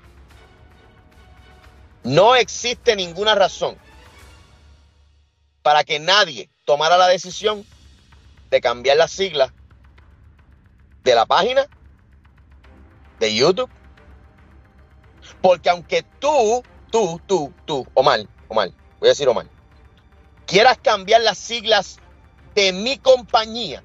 No 2.02 2.36
existe 2.36 2.96
ninguna 2.96 3.34
razón 3.34 3.78
para 5.62 5.82
que 5.82 5.98
nadie 5.98 6.50
tomara 6.66 6.98
la 6.98 7.08
decisión 7.08 7.64
de 8.50 8.60
cambiar 8.60 8.98
las 8.98 9.12
siglas 9.12 9.50
de 11.04 11.14
la 11.14 11.24
página 11.24 11.66
de 13.18 13.34
YouTube. 13.34 13.70
Porque 15.40 15.70
aunque 15.70 16.04
tú, 16.18 16.62
tú, 16.90 17.20
tú, 17.26 17.52
tú, 17.64 17.86
Omar, 17.94 18.20
Omar, 18.48 18.70
voy 18.98 19.08
a 19.08 19.10
decir 19.10 19.28
Omar, 19.28 19.46
quieras 20.46 20.78
cambiar 20.82 21.22
las 21.22 21.38
siglas 21.38 21.98
de 22.54 22.72
mi 22.72 22.98
compañía, 22.98 23.82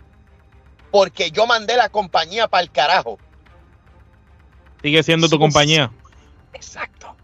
porque 0.92 1.32
yo 1.32 1.46
mandé 1.46 1.78
la 1.78 1.90
compañía 1.90 2.48
para 2.48 2.64
el 2.64 2.72
carajo. 2.72 3.18
Sigue 4.82 5.02
siendo 5.04 5.30
tu 5.30 5.40
compañía. 5.40 5.92
Exacto. 6.54 7.16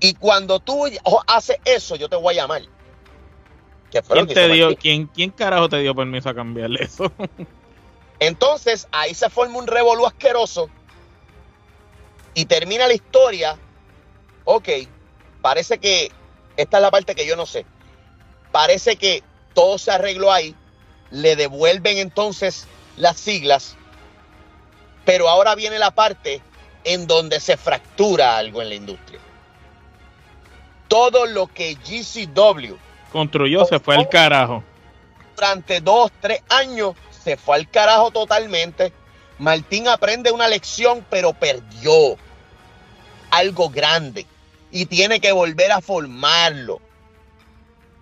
Y 0.00 0.14
cuando 0.14 0.60
tú 0.60 0.86
haces 1.26 1.56
eso, 1.64 1.96
yo 1.96 2.08
te 2.08 2.16
voy 2.16 2.34
a 2.34 2.42
llamar. 2.42 2.62
¿Quién, 3.90 4.26
te 4.26 4.48
dio, 4.48 4.76
¿quién, 4.76 5.06
¿Quién 5.06 5.30
carajo 5.30 5.68
te 5.68 5.78
dio 5.78 5.94
permiso 5.94 6.28
a 6.28 6.34
cambiarle 6.34 6.84
eso? 6.84 7.10
Entonces, 8.20 8.86
ahí 8.92 9.14
se 9.14 9.30
forma 9.30 9.58
un 9.58 9.66
revolú 9.66 10.06
asqueroso 10.06 10.68
y 12.34 12.44
termina 12.46 12.86
la 12.86 12.94
historia. 12.94 13.56
Ok, 14.44 14.68
parece 15.42 15.78
que 15.78 16.10
esta 16.56 16.78
es 16.78 16.82
la 16.82 16.90
parte 16.90 17.14
que 17.14 17.26
yo 17.26 17.36
no 17.36 17.46
sé. 17.46 17.66
Parece 18.52 18.96
que 18.96 19.22
todo 19.54 19.78
se 19.78 19.90
arregló 19.90 20.32
ahí 20.32 20.54
le 21.10 21.36
devuelven 21.36 21.98
entonces 21.98 22.66
las 22.96 23.18
siglas, 23.18 23.76
pero 25.04 25.28
ahora 25.28 25.54
viene 25.54 25.78
la 25.78 25.90
parte 25.90 26.42
en 26.84 27.06
donde 27.06 27.40
se 27.40 27.56
fractura 27.56 28.36
algo 28.36 28.62
en 28.62 28.68
la 28.68 28.74
industria. 28.74 29.20
Todo 30.88 31.26
lo 31.26 31.46
que 31.46 31.74
GCW 31.74 32.74
construyó 33.12 33.64
se 33.64 33.78
fue 33.78 33.96
al 33.96 34.08
carajo. 34.08 34.62
Durante 35.34 35.80
dos, 35.80 36.10
tres 36.20 36.42
años 36.48 36.94
se 37.10 37.36
fue 37.36 37.56
al 37.56 37.70
carajo 37.70 38.10
totalmente. 38.10 38.92
Martín 39.38 39.88
aprende 39.88 40.32
una 40.32 40.48
lección, 40.48 41.04
pero 41.08 41.32
perdió 41.32 42.16
algo 43.30 43.70
grande 43.70 44.26
y 44.70 44.86
tiene 44.86 45.20
que 45.20 45.32
volver 45.32 45.72
a 45.72 45.80
formarlo 45.80 46.80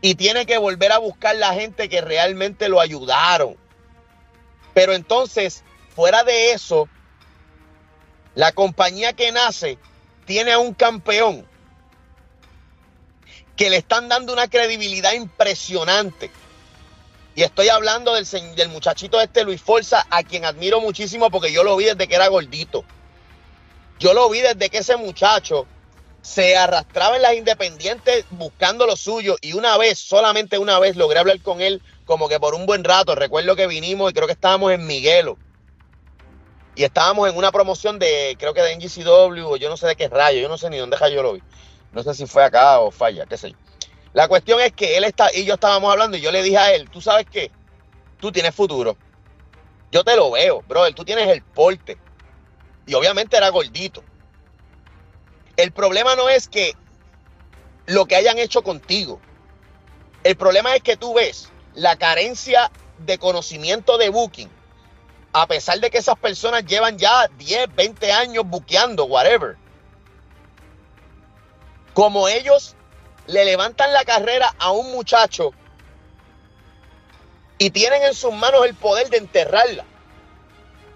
y 0.00 0.14
tiene 0.14 0.46
que 0.46 0.58
volver 0.58 0.92
a 0.92 0.98
buscar 0.98 1.36
la 1.36 1.52
gente 1.54 1.88
que 1.88 2.00
realmente 2.00 2.68
lo 2.68 2.80
ayudaron. 2.80 3.56
Pero 4.72 4.92
entonces, 4.92 5.62
fuera 5.94 6.22
de 6.24 6.52
eso, 6.52 6.88
la 8.34 8.52
compañía 8.52 9.14
que 9.14 9.32
nace 9.32 9.78
tiene 10.26 10.52
a 10.52 10.58
un 10.58 10.74
campeón 10.74 11.46
que 13.56 13.70
le 13.70 13.78
están 13.78 14.08
dando 14.08 14.32
una 14.32 14.48
credibilidad 14.48 15.12
impresionante. 15.14 16.30
Y 17.36 17.42
estoy 17.42 17.68
hablando 17.68 18.14
del, 18.14 18.26
del 18.56 18.70
muchachito 18.70 19.20
este 19.20 19.44
Luis 19.44 19.60
Forza, 19.60 20.06
a 20.08 20.22
quien 20.22 20.46
admiro 20.46 20.80
muchísimo 20.80 21.30
porque 21.30 21.52
yo 21.52 21.62
lo 21.62 21.76
vi 21.76 21.84
desde 21.84 22.08
que 22.08 22.14
era 22.14 22.28
gordito. 22.28 22.82
Yo 23.98 24.14
lo 24.14 24.30
vi 24.30 24.40
desde 24.40 24.70
que 24.70 24.78
ese 24.78 24.96
muchacho 24.96 25.66
se 26.22 26.56
arrastraba 26.56 27.14
en 27.16 27.22
las 27.22 27.34
independientes 27.34 28.24
buscando 28.30 28.86
lo 28.86 28.96
suyo 28.96 29.36
y 29.42 29.52
una 29.52 29.76
vez, 29.76 29.98
solamente 29.98 30.58
una 30.58 30.78
vez, 30.78 30.96
logré 30.96 31.18
hablar 31.18 31.40
con 31.42 31.60
él 31.60 31.82
como 32.06 32.26
que 32.26 32.40
por 32.40 32.54
un 32.54 32.64
buen 32.64 32.82
rato. 32.84 33.14
Recuerdo 33.14 33.54
que 33.54 33.66
vinimos 33.66 34.10
y 34.10 34.14
creo 34.14 34.26
que 34.26 34.32
estábamos 34.32 34.72
en 34.72 34.86
Miguelo. 34.86 35.36
Y 36.74 36.84
estábamos 36.84 37.28
en 37.28 37.36
una 37.36 37.52
promoción 37.52 37.98
de, 37.98 38.34
creo 38.38 38.54
que 38.54 38.62
de 38.62 38.76
NGCW, 38.76 39.46
o 39.46 39.56
yo 39.58 39.68
no 39.68 39.76
sé 39.76 39.86
de 39.86 39.96
qué 39.96 40.08
rayo, 40.08 40.40
yo 40.40 40.48
no 40.48 40.56
sé 40.56 40.70
ni 40.70 40.78
dónde 40.78 40.96
yo 41.12 41.22
lo 41.22 41.34
vi. 41.34 41.42
No 41.92 42.02
sé 42.02 42.14
si 42.14 42.24
fue 42.26 42.44
acá 42.44 42.80
o 42.80 42.90
falla, 42.90 43.26
qué 43.26 43.36
sé 43.36 43.50
yo. 43.50 43.65
La 44.16 44.28
cuestión 44.28 44.58
es 44.62 44.72
que 44.72 44.96
él 44.96 45.04
está, 45.04 45.28
y 45.34 45.44
yo 45.44 45.52
estábamos 45.52 45.92
hablando 45.92 46.16
y 46.16 46.22
yo 46.22 46.32
le 46.32 46.42
dije 46.42 46.56
a 46.56 46.72
él, 46.74 46.88
tú 46.88 47.02
sabes 47.02 47.26
qué, 47.30 47.50
tú 48.18 48.32
tienes 48.32 48.54
futuro. 48.54 48.96
Yo 49.92 50.04
te 50.04 50.16
lo 50.16 50.30
veo, 50.30 50.62
brother, 50.62 50.94
tú 50.94 51.04
tienes 51.04 51.28
el 51.28 51.42
porte. 51.42 51.98
Y 52.86 52.94
obviamente 52.94 53.36
era 53.36 53.50
gordito. 53.50 54.02
El 55.58 55.70
problema 55.70 56.16
no 56.16 56.30
es 56.30 56.48
que 56.48 56.72
lo 57.84 58.06
que 58.06 58.16
hayan 58.16 58.38
hecho 58.38 58.62
contigo. 58.62 59.20
El 60.24 60.34
problema 60.34 60.74
es 60.74 60.82
que 60.82 60.96
tú 60.96 61.12
ves 61.12 61.52
la 61.74 61.96
carencia 61.96 62.70
de 62.96 63.18
conocimiento 63.18 63.98
de 63.98 64.08
booking, 64.08 64.48
a 65.34 65.46
pesar 65.46 65.78
de 65.78 65.90
que 65.90 65.98
esas 65.98 66.18
personas 66.18 66.64
llevan 66.64 66.96
ya 66.96 67.28
10, 67.36 67.74
20 67.74 68.12
años 68.12 68.44
buqueando, 68.46 69.04
whatever. 69.04 69.58
Como 71.92 72.28
ellos 72.28 72.76
le 73.26 73.44
levantan 73.44 73.92
la 73.92 74.04
carrera 74.04 74.54
a 74.58 74.70
un 74.70 74.92
muchacho 74.92 75.52
y 77.58 77.70
tienen 77.70 78.02
en 78.02 78.14
sus 78.14 78.34
manos 78.34 78.66
el 78.66 78.74
poder 78.74 79.08
de 79.08 79.18
enterrarla. 79.18 79.84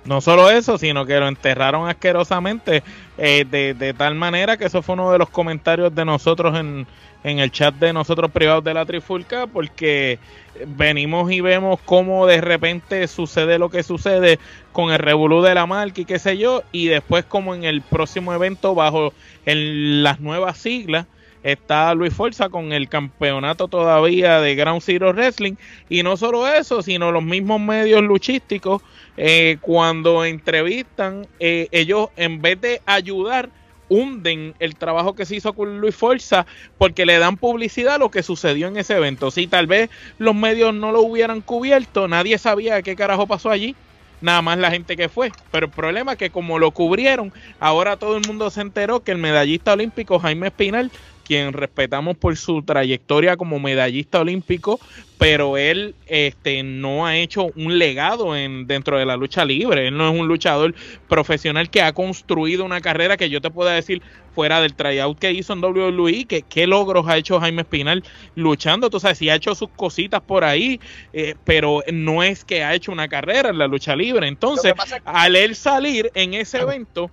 No 0.05 0.23
solo 0.23 0.49
eso, 0.49 0.79
sino 0.79 1.05
que 1.05 1.21
lo 1.21 1.29
enterraron 1.29 1.89
asquerosamente 1.89 2.83
eh, 3.19 3.45
de, 3.45 3.95
tal 3.95 4.15
manera 4.15 4.57
que 4.57 4.65
eso 4.65 4.81
fue 4.81 4.95
uno 4.95 5.13
de 5.13 5.19
los 5.19 5.29
comentarios 5.29 5.95
de 5.95 6.07
nosotros 6.07 6.59
en, 6.59 6.87
el 7.23 7.53
chat 7.53 7.75
de 7.75 7.93
nosotros 7.93 8.31
privados 8.31 8.65
de 8.65 8.73
la 8.73 8.87
Trifulca, 8.87 9.47
porque 9.47 10.19
venimos 10.67 11.31
y 11.31 11.43
vemos 11.43 11.79
cómo 11.85 12.27
de 12.27 12.41
repente 12.41 13.07
sucede 13.09 13.59
lo 13.59 13.69
que 13.69 13.83
sucede 13.83 14.39
con 14.73 14.91
el 14.91 14.99
revolú 14.99 15.43
de 15.43 15.55
la 15.55 15.67
marca 15.67 16.01
y 16.01 16.07
qué 16.07 16.19
sé 16.19 16.39
yo, 16.39 16.63
y 16.73 16.87
después 16.87 17.27
como 17.27 17.55
en 17.55 17.65
el 17.65 17.83
próximo 17.83 18.33
evento 18.33 18.75
bajo 18.75 19.13
las 19.45 20.21
nuevas 20.21 20.57
siglas, 20.57 21.05
está 21.43 21.95
Luis 21.95 22.15
Forza 22.15 22.49
con 22.49 22.73
el 22.73 22.89
campeonato 22.89 23.69
todavía 23.69 24.41
de 24.41 24.55
Ground 24.55 24.83
Zero 24.83 25.13
Wrestling. 25.13 25.55
Y 25.89 26.03
no 26.03 26.17
solo 26.17 26.49
eso, 26.49 26.83
sino 26.83 27.13
los 27.13 27.23
mismos 27.23 27.61
medios 27.61 28.03
luchísticos, 28.03 28.83
eh, 29.17 29.59
cuando 29.61 30.25
entrevistan, 30.25 31.27
eh, 31.39 31.69
ellos 31.73 32.09
en 32.17 32.41
vez 32.41 32.61
de 32.61 32.83
ayudar, 32.87 33.51
hunden 33.89 34.55
el 34.61 34.77
trabajo 34.77 35.15
que 35.15 35.27
se 35.27 35.37
hizo 35.37 35.53
con 35.53 35.81
Luis 35.81 35.97
Forza 35.97 36.47
porque 36.79 37.05
le 37.05 37.19
dan 37.19 37.37
publicidad 37.37 37.97
a 37.97 37.99
lo 37.99 38.11
que 38.11 38.23
sucedió 38.23 38.69
en 38.69 38.77
ese 38.77 38.97
evento. 38.97 39.31
Si 39.33 39.49
tal 39.49 39.67
vez 39.67 39.91
los 40.19 40.35
medios 40.35 40.73
no 40.73 40.93
lo 40.93 41.03
hubieran 41.03 41.41
cubierto, 41.41 42.07
nadie 42.07 42.39
sabía 42.39 42.83
qué 42.83 42.95
carajo 42.95 43.27
pasó 43.27 43.51
allí 43.51 43.75
nada 44.21 44.43
más 44.43 44.59
la 44.59 44.71
gente 44.71 44.97
que 44.97 45.09
fue. 45.09 45.33
Pero 45.51 45.67
el 45.67 45.73
problema 45.73 46.13
es 46.13 46.19
que 46.19 46.31
como 46.31 46.59
lo 46.59 46.71
cubrieron, 46.71 47.33
ahora 47.59 47.97
todo 47.97 48.17
el 48.17 48.27
mundo 48.27 48.51
se 48.51 48.61
enteró 48.61 49.01
que 49.01 49.13
el 49.13 49.19
medallista 49.19 49.73
olímpico 49.73 50.19
Jaime 50.19 50.49
Espinal 50.49 50.91
quien 51.25 51.53
respetamos 51.53 52.17
por 52.17 52.37
su 52.37 52.63
trayectoria 52.63 53.37
como 53.37 53.59
medallista 53.59 54.21
olímpico, 54.21 54.81
pero 55.19 55.57
él 55.59 55.95
este, 56.07 56.63
no 56.63 57.07
ha 57.07 57.17
hecho 57.17 57.49
un 57.55 57.79
legado 57.79 58.35
en, 58.35 58.67
dentro 58.67 58.99
de 58.99 59.05
la 59.05 59.17
lucha 59.17 59.45
libre. 59.45 59.89
Él 59.89 59.97
no 59.97 60.09
es 60.09 60.19
un 60.19 60.27
luchador 60.27 60.75
profesional 61.09 61.69
que 61.69 61.83
ha 61.83 61.93
construido 61.93 62.65
una 62.65 62.81
carrera 62.81 63.17
que 63.17 63.29
yo 63.29 63.41
te 63.41 63.51
pueda 63.51 63.73
decir 63.73 64.03
fuera 64.35 64.61
del 64.61 64.75
tryout 64.75 65.19
que 65.19 65.33
hizo 65.33 65.53
en 65.53 65.63
WWE, 65.63 66.25
que 66.25 66.43
qué 66.43 66.67
logros 66.67 67.07
ha 67.07 67.17
hecho 67.17 67.39
Jaime 67.39 67.63
Espinal 67.63 68.03
luchando. 68.35 68.89
Tú 68.89 68.99
sabes, 68.99 69.19
sí 69.19 69.29
ha 69.29 69.35
hecho 69.35 69.55
sus 69.55 69.69
cositas 69.71 70.23
por 70.23 70.43
ahí, 70.43 70.81
eh, 71.13 71.35
pero 71.45 71.83
no 71.93 72.23
es 72.23 72.45
que 72.45 72.65
ha 72.65 72.75
hecho 72.75 72.91
una 72.91 73.09
carrera 73.09 73.51
en 73.51 73.59
la 73.59 73.67
lucha 73.67 73.95
libre. 73.95 74.27
Entonces, 74.27 74.73
al 75.05 75.37
él 75.37 75.55
salir 75.55 76.11
en 76.15 76.35
ese 76.35 76.59
evento, 76.59 77.11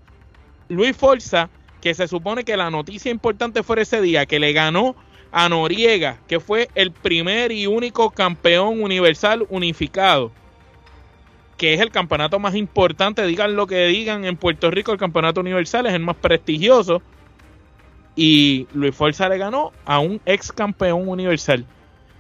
Luis 0.70 0.96
Forza 0.96 1.50
que 1.88 1.94
se 1.94 2.10
supone 2.10 2.44
que 2.44 2.58
la 2.58 2.70
noticia 2.70 3.10
importante 3.10 3.64
fue 3.64 3.82
ese 3.82 4.02
día, 4.02 4.26
que 4.26 4.40
le 4.40 4.52
ganó 4.52 4.94
a 5.32 5.48
Noriega, 5.48 6.18
que 6.28 6.42
fue 6.42 6.68
el 6.76 6.92
primer 6.92 7.54
y 7.54 7.66
único 7.66 8.12
campeón 8.12 8.82
universal 8.82 9.46
unificado, 9.50 10.34
que 11.56 11.74
es 11.74 11.80
el 11.80 11.90
campeonato 11.90 12.40
más 12.40 12.56
importante, 12.56 13.26
digan 13.26 13.56
lo 13.56 13.68
que 13.68 13.88
digan, 13.88 14.26
en 14.26 14.36
Puerto 14.36 14.70
Rico 14.70 14.92
el 14.92 14.98
campeonato 14.98 15.40
universal 15.40 15.86
es 15.86 15.94
el 15.94 16.02
más 16.02 16.18
prestigioso, 16.18 17.02
y 18.18 18.68
Luis 18.74 18.94
Forza 18.94 19.30
le 19.30 19.38
ganó 19.38 19.72
a 19.86 20.00
un 20.00 20.20
ex 20.26 20.52
campeón 20.52 21.08
universal. 21.08 21.66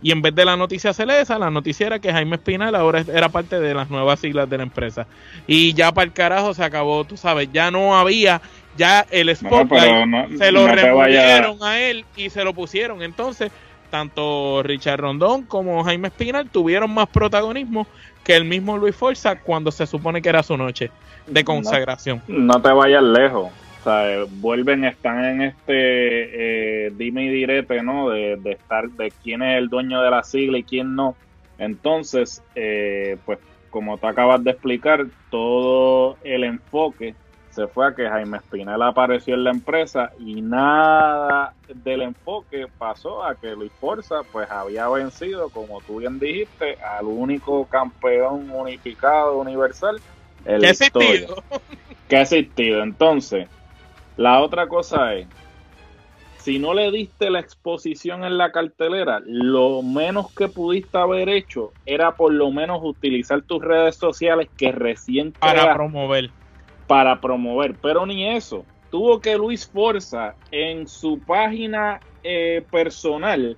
Y 0.02 0.12
en 0.12 0.22
vez 0.22 0.34
de 0.34 0.46
la 0.46 0.56
noticia 0.56 0.94
celesa, 0.94 1.40
la 1.40 1.50
noticia 1.50 1.88
era 1.88 2.00
que 2.00 2.14
Jaime 2.14 2.36
Espinal 2.36 2.76
ahora 2.76 3.04
era 3.14 3.28
parte 3.30 3.60
de 3.60 3.74
las 3.74 3.90
nuevas 3.90 4.20
siglas 4.20 4.50
de 4.50 4.58
la 4.58 4.64
empresa. 4.64 5.08
Y 5.46 5.74
ya 5.74 5.92
para 5.92 6.06
el 6.06 6.14
carajo 6.14 6.54
se 6.54 6.64
acabó, 6.64 7.04
tú 7.04 7.18
sabes, 7.18 7.50
ya 7.52 7.72
no 7.72 7.98
había 7.98 8.42
ya 8.78 9.06
el 9.10 9.36
spotlight 9.36 10.38
se 10.38 10.52
lo 10.52 10.68
removieron 10.68 11.58
a 11.62 11.80
él 11.80 12.06
y 12.16 12.30
se 12.30 12.44
lo 12.44 12.54
pusieron. 12.54 13.02
Entonces, 13.02 13.52
tanto 13.90 14.62
Richard 14.64 15.00
Rondón 15.00 15.44
como 15.44 15.84
Jaime 15.84 16.10
Espinal 16.10 16.50
tuvieron 16.50 16.94
más 16.94 17.08
protagonismo 17.08 17.88
que 18.24 18.36
el 18.36 18.46
mismo 18.46 18.78
Luis 18.78 18.96
Forza 18.96 19.40
cuando 19.40 19.72
se 19.72 19.88
supone 19.88 20.22
que 20.22 20.30
era 20.30 20.44
su 20.44 20.58
noche 20.58 20.92
de 21.26 21.44
consagración. 21.44 22.22
No, 22.28 22.62
te 22.62 22.72
vayas 22.72 23.04
lejos. 23.04 23.52
O 23.80 23.84
sea, 23.84 24.26
vuelven, 24.30 24.84
están 24.84 25.24
en 25.24 25.42
este 25.44 26.88
eh, 26.88 26.92
dime 26.96 27.26
y 27.26 27.30
direte, 27.30 27.82
¿no? 27.82 28.10
De, 28.10 28.36
de, 28.38 28.52
estar, 28.52 28.90
de 28.90 29.12
quién 29.24 29.42
es 29.42 29.58
el 29.58 29.70
dueño 29.70 30.02
de 30.02 30.12
la 30.12 30.24
sigla 30.24 30.58
y 30.58 30.64
quién 30.64 30.96
no. 30.96 31.16
Entonces, 31.58 32.44
eh, 32.56 33.18
pues 33.26 33.40
como 33.70 33.98
te 33.98 34.08
acabas 34.08 34.44
de 34.44 34.52
explicar, 34.52 35.06
todo 35.30 36.18
el 36.24 36.44
enfoque 36.44 37.14
se 37.58 37.68
fue 37.68 37.88
a 37.88 37.96
que 37.96 38.08
Jaime 38.08 38.38
Espinel 38.38 38.84
apareció 38.84 39.34
en 39.34 39.44
la 39.44 39.50
empresa 39.50 40.12
y 40.20 40.44
nada 40.44 41.56
del 41.74 42.04
enfoque 42.04 42.68
pasó 42.78 43.24
a 43.24 43.34
que 43.34 43.56
Luis 43.56 43.72
Forza 43.80 44.18
pues 44.32 44.48
había 44.52 44.88
vencido, 44.90 45.50
como 45.50 45.82
tú 45.82 45.98
bien 45.98 46.20
dijiste, 46.20 46.76
al 46.76 47.08
único 47.08 47.66
campeón 47.66 48.52
unificado 48.52 49.40
universal. 49.40 50.00
El 50.46 50.62
¿Qué 50.62 50.70
existido? 50.70 51.44
¿Qué 52.08 52.18
ha 52.18 52.22
existido? 52.22 52.84
Entonces, 52.84 53.48
la 54.18 54.40
otra 54.42 54.68
cosa 54.68 55.16
es, 55.16 55.28
si 56.38 56.60
no 56.60 56.76
le 56.76 56.92
diste 56.92 57.32
la 57.32 57.40
exposición 57.40 58.24
en 58.24 58.38
la 58.38 58.52
cartelera, 58.52 59.20
lo 59.26 59.82
menos 59.82 60.32
que 60.32 60.48
pudiste 60.48 60.96
haber 60.96 61.28
hecho 61.28 61.74
era 61.88 62.12
por 62.12 62.32
lo 62.32 62.52
menos 62.52 62.82
utilizar 62.84 63.42
tus 63.42 63.64
redes 63.64 63.96
sociales 63.96 64.48
que 64.56 64.72
recién 64.72 65.32
para 65.32 65.74
promover 65.74 66.30
para 66.88 67.20
promover, 67.20 67.76
pero 67.82 68.06
ni 68.06 68.28
eso. 68.28 68.66
Tuvo 68.90 69.20
que 69.20 69.38
Luis 69.38 69.68
Forza 69.68 70.36
en 70.50 70.88
su 70.88 71.20
página 71.20 72.00
eh, 72.24 72.64
personal 72.72 73.58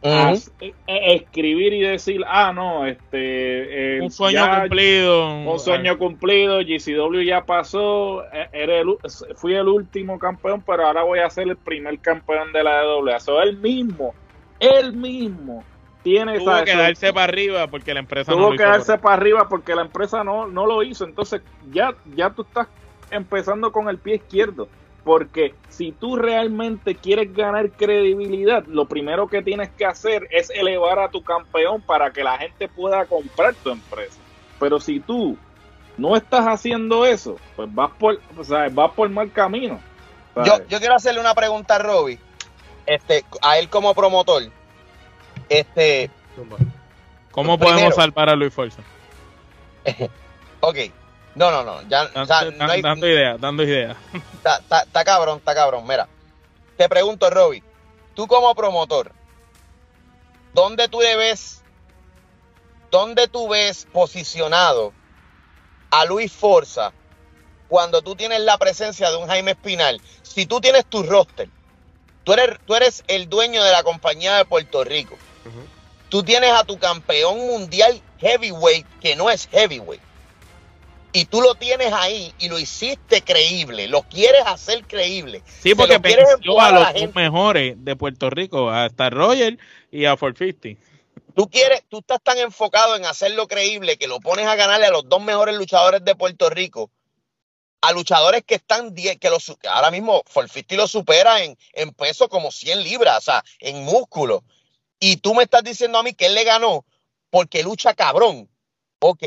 eh, 0.00 0.40
eh, 0.60 0.74
escribir 0.86 1.72
y 1.72 1.80
decir, 1.80 2.20
ah, 2.24 2.52
no, 2.52 2.86
este... 2.86 4.00
un 4.00 4.10
sueño 4.12 4.48
cumplido. 4.60 5.52
Un 5.52 5.58
sueño 5.58 5.98
cumplido, 5.98 6.60
GCW 6.60 7.22
ya 7.22 7.44
pasó, 7.44 8.22
era 8.52 8.82
fui 9.34 9.54
el 9.54 9.66
último 9.66 10.20
campeón, 10.20 10.62
pero 10.64 10.86
ahora 10.86 11.02
voy 11.02 11.18
a 11.18 11.28
ser 11.28 11.48
el 11.48 11.56
primer 11.56 11.98
campeón 11.98 12.52
de 12.52 12.62
la 12.62 12.84
EWA. 12.84 13.16
Eso 13.16 13.42
él 13.42 13.56
mismo, 13.56 14.14
él 14.60 14.92
mismo 14.92 15.64
tiene 16.08 16.38
tuvo 16.38 16.64
que 16.64 16.74
darse 16.74 17.12
para 17.12 17.24
arriba 17.24 17.66
porque 17.66 17.92
la 17.92 18.00
empresa 18.00 18.32
tuvo 18.32 18.52
que 18.52 18.62
darse 18.62 18.96
para 18.96 19.14
arriba 19.14 19.48
porque 19.48 19.74
la 19.74 19.82
empresa 19.82 20.24
no, 20.24 20.46
no 20.46 20.66
lo 20.66 20.82
hizo. 20.82 21.04
Entonces 21.04 21.42
ya 21.70 21.94
ya 22.14 22.30
tú 22.30 22.42
estás 22.42 22.66
empezando 23.10 23.70
con 23.72 23.88
el 23.88 23.98
pie 23.98 24.16
izquierdo 24.16 24.68
porque 25.04 25.54
si 25.68 25.92
tú 25.92 26.16
realmente 26.16 26.94
quieres 26.94 27.32
ganar 27.34 27.70
credibilidad 27.70 28.64
lo 28.66 28.86
primero 28.86 29.28
que 29.28 29.42
tienes 29.42 29.70
que 29.70 29.84
hacer 29.84 30.26
es 30.30 30.50
elevar 30.50 30.98
a 30.98 31.10
tu 31.10 31.22
campeón 31.22 31.82
para 31.82 32.10
que 32.10 32.24
la 32.24 32.38
gente 32.38 32.68
pueda 32.68 33.04
comprar 33.04 33.54
tu 33.54 33.70
empresa. 33.70 34.18
Pero 34.58 34.80
si 34.80 35.00
tú 35.00 35.36
no 35.98 36.16
estás 36.16 36.46
haciendo 36.46 37.04
eso 37.04 37.36
pues 37.56 37.74
vas 37.74 37.90
por 37.98 38.18
o 38.36 38.44
sea, 38.44 38.68
vas 38.70 38.92
por 38.92 39.08
mal 39.10 39.30
camino 39.32 39.80
yo, 40.44 40.58
yo 40.68 40.78
quiero 40.78 40.94
hacerle 40.94 41.20
una 41.20 41.34
pregunta 41.34 41.76
a 41.76 41.78
Robbie 41.80 42.20
este 42.86 43.24
a 43.42 43.58
él 43.58 43.68
como 43.68 43.94
promotor 43.94 44.44
este. 45.48 46.10
¿Cómo 47.30 47.58
podemos 47.58 47.94
salvar 47.94 48.28
a 48.28 48.36
Luis 48.36 48.52
Forza? 48.52 48.82
ok. 50.60 50.76
No, 51.34 51.50
no, 51.52 51.62
no. 51.62 51.88
Ya, 51.88 52.08
dando 52.08 53.06
ideas, 53.06 53.40
dando 53.40 53.62
ideas. 53.62 53.96
Está 54.12 55.04
cabrón, 55.04 55.38
está 55.38 55.54
cabrón. 55.54 55.86
Mira, 55.86 56.08
te 56.76 56.88
pregunto, 56.88 57.30
Robbie, 57.30 57.62
tú 58.14 58.26
como 58.26 58.54
promotor, 58.54 59.12
¿dónde 60.52 60.88
tú 60.88 60.98
ves, 60.98 61.62
dónde 62.90 63.28
tú 63.28 63.48
ves 63.48 63.86
posicionado 63.92 64.92
a 65.90 66.04
Luis 66.06 66.32
Forza 66.32 66.92
cuando 67.68 68.02
tú 68.02 68.16
tienes 68.16 68.40
la 68.40 68.58
presencia 68.58 69.10
de 69.10 69.16
un 69.16 69.28
Jaime 69.28 69.52
Espinal? 69.52 70.00
Si 70.22 70.46
tú 70.46 70.60
tienes 70.60 70.86
tu 70.86 71.04
roster, 71.04 71.48
tú 72.24 72.32
eres, 72.32 72.58
tú 72.66 72.74
eres 72.74 73.04
el 73.06 73.28
dueño 73.28 73.62
de 73.62 73.70
la 73.70 73.84
compañía 73.84 74.36
de 74.36 74.44
Puerto 74.44 74.82
Rico 74.82 75.16
Tú 76.08 76.22
tienes 76.22 76.50
a 76.52 76.64
tu 76.64 76.78
campeón 76.78 77.38
mundial 77.38 78.00
heavyweight 78.18 78.86
que 79.00 79.16
no 79.16 79.30
es 79.30 79.46
heavyweight. 79.48 80.02
Y 81.12 81.24
tú 81.24 81.40
lo 81.40 81.54
tienes 81.54 81.92
ahí 81.92 82.34
y 82.38 82.48
lo 82.48 82.58
hiciste 82.58 83.22
creíble, 83.22 83.88
lo 83.88 84.02
quieres 84.02 84.42
hacer 84.44 84.84
creíble. 84.86 85.42
Sí, 85.60 85.74
porque 85.74 85.98
pensó 85.98 86.60
a 86.60 86.92
los 86.92 87.14
mejores 87.14 87.74
de 87.78 87.96
Puerto 87.96 88.28
Rico, 88.28 88.70
hasta 88.70 89.08
Roger 89.08 89.58
y 89.90 90.04
a 90.04 90.16
450. 90.16 90.86
Tú 91.34 91.48
quieres, 91.48 91.82
tú 91.88 91.98
estás 91.98 92.20
tan 92.22 92.36
enfocado 92.38 92.96
en 92.96 93.04
hacerlo 93.06 93.46
creíble 93.46 93.96
que 93.96 94.08
lo 94.08 94.20
pones 94.20 94.46
a 94.46 94.56
ganarle 94.56 94.86
a 94.86 94.90
los 94.90 95.08
dos 95.08 95.22
mejores 95.22 95.54
luchadores 95.56 96.04
de 96.04 96.14
Puerto 96.14 96.50
Rico, 96.50 96.90
a 97.80 97.92
luchadores 97.92 98.42
que 98.44 98.56
están 98.56 98.94
que 98.94 99.30
los, 99.30 99.56
ahora 99.70 99.90
mismo 99.90 100.22
450 100.32 100.74
lo 100.74 100.88
supera 100.88 101.42
en, 101.42 101.56
en 101.72 101.92
peso 101.92 102.28
como 102.28 102.50
100 102.50 102.82
libras, 102.82 103.18
o 103.18 103.20
sea, 103.20 103.44
en 103.60 103.84
músculo. 103.84 104.42
Y 105.00 105.18
tú 105.18 105.34
me 105.34 105.44
estás 105.44 105.62
diciendo 105.62 105.98
a 105.98 106.02
mí 106.02 106.12
que 106.14 106.26
él 106.26 106.34
le 106.34 106.44
ganó 106.44 106.84
porque 107.30 107.62
lucha 107.62 107.94
cabrón. 107.94 108.48
Ok. 109.00 109.22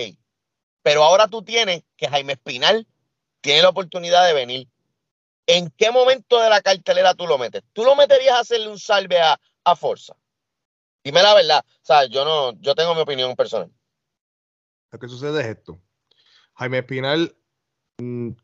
Pero 0.82 1.04
ahora 1.04 1.28
tú 1.28 1.44
tienes 1.44 1.84
que 1.96 2.08
Jaime 2.08 2.34
Espinal 2.34 2.88
tiene 3.42 3.62
la 3.62 3.70
oportunidad 3.70 4.26
de 4.26 4.34
venir. 4.34 4.68
¿En 5.48 5.70
qué 5.72 5.92
momento 5.92 6.40
de 6.40 6.50
la 6.50 6.62
cartelera 6.62 7.14
tú 7.14 7.28
lo 7.28 7.38
metes? 7.38 7.64
¿Tú 7.74 7.84
lo 7.84 7.96
meterías 7.96 8.36
a 8.36 8.40
hacerle 8.40 8.68
un 8.68 8.80
salve 8.80 9.20
a, 9.20 9.40
a 9.64 9.76
Forza? 9.76 10.16
Dime 11.04 11.22
la 11.24 11.34
verdad. 11.34 11.66
O 11.68 11.86
sea, 11.86 12.06
yo 12.06 12.24
no, 12.24 12.54
yo 12.62 12.76
tengo 12.76 12.94
mi 12.94 13.02
opinión 13.02 13.36
personal. 13.36 13.72
Lo 14.92 15.00
que 15.00 15.08
sucede 15.08 15.42
es 15.42 15.48
esto. 15.48 15.82
Jaime 16.56 16.80
Espinal 16.80 17.36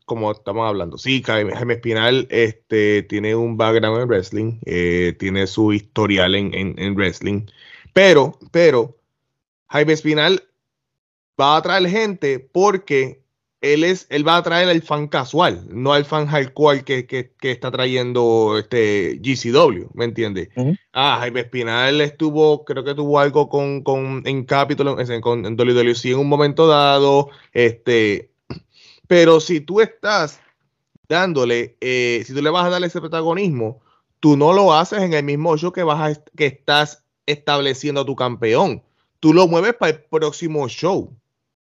como 0.04 0.32
estamos 0.32 0.68
hablando, 0.68 0.98
sí, 0.98 1.22
Jaime, 1.24 1.52
Espinal 1.72 2.26
este, 2.30 3.02
tiene 3.02 3.34
un 3.34 3.56
background 3.56 4.02
en 4.02 4.08
wrestling, 4.08 4.58
eh, 4.66 5.14
tiene 5.18 5.46
su 5.46 5.72
historial 5.72 6.34
en, 6.34 6.94
wrestling, 6.94 7.46
pero, 7.92 8.38
pero 8.50 8.96
Jaime 9.68 9.92
Espinal 9.92 10.42
va 11.40 11.56
a 11.56 11.62
traer 11.62 11.88
gente 11.88 12.38
porque 12.38 13.22
él 13.60 13.82
es, 13.82 14.06
él 14.10 14.26
va 14.26 14.36
a 14.36 14.42
traer 14.42 14.68
al 14.68 14.82
fan 14.82 15.08
casual, 15.08 15.64
no 15.68 15.92
al 15.92 16.04
fan 16.04 16.26
hardcore 16.26 16.84
que, 16.84 17.06
que, 17.06 17.32
que 17.40 17.50
está 17.50 17.70
trayendo 17.70 18.56
este 18.58 19.18
GCW, 19.20 19.88
¿me 19.94 20.04
entiendes? 20.04 20.48
Ah, 20.92 21.18
Jaime 21.20 21.40
Espinal 21.40 22.00
estuvo, 22.00 22.64
creo 22.64 22.84
que 22.84 22.94
tuvo 22.94 23.18
algo 23.18 23.48
con, 23.48 23.82
con 23.82 24.22
en 24.26 24.44
Capitol, 24.44 24.96
en, 25.00 25.20
con, 25.20 25.44
en 25.44 25.56
WWC 25.56 26.04
en 26.06 26.18
un 26.18 26.28
momento 26.28 26.68
dado, 26.68 27.30
este, 27.52 28.30
pero 29.08 29.40
si 29.40 29.60
tú 29.60 29.80
estás 29.80 30.38
dándole, 31.08 31.76
eh, 31.80 32.22
si 32.24 32.32
tú 32.34 32.40
le 32.42 32.50
vas 32.50 32.66
a 32.66 32.70
dar 32.70 32.84
ese 32.84 33.00
protagonismo, 33.00 33.80
tú 34.20 34.36
no 34.36 34.52
lo 34.52 34.72
haces 34.74 35.02
en 35.02 35.14
el 35.14 35.24
mismo 35.24 35.56
show 35.56 35.72
que 35.72 35.82
vas 35.82 36.18
a 36.18 36.22
que 36.36 36.46
estás 36.46 37.02
estableciendo 37.26 38.02
a 38.02 38.06
tu 38.06 38.14
campeón. 38.14 38.82
Tú 39.20 39.34
lo 39.34 39.48
mueves 39.48 39.74
para 39.74 39.92
el 39.92 40.00
próximo 40.04 40.68
show. 40.68 41.12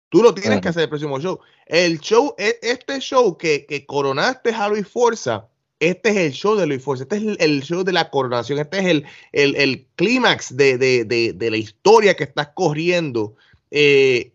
Tú 0.10 0.24
lo 0.24 0.34
tienes 0.34 0.62
que 0.62 0.70
hacer 0.70 0.84
el 0.84 0.90
próximo 0.90 1.20
show. 1.20 1.40
El 1.66 2.00
show, 2.00 2.34
e- 2.38 2.58
este 2.62 3.00
show 3.00 3.38
que, 3.38 3.66
que 3.66 3.86
coronaste 3.86 4.52
a 4.52 4.70
Luis 4.70 4.88
Forza, 4.88 5.48
este 5.80 6.10
es 6.10 6.18
el 6.18 6.32
show 6.32 6.56
de 6.56 6.66
Luis 6.68 6.82
Forza, 6.82 7.04
este 7.04 7.18
es 7.18 7.24
el, 7.24 7.38
el 7.40 7.62
show 7.64 7.84
de 7.84 7.92
la 7.92 8.10
coronación, 8.10 8.60
este 8.60 8.80
es 8.80 8.86
el, 8.86 9.06
el, 9.34 9.56
el 9.58 9.86
clímax 9.96 10.56
de, 10.56 10.78
de, 10.78 11.04
de, 11.04 11.34
de 11.34 11.52
la 11.52 11.58
historia 11.58 12.16
que 12.16 12.24
estás 12.24 12.50
corriendo. 12.56 13.36
Eh, 13.72 14.32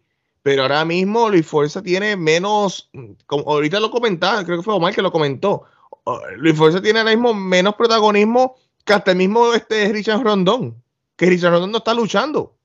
pero 0.51 0.63
ahora 0.63 0.85
mismo 0.85 1.29
Luis 1.29 1.47
Forza 1.47 1.81
tiene 1.81 2.17
menos, 2.17 2.91
como 3.27 3.45
ahorita 3.53 3.79
lo 3.79 3.89
comentaba, 3.89 4.45
creo 4.45 4.57
que 4.57 4.65
fue 4.65 4.75
Omar 4.75 4.93
que 4.93 5.01
lo 5.01 5.13
comentó. 5.13 5.63
Luis 6.39 6.59
Forza 6.59 6.83
tiene 6.83 6.99
ahora 6.99 7.13
mismo 7.13 7.33
menos 7.33 7.77
protagonismo 7.77 8.57
que 8.85 8.95
hasta 8.95 9.13
el 9.13 9.19
mismo 9.19 9.55
este 9.55 9.93
Richard 9.93 10.25
Rondón. 10.25 10.83
Que 11.15 11.27
Richard 11.27 11.53
Rondón 11.53 11.71
no 11.71 11.79
está 11.79 11.95
luchando. 11.95 12.57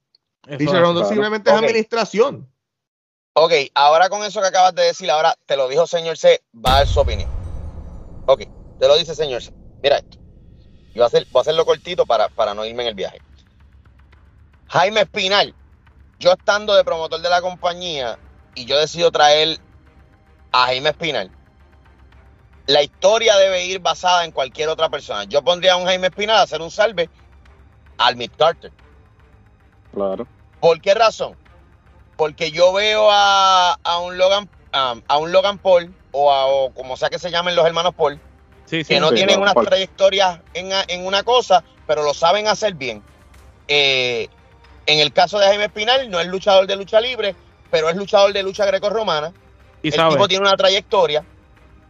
Eso 0.48 0.58
Richard 0.58 0.78
es. 0.78 0.82
Rondón 0.82 1.04
claro. 1.04 1.10
simplemente 1.10 1.52
es 1.52 1.56
administración. 1.56 2.50
Ok, 3.34 3.54
ahora 3.76 4.10
con 4.10 4.24
eso 4.24 4.42
que 4.42 4.48
acabas 4.48 4.74
de 4.74 4.82
decir, 4.82 5.12
ahora 5.12 5.36
te 5.46 5.56
lo 5.56 5.68
dijo 5.68 5.86
señor 5.86 6.18
C, 6.18 6.42
va 6.56 6.72
a 6.72 6.78
dar 6.78 6.88
su 6.88 7.00
opinión. 7.00 7.30
Ok, 8.26 8.46
te 8.80 8.88
lo 8.88 8.98
dice 8.98 9.14
señor 9.14 9.44
C. 9.44 9.54
Mira 9.84 9.98
esto. 9.98 10.18
Y 10.90 10.96
voy 10.96 11.04
a, 11.04 11.06
hacer, 11.06 11.28
voy 11.32 11.42
a 11.42 11.42
hacerlo 11.42 11.68
cortito 11.68 12.08
para, 12.08 12.30
para 12.30 12.56
no 12.56 12.66
irme 12.66 12.82
en 12.82 12.90
el 12.90 12.96
viaje. 12.96 13.22
Jaime 14.70 15.02
Espinal, 15.02 15.54
yo 16.20 16.32
estando 16.32 16.76
de 16.76 16.84
promotor 16.84 17.22
de 17.22 17.30
la 17.30 17.42
compañía 17.42 18.18
y 18.56 18.66
yo 18.66 18.78
decido 18.80 19.12
traer 19.12 19.60
a 20.52 20.66
Jaime 20.68 20.90
Espinal, 20.90 21.32
la 22.68 22.82
historia 22.82 23.36
debe 23.38 23.66
ir 23.66 23.80
basada 23.80 24.26
en 24.26 24.32
cualquier 24.32 24.70
otra 24.70 24.90
persona. 24.90 25.26
Yo 25.26 25.44
pondría 25.44 25.74
a 25.74 25.78
un 25.78 25.86
Jaime 25.86 26.08
Espinal 26.08 26.38
a 26.38 26.42
hacer 26.44 26.62
un 26.62 26.72
salve 26.72 27.10
al 27.98 28.16
Mick 28.16 28.36
Carter. 28.36 28.72
Claro. 29.94 30.28
¿Por 30.60 30.82
qué 30.82 30.94
razón? 30.94 31.36
Porque 32.18 32.52
yo 32.52 32.74
veo 32.74 33.10
a, 33.12 33.74
a 33.84 34.00
un 34.00 34.18
Logan 34.18 34.50
a, 34.72 34.96
a 35.08 35.18
un 35.18 35.32
Logan 35.32 35.58
Paul 35.58 35.94
o, 36.12 36.32
a, 36.32 36.48
o 36.48 36.74
como 36.74 36.98
sea 36.98 37.10
que 37.10 37.20
se 37.20 37.30
llamen 37.32 37.56
los 37.56 37.66
hermanos 37.66 37.94
Paul 37.96 38.20
Sí, 38.66 38.84
sí. 38.84 38.96
que 38.96 39.00
no 39.00 39.10
sí, 39.10 39.16
tienen 39.16 39.40
una 39.42 39.54
Paul. 39.54 39.68
trayectoria 39.68 40.42
en, 40.54 40.72
en 40.88 41.06
una 41.06 41.24
cosa, 41.24 41.64
pero 41.86 42.04
lo 42.04 42.14
saben 42.14 42.48
hacer 42.48 42.74
bien. 42.74 43.04
Eh, 43.68 44.28
en 44.86 45.00
el 45.00 45.14
caso 45.14 45.40
de 45.40 45.46
Jaime 45.48 45.66
Espinal, 45.66 46.10
no 46.10 46.20
es 46.20 46.28
luchador 46.28 46.68
de 46.68 46.76
lucha 46.76 47.02
libre, 47.02 47.36
pero 47.72 47.90
es 47.90 47.96
luchador 47.96 48.34
de 48.34 48.44
lucha 48.44 48.66
grecorromana. 48.66 49.34
y 49.82 49.90
el 49.90 49.94
sabe. 49.94 50.12
tipo 50.14 50.28
tiene 50.28 50.48
una 50.48 50.56
trayectoria. 50.56 51.26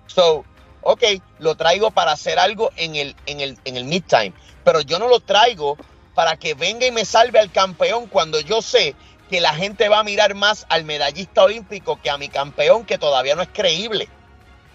So, 0.08 0.46
ok, 0.82 1.04
lo 1.40 1.56
traigo 1.56 1.92
para 1.92 2.12
hacer 2.12 2.40
algo 2.40 2.72
en 2.78 2.96
el, 2.96 3.16
en 3.26 3.42
el, 3.42 3.58
en 3.66 3.78
el 3.78 3.86
mid-time. 3.86 4.34
Pero 4.64 4.82
yo 4.82 5.00
no 5.00 5.08
lo 5.08 5.20
traigo 5.20 5.78
para 6.14 6.38
que 6.38 6.54
venga 6.54 6.86
y 6.86 6.92
me 6.92 7.06
salve 7.06 7.40
al 7.40 7.52
campeón 7.52 8.08
cuando 8.08 8.40
yo 8.40 8.62
sé 8.62 8.96
que 9.30 9.42
la 9.42 9.54
gente 9.54 9.90
va 9.90 10.00
a 10.00 10.04
mirar 10.04 10.36
más 10.36 10.66
al 10.70 10.86
medallista 10.86 11.44
olímpico 11.44 12.00
que 12.02 12.10
a 12.10 12.18
mi 12.18 12.30
campeón 12.30 12.86
que 12.86 12.98
todavía 12.98 13.36
no 13.36 13.42
es 13.42 13.50
creíble. 13.52 14.08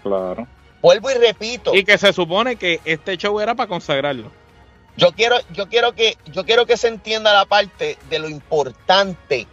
Claro. 0.03 0.47
Vuelvo 0.81 1.11
y 1.11 1.13
repito. 1.15 1.73
Y 1.75 1.83
que 1.83 1.97
se 1.97 2.11
supone 2.11 2.55
que 2.55 2.81
este 2.85 3.17
show 3.17 3.39
era 3.39 3.55
para 3.55 3.69
consagrarlo. 3.69 4.31
Yo 5.01 5.13
quiero, 5.13 5.37
yo 5.49 5.67
quiero 5.67 5.93
que, 5.95 6.15
yo 6.27 6.45
quiero 6.45 6.67
que 6.67 6.77
se 6.77 6.87
entienda 6.87 7.33
la 7.33 7.45
parte 7.45 7.97
de 8.07 8.19
lo 8.19 8.29
importante 8.29 9.47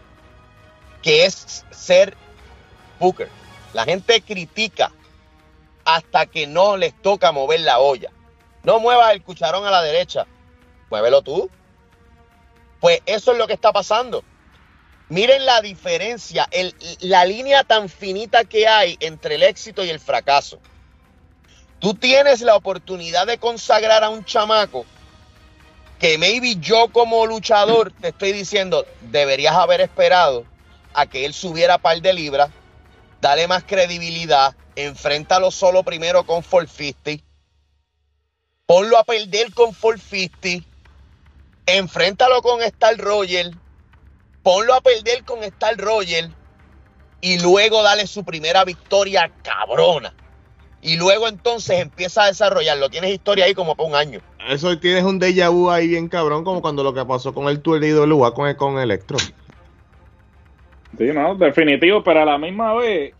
que 1.00 1.24
es 1.24 1.64
ser 1.70 2.14
Booker. 3.00 3.30
La 3.72 3.86
gente 3.86 4.20
critica 4.20 4.92
hasta 5.86 6.26
que 6.26 6.46
no 6.46 6.76
les 6.76 6.92
toca 7.00 7.32
mover 7.32 7.60
la 7.60 7.78
olla. 7.78 8.10
No 8.62 8.78
muevas 8.78 9.14
el 9.14 9.22
cucharón 9.22 9.64
a 9.64 9.70
la 9.70 9.80
derecha, 9.80 10.26
muévelo 10.90 11.22
tú. 11.22 11.48
Pues 12.78 13.00
eso 13.06 13.32
es 13.32 13.38
lo 13.38 13.46
que 13.46 13.54
está 13.54 13.72
pasando. 13.72 14.22
Miren 15.08 15.46
la 15.46 15.62
diferencia, 15.62 16.46
la 17.00 17.24
línea 17.24 17.64
tan 17.64 17.88
finita 17.88 18.44
que 18.44 18.68
hay 18.68 18.98
entre 19.00 19.36
el 19.36 19.42
éxito 19.42 19.82
y 19.82 19.88
el 19.88 19.98
fracaso. 19.98 20.58
Tú 21.78 21.94
tienes 21.94 22.42
la 22.42 22.54
oportunidad 22.54 23.26
de 23.26 23.38
consagrar 23.38 24.04
a 24.04 24.10
un 24.10 24.26
chamaco 24.26 24.84
que 25.98 26.16
maybe 26.16 26.56
yo 26.56 26.88
como 26.88 27.26
luchador 27.26 27.92
te 27.92 28.08
estoy 28.08 28.32
diciendo, 28.32 28.86
deberías 29.00 29.54
haber 29.54 29.80
esperado 29.80 30.44
a 30.94 31.06
que 31.06 31.24
él 31.24 31.34
subiera 31.34 31.78
par 31.78 32.00
de 32.00 32.12
libras, 32.12 32.50
dale 33.20 33.48
más 33.48 33.64
credibilidad, 33.64 34.54
enfréntalo 34.76 35.50
solo 35.50 35.82
primero 35.82 36.24
con 36.24 36.42
450, 36.42 37.24
ponlo 38.66 38.96
a 38.96 39.04
perder 39.04 39.52
con 39.52 39.72
450, 39.72 40.66
enfréntalo 41.66 42.42
con 42.42 42.62
Star 42.62 42.96
Roger, 42.96 43.50
ponlo 44.42 44.74
a 44.74 44.80
perder 44.80 45.24
con 45.24 45.42
Star 45.42 45.76
Roger 45.76 46.30
y 47.20 47.40
luego 47.40 47.82
dale 47.82 48.06
su 48.06 48.24
primera 48.24 48.64
victoria 48.64 49.32
cabrona. 49.42 50.14
Y 50.80 50.96
luego 50.96 51.28
entonces 51.28 51.80
empieza 51.80 52.24
a 52.24 52.26
desarrollarlo. 52.26 52.88
Tienes 52.88 53.10
historia 53.10 53.46
ahí 53.46 53.54
como 53.54 53.74
por 53.74 53.86
un 53.86 53.94
año. 53.94 54.20
Eso 54.48 54.78
tienes 54.78 55.02
un 55.04 55.20
déjà 55.20 55.50
vu 55.50 55.70
ahí 55.70 55.88
bien 55.88 56.08
cabrón, 56.08 56.44
como 56.44 56.62
cuando 56.62 56.84
lo 56.84 56.94
que 56.94 57.04
pasó 57.04 57.34
con 57.34 57.48
el 57.48 57.60
tour 57.60 57.80
de 57.80 57.88
IWA 57.88 58.32
con, 58.32 58.54
con 58.54 58.78
Electro. 58.78 59.18
Sí, 60.96 61.04
no, 61.12 61.34
definitivo, 61.34 62.02
pero 62.02 62.22
a 62.22 62.24
la 62.24 62.38
misma 62.38 62.74
vez, 62.74 63.12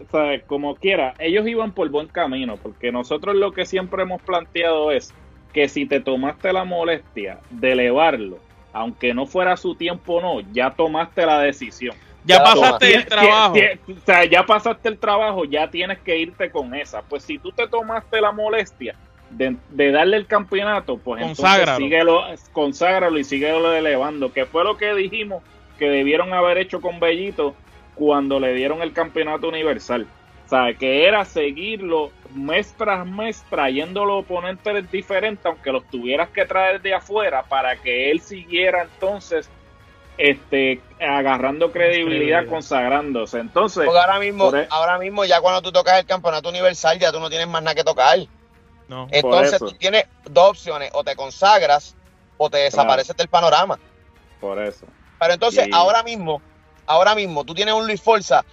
o 0.00 0.10
sea, 0.10 0.40
como 0.46 0.76
quiera, 0.76 1.14
ellos 1.18 1.46
iban 1.48 1.72
por 1.72 1.88
buen 1.88 2.06
camino, 2.06 2.56
porque 2.56 2.92
nosotros 2.92 3.34
lo 3.34 3.52
que 3.52 3.66
siempre 3.66 4.02
hemos 4.02 4.22
planteado 4.22 4.92
es 4.92 5.12
que 5.52 5.68
si 5.68 5.86
te 5.86 6.00
tomaste 6.00 6.52
la 6.52 6.64
molestia 6.64 7.40
de 7.50 7.72
elevarlo, 7.72 8.38
aunque 8.72 9.14
no 9.14 9.26
fuera 9.26 9.56
su 9.56 9.74
tiempo 9.74 10.14
o 10.14 10.20
no, 10.20 10.52
ya 10.52 10.70
tomaste 10.70 11.26
la 11.26 11.40
decisión. 11.40 11.96
Ya 12.28 12.44
pasaste 12.44 12.94
el 12.94 13.06
trabajo. 13.06 13.54
o 13.54 14.00
sea, 14.06 14.24
ya 14.24 14.44
pasaste 14.44 14.88
el 14.88 14.98
trabajo, 14.98 15.44
ya 15.44 15.68
tienes 15.68 15.98
que 16.00 16.18
irte 16.18 16.50
con 16.50 16.74
esa. 16.74 17.02
Pues 17.02 17.24
si 17.24 17.38
tú 17.38 17.50
te 17.52 17.66
tomaste 17.66 18.20
la 18.20 18.32
molestia 18.32 18.94
de, 19.30 19.56
de 19.70 19.90
darle 19.90 20.18
el 20.18 20.26
campeonato, 20.26 20.98
pues 20.98 21.22
Conságralo. 21.22 21.62
entonces 21.62 22.40
síguelo, 22.40 22.52
conságralo 22.52 23.18
y 23.18 23.24
síguelo 23.24 23.72
elevando, 23.72 24.32
que 24.32 24.44
fue 24.44 24.64
lo 24.64 24.76
que 24.76 24.94
dijimos 24.94 25.42
que 25.78 25.88
debieron 25.88 26.32
haber 26.32 26.58
hecho 26.58 26.80
con 26.80 27.00
Bellito 27.00 27.54
cuando 27.94 28.38
le 28.38 28.52
dieron 28.54 28.82
el 28.82 28.92
campeonato 28.92 29.48
universal. 29.48 30.06
O 30.46 30.48
sea, 30.48 30.72
que 30.72 31.06
era 31.06 31.24
seguirlo 31.24 32.10
mes 32.34 32.74
tras 32.78 33.06
mes 33.06 33.44
trayéndolo 33.50 34.18
oponentes 34.18 34.90
diferentes, 34.90 35.44
aunque 35.44 35.72
los 35.72 35.84
tuvieras 35.88 36.30
que 36.30 36.46
traer 36.46 36.80
de 36.80 36.94
afuera 36.94 37.42
para 37.42 37.76
que 37.76 38.10
él 38.10 38.20
siguiera 38.20 38.84
entonces 38.84 39.50
este 40.18 40.82
agarrando 41.00 41.70
credibilidad, 41.70 42.46
consagrándose. 42.46 43.38
Entonces, 43.38 43.84
Porque 43.84 44.00
ahora 44.00 44.18
mismo, 44.18 44.54
e- 44.54 44.66
ahora 44.68 44.98
mismo 44.98 45.24
ya 45.24 45.40
cuando 45.40 45.62
tú 45.62 45.72
tocas 45.72 45.98
el 45.98 46.06
campeonato 46.06 46.48
universal, 46.48 46.98
ya 46.98 47.12
tú 47.12 47.20
no 47.20 47.30
tienes 47.30 47.48
más 47.48 47.62
nada 47.62 47.74
que 47.74 47.84
tocar. 47.84 48.18
No. 48.88 49.06
Entonces 49.10 49.58
tú 49.58 49.72
tienes 49.72 50.06
dos 50.24 50.50
opciones, 50.50 50.90
o 50.92 51.04
te 51.04 51.14
consagras 51.14 51.94
o 52.36 52.50
te 52.50 52.58
desapareces 52.58 53.16
del 53.16 53.28
panorama. 53.28 53.78
por 54.40 54.60
eso. 54.62 54.86
Pero 55.20 55.34
entonces 55.34 55.68
ahora 55.72 56.02
mismo, 56.02 56.40
ahora 56.86 57.14
mismo 57.14 57.44
tú 57.44 57.54
tienes 57.54 57.74
un 57.74 57.86
Luis 57.86 58.00
Forza 58.00 58.44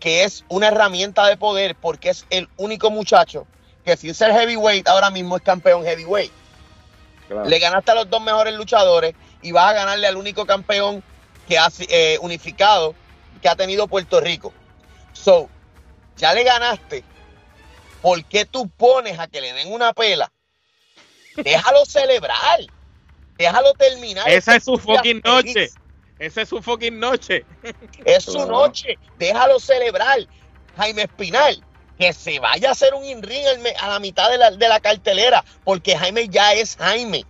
que 0.00 0.24
es 0.24 0.44
una 0.48 0.68
herramienta 0.68 1.26
de 1.26 1.36
poder 1.36 1.76
porque 1.76 2.10
es 2.10 2.26
el 2.30 2.48
único 2.56 2.90
muchacho 2.90 3.46
que 3.84 3.96
sin 3.96 4.14
ser 4.14 4.32
heavyweight 4.32 4.88
ahora 4.88 5.10
mismo 5.10 5.36
es 5.36 5.42
campeón 5.42 5.84
heavyweight. 5.84 6.32
claro. 7.28 7.48
Le 7.48 7.58
ganaste 7.58 7.90
a 7.90 7.94
los 7.94 8.10
dos 8.10 8.20
mejores 8.22 8.54
luchadores 8.54 9.14
y 9.42 9.52
vas 9.52 9.70
a 9.70 9.74
ganarle 9.74 10.06
al 10.06 10.16
único 10.16 10.46
campeón 10.46 11.02
que 11.46 11.58
ha 11.58 11.68
eh, 11.88 12.18
unificado 12.20 12.94
que 13.40 13.48
ha 13.48 13.56
tenido 13.56 13.88
Puerto 13.88 14.20
Rico. 14.20 14.52
So, 15.12 15.48
ya 16.16 16.32
le 16.34 16.44
ganaste. 16.44 17.04
¿Por 18.00 18.24
qué 18.24 18.44
tú 18.46 18.68
pones 18.70 19.18
a 19.18 19.28
que 19.28 19.40
le 19.40 19.52
den 19.52 19.72
una 19.72 19.92
pela? 19.92 20.32
Déjalo 21.42 21.84
celebrar. 21.86 22.60
Déjalo 23.36 23.74
terminar. 23.74 24.28
Esa 24.28 24.56
es 24.56 24.64
su 24.64 24.76
fucking 24.78 25.22
feliz. 25.22 25.24
noche. 25.24 25.72
Esa 26.18 26.42
es 26.42 26.48
su 26.48 26.62
fucking 26.62 26.98
noche. 26.98 27.44
Es 28.04 28.24
su 28.24 28.46
noche. 28.46 28.98
Déjalo 29.18 29.58
celebrar. 29.60 30.18
Jaime 30.76 31.02
Espinal, 31.02 31.62
que 31.98 32.12
se 32.12 32.38
vaya 32.38 32.70
a 32.70 32.72
hacer 32.72 32.94
un 32.94 33.04
in-ring 33.04 33.46
al 33.46 33.58
me- 33.58 33.74
a 33.78 33.88
la 33.88 33.98
mitad 34.00 34.30
de 34.30 34.38
la, 34.38 34.50
de 34.50 34.68
la 34.68 34.80
cartelera, 34.80 35.44
porque 35.64 35.96
Jaime 35.96 36.28
ya 36.28 36.54
es 36.54 36.76
Jaime. 36.76 37.26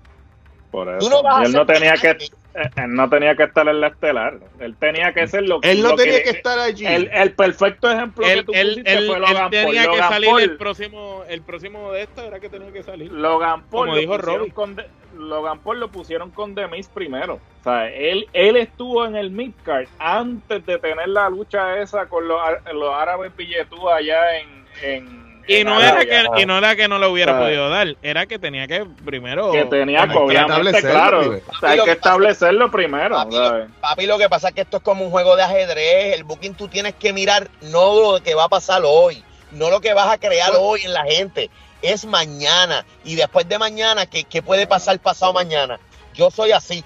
Por 0.70 0.88
Tú 0.98 1.08
eso. 1.08 1.10
no 1.10 1.22
vas 1.22 1.40
Y 1.40 1.44
a 1.44 1.46
él 1.46 1.52
no 1.52 1.66
tenía 1.66 1.98
que 1.98 2.14
Jaime. 2.14 2.28
Él 2.54 2.94
no 2.94 3.08
tenía 3.08 3.34
que 3.36 3.44
estar 3.44 3.66
en 3.68 3.80
la 3.80 3.88
estelar. 3.88 4.38
Él 4.60 4.76
tenía 4.78 5.12
que 5.12 5.26
ser 5.26 5.42
lo 5.48 5.60
que. 5.60 5.70
Él 5.70 5.82
no 5.82 5.94
tenía 5.94 6.22
que, 6.22 6.30
estar 6.30 6.58
allí. 6.58 6.84
El, 6.86 7.10
el 7.12 7.32
perfecto 7.34 7.90
ejemplo 7.90 8.24
que 8.24 8.32
Él, 8.32 8.44
tú 8.44 8.52
él, 8.54 8.68
pusiste 8.68 9.06
fue 9.06 9.18
Logan 9.18 9.34
Paul. 9.36 9.50
tenía 9.50 9.80
que 9.82 9.86
Logan 9.88 10.08
salir 10.10 10.30
Paul- 10.30 10.42
el 10.42 10.56
próximo, 10.56 11.24
el 11.28 11.42
próximo 11.42 11.92
de 11.92 12.02
esto 12.02 12.22
era 12.22 12.40
que 12.40 12.48
tenía 12.48 12.72
que 12.72 12.82
salir. 12.82 13.10
Logan 13.12 13.62
Paul, 13.62 13.70
Como 13.70 13.94
lo 13.94 14.00
dijo 14.00 14.12
pusieron 14.16 14.38
Robbie. 14.40 14.52
con 14.52 14.76
de- 14.76 14.86
Logan 15.18 15.58
Paul 15.60 15.80
lo 15.80 15.88
pusieron 15.88 16.30
con 16.30 16.54
Demis 16.54 16.88
primero. 16.88 17.34
O 17.60 17.64
sea, 17.64 17.88
él, 17.90 18.26
él 18.32 18.56
estuvo 18.56 19.04
en 19.06 19.14
el 19.16 19.30
midcard 19.30 19.86
antes 19.98 20.64
de 20.64 20.78
tener 20.78 21.08
la 21.08 21.28
lucha 21.28 21.78
esa 21.80 22.06
con 22.06 22.26
los, 22.26 22.40
los 22.74 22.94
árabes 22.94 23.34
billetú 23.36 23.88
allá 23.88 24.38
en. 24.38 24.64
en 24.82 25.21
Y 25.46 25.64
no, 25.64 25.80
era 25.80 26.04
que, 26.04 26.42
y 26.42 26.46
no 26.46 26.58
era 26.58 26.76
que 26.76 26.88
no 26.88 26.98
lo 26.98 27.10
hubiera 27.10 27.38
podido 27.38 27.68
dar, 27.68 27.96
era 28.02 28.26
que 28.26 28.38
tenía 28.38 28.66
que 28.66 28.86
primero. 29.04 29.52
que 29.52 29.64
tenía 29.64 29.98
que 29.98 30.04
Hay 30.04 30.08
que 30.10 30.18
obviamente 30.18 30.78
establecerlo 30.78 30.90
claro 30.90 31.20
primero. 31.20 31.42
o 31.46 31.58
sea, 31.58 31.70
hay 31.70 31.80
que 31.80 31.90
establecerlo 31.90 32.70
primero 32.70 33.14
Papi, 33.16 33.36
¿sabes? 33.36 33.68
Papi, 33.80 34.06
lo 34.06 34.18
que 34.18 34.28
pasa 34.28 34.48
es 34.48 34.54
que 34.54 34.60
esto 34.60 34.76
es 34.78 34.82
como 34.82 35.04
un 35.04 35.10
juego 35.10 35.36
de 35.36 35.42
ajedrez. 35.42 36.16
El 36.16 36.24
booking 36.24 36.54
tú 36.54 36.68
tienes 36.68 36.94
que 36.94 37.12
mirar 37.12 37.48
no 37.62 38.12
lo 38.12 38.22
que 38.22 38.34
va 38.34 38.44
a 38.44 38.48
pasar 38.48 38.82
hoy, 38.84 39.22
no 39.50 39.70
lo 39.70 39.80
que 39.80 39.94
vas 39.94 40.12
a 40.12 40.18
crear 40.18 40.52
hoy 40.58 40.82
en 40.84 40.92
la 40.92 41.04
gente. 41.04 41.50
Es 41.82 42.04
mañana. 42.04 42.84
Y 43.04 43.16
después 43.16 43.48
de 43.48 43.58
mañana, 43.58 44.06
¿qué, 44.06 44.24
qué 44.24 44.42
puede 44.42 44.66
pasar 44.66 44.98
pasado 45.00 45.32
mañana? 45.32 45.80
Yo 46.14 46.30
soy 46.30 46.52
así. 46.52 46.84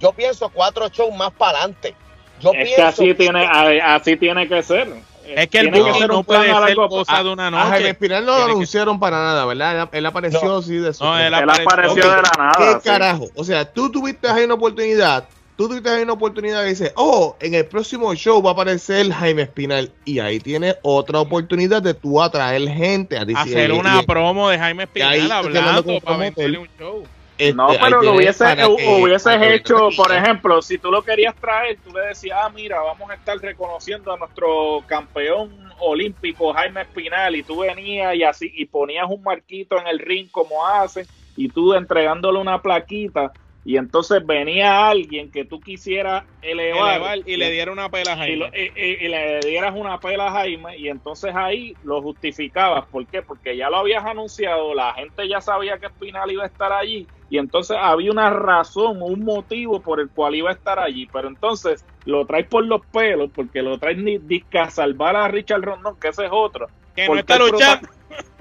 Yo 0.00 0.12
pienso 0.12 0.48
cuatro 0.48 0.88
shows 0.88 1.14
más 1.14 1.32
para 1.32 1.58
adelante. 1.58 1.94
Yo 2.40 2.52
es 2.52 2.64
pienso 2.64 2.76
que 2.76 2.82
así 2.82 3.14
tiene 3.14 3.80
así 3.82 4.16
tiene 4.16 4.48
que 4.48 4.62
ser 4.62 4.88
Es 5.26 5.48
que 5.48 5.58
el 5.58 5.68
un 5.68 6.06
no 6.08 6.22
puede 6.22 6.50
a 6.50 6.74
cosa 6.88 7.22
de 7.22 7.30
una 7.32 7.48
A 7.48 7.50
Jaime 7.50 7.76
noche. 7.78 7.88
Espinal 7.90 8.24
no 8.26 8.38
lo 8.38 8.46
que- 8.46 8.52
anunciaron 8.52 9.00
para 9.00 9.16
nada, 9.22 9.44
¿verdad? 9.46 9.88
Él, 9.92 10.06
apareció 10.06 10.44
No. 10.44 10.56
así 10.58 10.74
de 10.76 10.88
No, 10.88 10.92
sorpresa. 10.92 11.26
él 11.28 11.34
él 11.34 11.50
apareció 11.50 12.02
de 12.02 12.16
la 12.16 12.32
nada 12.38 12.52
¿Qué 12.58 12.72
sí. 12.74 12.78
carajo? 12.84 13.28
O 13.34 13.44
sea, 13.44 13.64
tú 13.70 13.90
tuviste 13.90 14.28
ahí 14.28 14.44
una 14.44 14.54
oportunidad. 14.54 15.24
Tú 15.56 15.68
tuviste 15.68 15.88
ahí 15.88 16.02
una 16.02 16.14
oportunidad 16.14 16.64
y 16.64 16.70
dices, 16.70 16.92
oh, 16.96 17.36
en 17.40 17.54
el 17.54 17.64
próximo 17.66 18.12
show 18.16 18.42
va 18.42 18.50
a 18.50 18.52
aparecer 18.54 19.12
Jaime 19.12 19.42
Espinal. 19.42 19.92
Y 20.04 20.18
ahí 20.18 20.40
tienes 20.40 20.76
otra 20.82 21.20
oportunidad 21.20 21.80
de 21.80 21.94
tú 21.94 22.20
atraer 22.20 22.68
gente 22.68 23.16
a 23.16 23.24
decir, 23.24 23.38
Hacer 23.56 23.72
una 23.72 24.00
y- 24.02 24.06
promo 24.06 24.48
de 24.50 24.58
Jaime 24.58 24.82
Espinal 24.82 25.30
hablando 25.30 26.00
para 26.00 26.16
venderle 26.16 26.58
un 26.58 26.68
show. 26.78 27.04
Este, 27.38 27.54
No, 27.54 27.68
pero 27.68 28.02
lo 28.02 28.14
hubiese, 28.14 28.44
hubieses 28.66 29.42
hecho, 29.42 29.88
por 29.96 30.12
ejemplo, 30.12 30.62
si 30.62 30.78
tú 30.78 30.90
lo 30.90 31.02
querías 31.02 31.34
traer, 31.36 31.78
tú 31.82 31.92
le 31.92 32.08
decías, 32.08 32.38
ah, 32.42 32.48
mira, 32.48 32.80
vamos 32.80 33.10
a 33.10 33.14
estar 33.14 33.38
reconociendo 33.38 34.12
a 34.12 34.16
nuestro 34.16 34.82
campeón 34.86 35.50
olímpico 35.80 36.52
Jaime 36.52 36.82
Espinal, 36.82 37.34
y 37.36 37.42
tú 37.42 37.60
venías 37.60 38.14
y 38.14 38.22
así, 38.22 38.52
y 38.54 38.66
ponías 38.66 39.06
un 39.08 39.22
marquito 39.22 39.78
en 39.78 39.86
el 39.86 39.98
ring 39.98 40.28
como 40.30 40.66
hacen, 40.66 41.06
y 41.36 41.48
tú 41.48 41.74
entregándole 41.74 42.38
una 42.38 42.62
plaquita, 42.62 43.32
y 43.64 43.76
entonces 43.78 44.24
venía 44.26 44.88
alguien 44.88 45.30
que 45.30 45.44
tú 45.44 45.58
quisieras 45.60 46.24
elevar, 46.42 46.96
Elevar 46.96 47.18
y 47.24 47.36
le 47.36 47.50
diera 47.50 47.72
una 47.72 47.88
pela 47.88 48.12
a 48.12 48.28
y, 48.28 48.36
lo- 48.36 48.50
Jaime. 48.50 48.72
y- 48.76 49.08
le 49.08 49.40
dieras 49.40 49.74
una 49.74 49.98
pela 49.98 50.26
a 50.26 50.32
Jaime 50.32 50.76
y 50.76 50.88
entonces 50.88 51.34
ahí 51.34 51.74
lo 51.82 52.02
justificabas. 52.02 52.84
¿Por 52.86 53.06
qué? 53.06 53.22
Porque 53.22 53.56
ya 53.56 53.70
lo 53.70 53.78
habías 53.78 54.04
anunciado, 54.04 54.74
la 54.74 54.92
gente 54.94 55.26
ya 55.28 55.40
sabía 55.40 55.78
que 55.78 55.86
Espinal 55.86 56.30
iba 56.30 56.42
a 56.44 56.46
estar 56.46 56.72
allí 56.72 57.06
y 57.30 57.38
entonces 57.38 57.76
había 57.80 58.10
una 58.12 58.28
razón, 58.30 59.00
un 59.02 59.24
motivo 59.24 59.80
por 59.80 59.98
el 59.98 60.10
cual 60.10 60.34
iba 60.34 60.50
a 60.50 60.54
estar 60.54 60.78
allí. 60.78 61.08
Pero 61.12 61.28
entonces 61.28 61.84
lo 62.04 62.26
traes 62.26 62.46
por 62.46 62.64
los 62.66 62.84
pelos 62.86 63.30
porque 63.34 63.62
lo 63.62 63.78
traes 63.78 63.96
ni 63.96 64.18
disque 64.18 64.58
a 64.58 64.68
salvar 64.70 65.16
a 65.16 65.26
Richard 65.28 65.62
Rondón, 65.62 65.98
que 65.98 66.08
ese 66.08 66.26
es 66.26 66.30
otro. 66.32 66.68
Que 66.94 67.02
no 67.04 67.08
¿Por 67.08 67.18
está 67.20 67.38
luchando. 67.38 67.88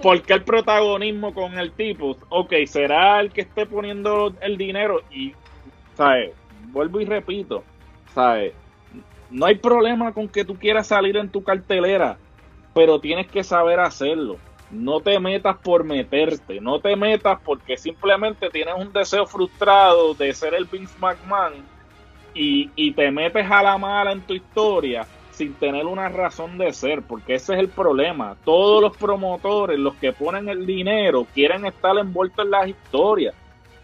¿Por 0.02 0.22
qué 0.22 0.34
el 0.34 0.44
protagonismo 0.44 1.34
con 1.34 1.58
el 1.58 1.72
tipo? 1.72 2.18
Ok, 2.30 2.54
será 2.66 3.22
el 3.22 3.32
que 3.32 3.42
esté 3.42 3.66
poniendo 3.66 4.34
el 4.42 4.58
dinero 4.58 5.02
y, 5.10 5.34
¿sabes? 5.96 6.32
Vuelvo 6.72 7.00
y 7.00 7.06
repito, 7.06 7.64
¿sabes? 8.14 8.54
No 9.30 9.46
hay 9.46 9.56
problema 9.56 10.14
con 10.14 10.28
que 10.28 10.46
tú 10.46 10.56
quieras 10.56 10.88
salir 10.88 11.18
en 11.18 11.30
tu 11.30 11.44
cartelera, 11.44 12.18
pero 12.74 13.00
tienes 13.00 13.28
que 13.28 13.44
saber 13.44 13.80
hacerlo. 13.80 14.38
No 14.72 15.00
te 15.00 15.20
metas 15.20 15.58
por 15.58 15.84
meterte, 15.84 16.60
no 16.60 16.80
te 16.80 16.96
metas 16.96 17.40
porque 17.44 17.78
simplemente 17.78 18.50
tienes 18.50 18.74
un 18.78 18.92
deseo 18.92 19.26
frustrado 19.26 20.14
de 20.16 20.34
ser 20.34 20.54
el 20.54 20.66
Vince 20.66 20.98
McMahon 21.00 21.64
y, 22.34 22.72
y 22.76 22.92
te 22.92 23.10
metes 23.12 23.50
a 23.50 23.64
la 23.64 23.78
mala 23.78 24.12
en 24.12 24.22
tu 24.22 24.34
historia 24.34 25.08
sin 25.34 25.54
tener 25.56 25.86
una 25.86 26.10
razón 26.10 26.58
de 26.58 26.72
ser, 26.74 27.02
porque 27.02 27.36
ese 27.36 27.54
es 27.54 27.60
el 27.60 27.70
problema. 27.70 28.36
Todos 28.46 28.82
los 28.82 28.98
promotores, 28.98 29.78
los 29.80 29.96
que 29.96 30.14
ponen 30.14 30.48
el 30.50 30.66
dinero, 30.66 31.28
quieren 31.34 31.66
estar 31.66 31.98
envueltos 31.98 32.46
en 32.46 32.52
las 32.52 32.68
historias. 32.68 33.36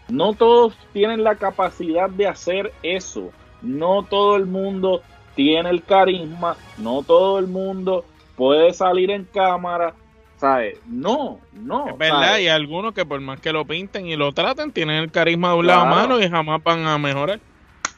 No 0.08 0.34
todos 0.34 0.76
tienen 0.92 1.22
la 1.22 1.36
capacidad 1.36 2.08
de 2.10 2.26
hacer 2.26 2.72
eso. 2.82 3.30
No 3.62 4.04
todo 4.04 4.36
el 4.36 4.46
mundo 4.46 5.02
tiene 5.34 5.70
el 5.70 5.82
carisma, 5.82 6.56
no 6.78 7.02
todo 7.02 7.38
el 7.38 7.46
mundo 7.46 8.04
puede 8.36 8.72
salir 8.72 9.10
en 9.10 9.24
cámara, 9.24 9.94
¿sabes? 10.38 10.78
No, 10.86 11.38
no. 11.52 11.88
Es 11.88 11.98
verdad, 11.98 12.22
¿sabes? 12.22 12.42
y 12.42 12.48
algunos 12.48 12.94
que 12.94 13.04
por 13.04 13.20
más 13.20 13.40
que 13.40 13.52
lo 13.52 13.64
pinten 13.64 14.06
y 14.06 14.16
lo 14.16 14.32
traten, 14.32 14.72
tienen 14.72 14.96
el 14.96 15.10
carisma 15.10 15.50
de 15.50 15.54
un 15.56 15.66
lado 15.66 15.82
a 15.82 15.84
mano 15.84 16.20
y 16.20 16.28
jamás 16.28 16.62
van 16.62 16.86
a 16.86 16.98
mejorar. 16.98 17.38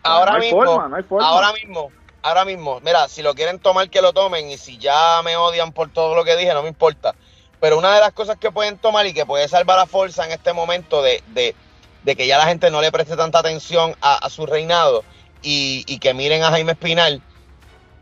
ahora 0.02 0.32
no 0.32 0.36
hay 0.38 0.42
mismo, 0.42 0.64
forma, 0.64 0.88
no 0.88 0.96
hay 0.96 1.02
forma. 1.04 1.26
ahora 1.26 1.52
mismo, 1.52 1.90
ahora 2.22 2.44
mismo, 2.44 2.80
mira, 2.80 3.08
si 3.08 3.22
lo 3.22 3.34
quieren 3.34 3.58
tomar, 3.58 3.90
que 3.90 4.02
lo 4.02 4.12
tomen. 4.12 4.50
Y 4.50 4.58
si 4.58 4.78
ya 4.78 5.20
me 5.24 5.36
odian 5.36 5.72
por 5.72 5.90
todo 5.90 6.14
lo 6.14 6.24
que 6.24 6.36
dije, 6.36 6.54
no 6.54 6.62
me 6.62 6.68
importa. 6.68 7.14
Pero 7.60 7.78
una 7.78 7.94
de 7.94 8.00
las 8.00 8.12
cosas 8.12 8.38
que 8.38 8.50
pueden 8.50 8.78
tomar 8.78 9.06
y 9.06 9.14
que 9.14 9.26
puede 9.26 9.46
salvar 9.48 9.78
a 9.78 9.86
Forza 9.86 10.24
en 10.24 10.32
este 10.32 10.52
momento 10.52 11.02
de, 11.02 11.22
de, 11.28 11.54
de 12.02 12.16
que 12.16 12.26
ya 12.26 12.38
la 12.38 12.46
gente 12.46 12.70
no 12.70 12.80
le 12.80 12.90
preste 12.90 13.16
tanta 13.16 13.38
atención 13.38 13.94
a, 14.00 14.14
a 14.16 14.30
su 14.30 14.46
reinado 14.46 15.04
y, 15.42 15.84
y 15.86 15.98
que 15.98 16.14
miren 16.14 16.42
a 16.42 16.50
Jaime 16.50 16.72
Espinal, 16.72 17.22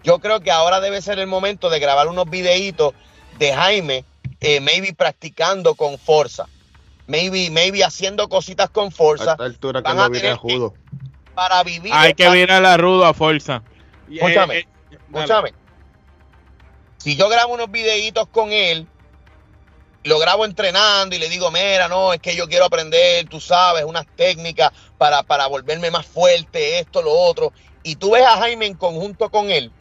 yo 0.02 0.18
creo 0.18 0.40
que 0.40 0.50
ahora 0.50 0.80
debe 0.80 1.02
ser 1.02 1.18
el 1.18 1.26
momento 1.26 1.68
de 1.68 1.78
grabar 1.78 2.08
unos 2.08 2.28
videitos 2.30 2.94
de 3.38 3.52
Jaime, 3.52 4.04
eh, 4.40 4.60
maybe 4.60 4.94
practicando 4.94 5.74
con 5.74 5.98
Forza. 5.98 6.46
Maybe, 7.06 7.50
maybe 7.50 7.82
haciendo 7.84 8.28
cositas 8.28 8.70
con 8.70 8.88
A 8.88 8.90
Forza 8.92 9.32
esta 9.32 9.44
altura 9.44 9.82
a 9.84 10.08
viene 10.08 10.20
tener 10.20 10.36
judo. 10.36 10.74
para 11.34 11.62
vivir. 11.64 11.92
Hay 11.92 12.14
que 12.14 12.30
mirar 12.30 12.64
a 12.64 12.76
Rudo 12.76 13.04
a 13.04 13.12
fuerza. 13.12 13.62
Eh, 14.10 14.16
Escúchame, 14.16 14.58
eh. 14.58 14.68
Escúchame. 14.90 15.54
Si 16.98 17.16
yo 17.16 17.28
grabo 17.28 17.54
unos 17.54 17.70
videitos 17.70 18.28
con 18.28 18.52
él, 18.52 18.86
lo 20.04 20.18
grabo 20.18 20.44
entrenando 20.44 21.14
y 21.14 21.18
le 21.18 21.28
digo, 21.28 21.50
mira, 21.50 21.88
no, 21.88 22.12
es 22.12 22.20
que 22.20 22.34
yo 22.36 22.48
quiero 22.48 22.66
aprender, 22.66 23.28
tú 23.28 23.40
sabes, 23.40 23.84
unas 23.84 24.06
técnicas 24.16 24.72
para, 24.98 25.22
para 25.22 25.46
volverme 25.46 25.90
más 25.90 26.06
fuerte, 26.06 26.78
esto, 26.78 27.02
lo 27.02 27.12
otro. 27.12 27.52
Y 27.82 27.96
tú 27.96 28.12
ves 28.12 28.24
a 28.24 28.36
Jaime 28.38 28.66
en 28.66 28.74
conjunto 28.74 29.30
con 29.30 29.50
él, 29.50 29.72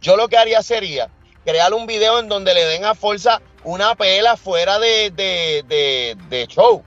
yo 0.00 0.16
lo 0.16 0.28
que 0.28 0.36
haría 0.36 0.62
sería 0.62 1.10
crear 1.44 1.72
un 1.72 1.86
video 1.86 2.18
en 2.18 2.28
donde 2.28 2.54
le 2.54 2.64
den 2.64 2.84
a 2.84 2.94
fuerza 2.94 3.40
una 3.64 3.94
pela 3.94 4.36
fuera 4.36 4.78
de, 4.78 5.10
de, 5.10 5.64
de, 5.66 6.16
de 6.28 6.46
show. 6.46 6.84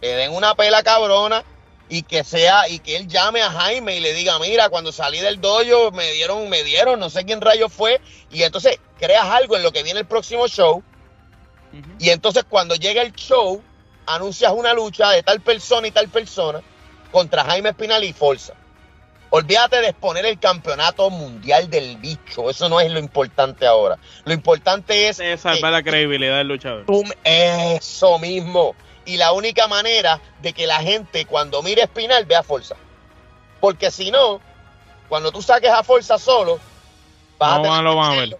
Le 0.00 0.08
den 0.14 0.32
una 0.32 0.54
pela 0.54 0.82
cabrona 0.82 1.44
y 1.88 2.02
que 2.02 2.24
sea, 2.24 2.68
y 2.68 2.78
que 2.80 2.96
él 2.96 3.08
llame 3.08 3.40
a 3.40 3.50
Jaime 3.50 3.96
y 3.96 4.00
le 4.00 4.12
diga, 4.12 4.38
mira, 4.38 4.68
cuando 4.68 4.92
salí 4.92 5.18
del 5.20 5.40
dojo 5.40 5.90
me 5.92 6.12
dieron, 6.12 6.48
me 6.48 6.62
dieron, 6.62 7.00
no 7.00 7.10
sé 7.10 7.24
quién 7.24 7.40
rayo 7.40 7.68
fue, 7.68 8.00
y 8.30 8.42
entonces 8.42 8.78
creas 8.98 9.24
algo 9.24 9.56
en 9.56 9.62
lo 9.62 9.72
que 9.72 9.82
viene 9.82 10.00
el 10.00 10.06
próximo 10.06 10.48
show, 10.48 10.82
y 11.98 12.10
entonces 12.10 12.44
cuando 12.48 12.74
llega 12.74 13.02
el 13.02 13.12
show, 13.14 13.62
anuncias 14.06 14.52
una 14.52 14.72
lucha 14.74 15.10
de 15.10 15.22
tal 15.22 15.40
persona 15.40 15.86
y 15.86 15.90
tal 15.90 16.08
persona 16.08 16.60
contra 17.10 17.44
Jaime 17.44 17.70
Espinal 17.70 18.04
y 18.04 18.12
Forza. 18.12 18.54
Olvídate 19.30 19.82
de 19.82 19.88
exponer 19.88 20.24
el 20.24 20.38
campeonato 20.38 21.10
mundial 21.10 21.68
del 21.68 21.98
bicho, 21.98 22.48
eso 22.48 22.70
no 22.70 22.80
es 22.80 22.90
lo 22.90 22.98
importante 22.98 23.66
ahora. 23.66 23.98
Lo 24.24 24.32
importante 24.32 25.08
es 25.08 25.20
Es 25.20 25.42
salvar 25.42 25.72
la 25.72 25.82
credibilidad 25.82 26.38
del 26.38 26.48
luchador. 26.48 26.86
Eso 27.24 28.18
mismo. 28.18 28.74
Y 29.08 29.16
la 29.16 29.32
única 29.32 29.66
manera 29.68 30.20
de 30.42 30.52
que 30.52 30.66
la 30.66 30.80
gente 30.82 31.24
cuando 31.24 31.62
mire 31.62 31.80
a 31.80 31.84
Espinal 31.86 32.26
vea 32.26 32.40
a 32.40 32.42
Forza. 32.42 32.76
Porque 33.58 33.90
si 33.90 34.10
no, 34.10 34.38
cuando 35.08 35.32
tú 35.32 35.40
saques 35.40 35.70
a 35.70 35.82
Forza 35.82 36.18
solo, 36.18 36.58
vas, 37.38 37.58
No 37.58 37.60
a 37.60 37.62
tener 37.62 37.84
que 37.84 38.10
tenerlo- 38.10 38.38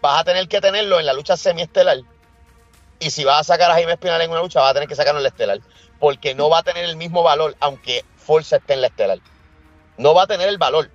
vas 0.00 0.20
a 0.20 0.24
tener 0.24 0.48
que 0.48 0.60
tenerlo 0.60 1.00
en 1.00 1.06
la 1.06 1.12
lucha 1.12 1.36
semiestelar. 1.36 1.98
Y 3.00 3.10
si 3.10 3.24
vas 3.24 3.40
a 3.40 3.44
sacar 3.44 3.72
a 3.72 3.74
Jaime 3.74 3.92
Espinal 3.92 4.20
en 4.22 4.30
una 4.30 4.40
lucha, 4.40 4.60
vas 4.60 4.70
a 4.70 4.74
tener 4.74 4.88
que 4.88 4.94
sacarlo 4.94 5.18
en 5.18 5.24
la 5.24 5.30
estelar. 5.30 5.58
Porque 5.98 6.32
no 6.36 6.48
va 6.48 6.58
a 6.58 6.62
tener 6.62 6.84
el 6.84 6.94
mismo 6.96 7.24
valor, 7.24 7.56
aunque 7.58 8.04
Forza 8.16 8.56
esté 8.56 8.74
en 8.74 8.82
la 8.82 8.86
estelar. 8.86 9.18
No 9.96 10.14
va 10.14 10.22
a 10.22 10.26
tener 10.28 10.48
el 10.48 10.58
valor. 10.58 10.90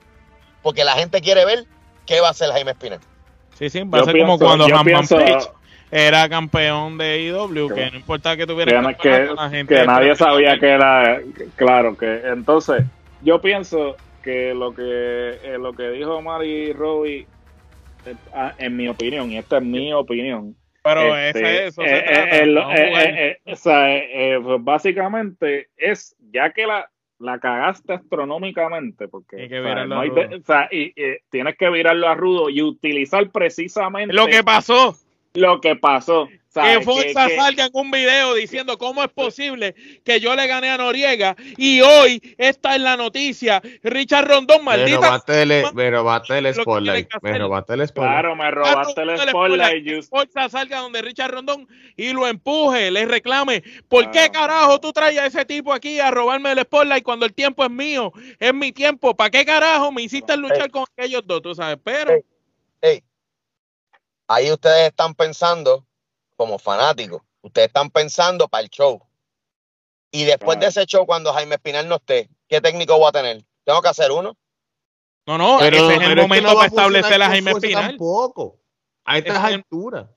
Porque 0.62 0.86
la 0.86 0.93
gente 0.93 1.20
quiere 1.20 1.43
ver 1.43 1.66
qué 2.06 2.22
va 2.22 2.30
a 2.30 2.32
hacer 2.32 2.49
Jaime 2.51 2.72
Espinal. 2.72 3.01
Sí, 3.60 3.70
sí, 3.70 3.84
va 3.84 3.99
a 3.99 4.06
ser 4.06 4.18
como 4.18 4.39
cuando 4.39 4.66
yo 4.68 4.78
Hanman 4.78 4.86
pienso- 5.06 5.18
Page 5.18 5.49
era 5.94 6.28
campeón 6.28 6.98
de 6.98 7.24
IW, 7.24 7.74
que 7.74 7.91
no 7.91 7.98
importaba 7.98 8.36
que 8.36 8.48
tuviera 8.48 8.72
que, 8.96 9.28
la 9.36 9.50
gente 9.50 9.76
que 9.76 9.86
nadie 9.86 10.16
sabía 10.16 10.58
que- 10.60 10.70
era 10.70 11.22
claro 11.56 11.96
que 11.98 12.22
entonces 12.26 12.84
yo 13.22 13.39
pienso 13.39 13.96
que 14.24 14.54
lo 14.54 14.74
que 14.74 15.38
eh, 15.44 15.58
lo 15.60 15.74
que 15.74 15.89
dijo 15.91 16.22
Mari 16.22 16.74
Robbie 16.74 17.28
eh, 18.06 18.16
ah, 18.34 18.54
en 18.58 18.76
mi 18.76 18.88
opinión 18.88 19.32
y 19.32 19.38
esta 19.38 19.58
es 19.58 19.64
mi 19.64 19.94
opinión 19.94 20.56
Pero 20.84 21.16
este, 21.18 21.68
es 21.68 21.78
eso 21.78 21.82
básicamente 24.60 25.70
es 25.78 26.16
ya 26.32 26.52
que 26.52 26.66
la 26.66 26.89
la 27.20 27.39
cagaste 27.39 27.94
astronómicamente 27.94 29.08
porque 29.08 29.38
que 29.38 29.46
o 29.46 29.50
sea, 29.50 29.62
virarlo 29.62 29.96
no 29.96 30.02
a 30.02 30.04
hay 30.04 30.10
rudo. 30.10 30.28
de- 30.28 30.36
o 30.36 30.44
sea, 30.44 30.68
y, 30.72 30.88
y 30.96 31.18
tienes 31.30 31.56
que 31.58 31.70
virarlo 31.70 32.10
a 32.10 32.16
rudo 32.16 32.50
y 32.50 32.62
utilizar 32.62 33.30
precisamente 33.30 34.14
Lo 34.14 34.28
que 34.28 34.44
pasó, 34.44 34.96
lo 35.34 35.60
que 35.62 35.76
pasó. 35.76 36.28
que 36.28 36.40
¿sabes? 36.54 36.86
Forza 36.86 37.28
que- 37.28 37.36
salga 37.36 37.66
en 37.66 37.72
un 37.74 37.90
video 37.90 38.36
diciendo 38.36 38.78
cómo 38.78 39.02
es 39.04 39.10
posible 39.10 39.74
que 40.06 40.20
yo 40.20 40.36
le 40.36 40.46
gané 40.46 40.70
a 40.70 40.78
Noriega 40.78 41.36
y 41.58 41.82
hoy 41.82 42.22
esta 42.38 42.76
es 42.76 42.82
la 42.82 42.96
noticia. 42.96 43.60
Richard 43.82 44.28
Rondón, 44.28 44.60
Me 44.60 44.66
maldita. 44.66 44.98
robaste 44.98 45.42
el, 45.42 45.64
me 45.74 45.90
robaste 45.90 46.38
el 46.38 46.44
que 46.46 46.54
spotlight. 46.54 47.08
tienen 47.10 47.22
que 47.24 47.32
Me 47.32 47.40
robaste 47.40 47.74
el 47.74 47.88
spotlight. 47.88 48.12
Claro, 48.14 48.36
me 48.36 48.52
robaste 48.52 49.02
el 49.02 49.18
spotlight. 49.30 49.84
que 49.84 50.02
Forza 50.04 50.50
salga 50.50 50.82
donde 50.82 51.02
Richard 51.02 51.32
Rondón 51.32 51.68
y 51.98 52.14
lo 52.14 52.28
empuje, 52.28 52.92
le 52.92 53.06
reclame. 53.06 53.64
¿Por 53.90 54.12
qué 54.12 54.30
carajo 54.32 54.80
tú 54.80 54.94
traes 54.94 55.18
a 55.18 55.26
ese 55.26 55.44
tipo 55.46 55.74
aquí 55.74 56.00
a 56.00 56.12
robarme 56.12 56.52
el 56.52 56.60
spotlight 56.60 57.04
cuando 57.04 57.26
el 57.26 57.34
tiempo 57.34 57.64
es 57.66 57.72
mío? 57.72 58.14
Es 58.40 58.54
mi 58.54 58.72
tiempo. 58.72 59.16
¿Para 59.16 59.32
qué 59.32 59.44
carajo 59.44 59.92
me 59.92 60.04
hiciste 60.04 60.38
luchar 60.38 60.70
con 60.70 60.86
aquellos 60.96 61.26
dos? 61.26 61.42
Tú 61.42 61.56
sabes, 61.56 61.80
pero 61.84 62.14
ahí 64.34 64.52
ustedes 64.52 64.88
están 64.90 65.14
pensando 65.16 65.86
como 66.36 66.58
fanáticos, 66.60 67.22
ustedes 67.42 67.68
están 67.68 67.90
pensando 67.90 68.48
para 68.48 68.64
el 68.64 68.70
show. 68.70 69.02
Y 70.12 70.26
después 70.26 70.58
Claro. 70.58 70.60
de 70.62 70.68
ese 70.68 70.86
show, 70.86 71.06
cuando 71.06 71.34
Jaime 71.34 71.56
Espinal 71.56 71.88
no 71.88 71.96
esté, 71.96 72.30
¿qué 72.48 72.62
técnico 72.62 72.98
voy 72.98 73.08
a 73.10 73.12
tener? 73.12 73.44
Tengo 73.64 73.82
que 73.82 73.90
hacer 73.90 74.12
uno. 74.12 74.36
no, 75.26 75.38
no, 75.38 75.58
Pero- 75.60 75.78
ese 75.78 75.94
es 75.94 76.00
pero 76.00 76.10
el 76.10 76.16
que 76.16 76.22
momento 76.22 76.50
no 76.50 76.56
para 76.56 76.68
establecer 76.68 77.22
a 77.22 77.28
Jaime 77.30 77.52
Espinal. 77.52 77.88
Tampoco. 77.92 78.60
A 79.06 79.18
estas 79.18 79.38
es 79.38 79.44
alturas. 79.56 80.08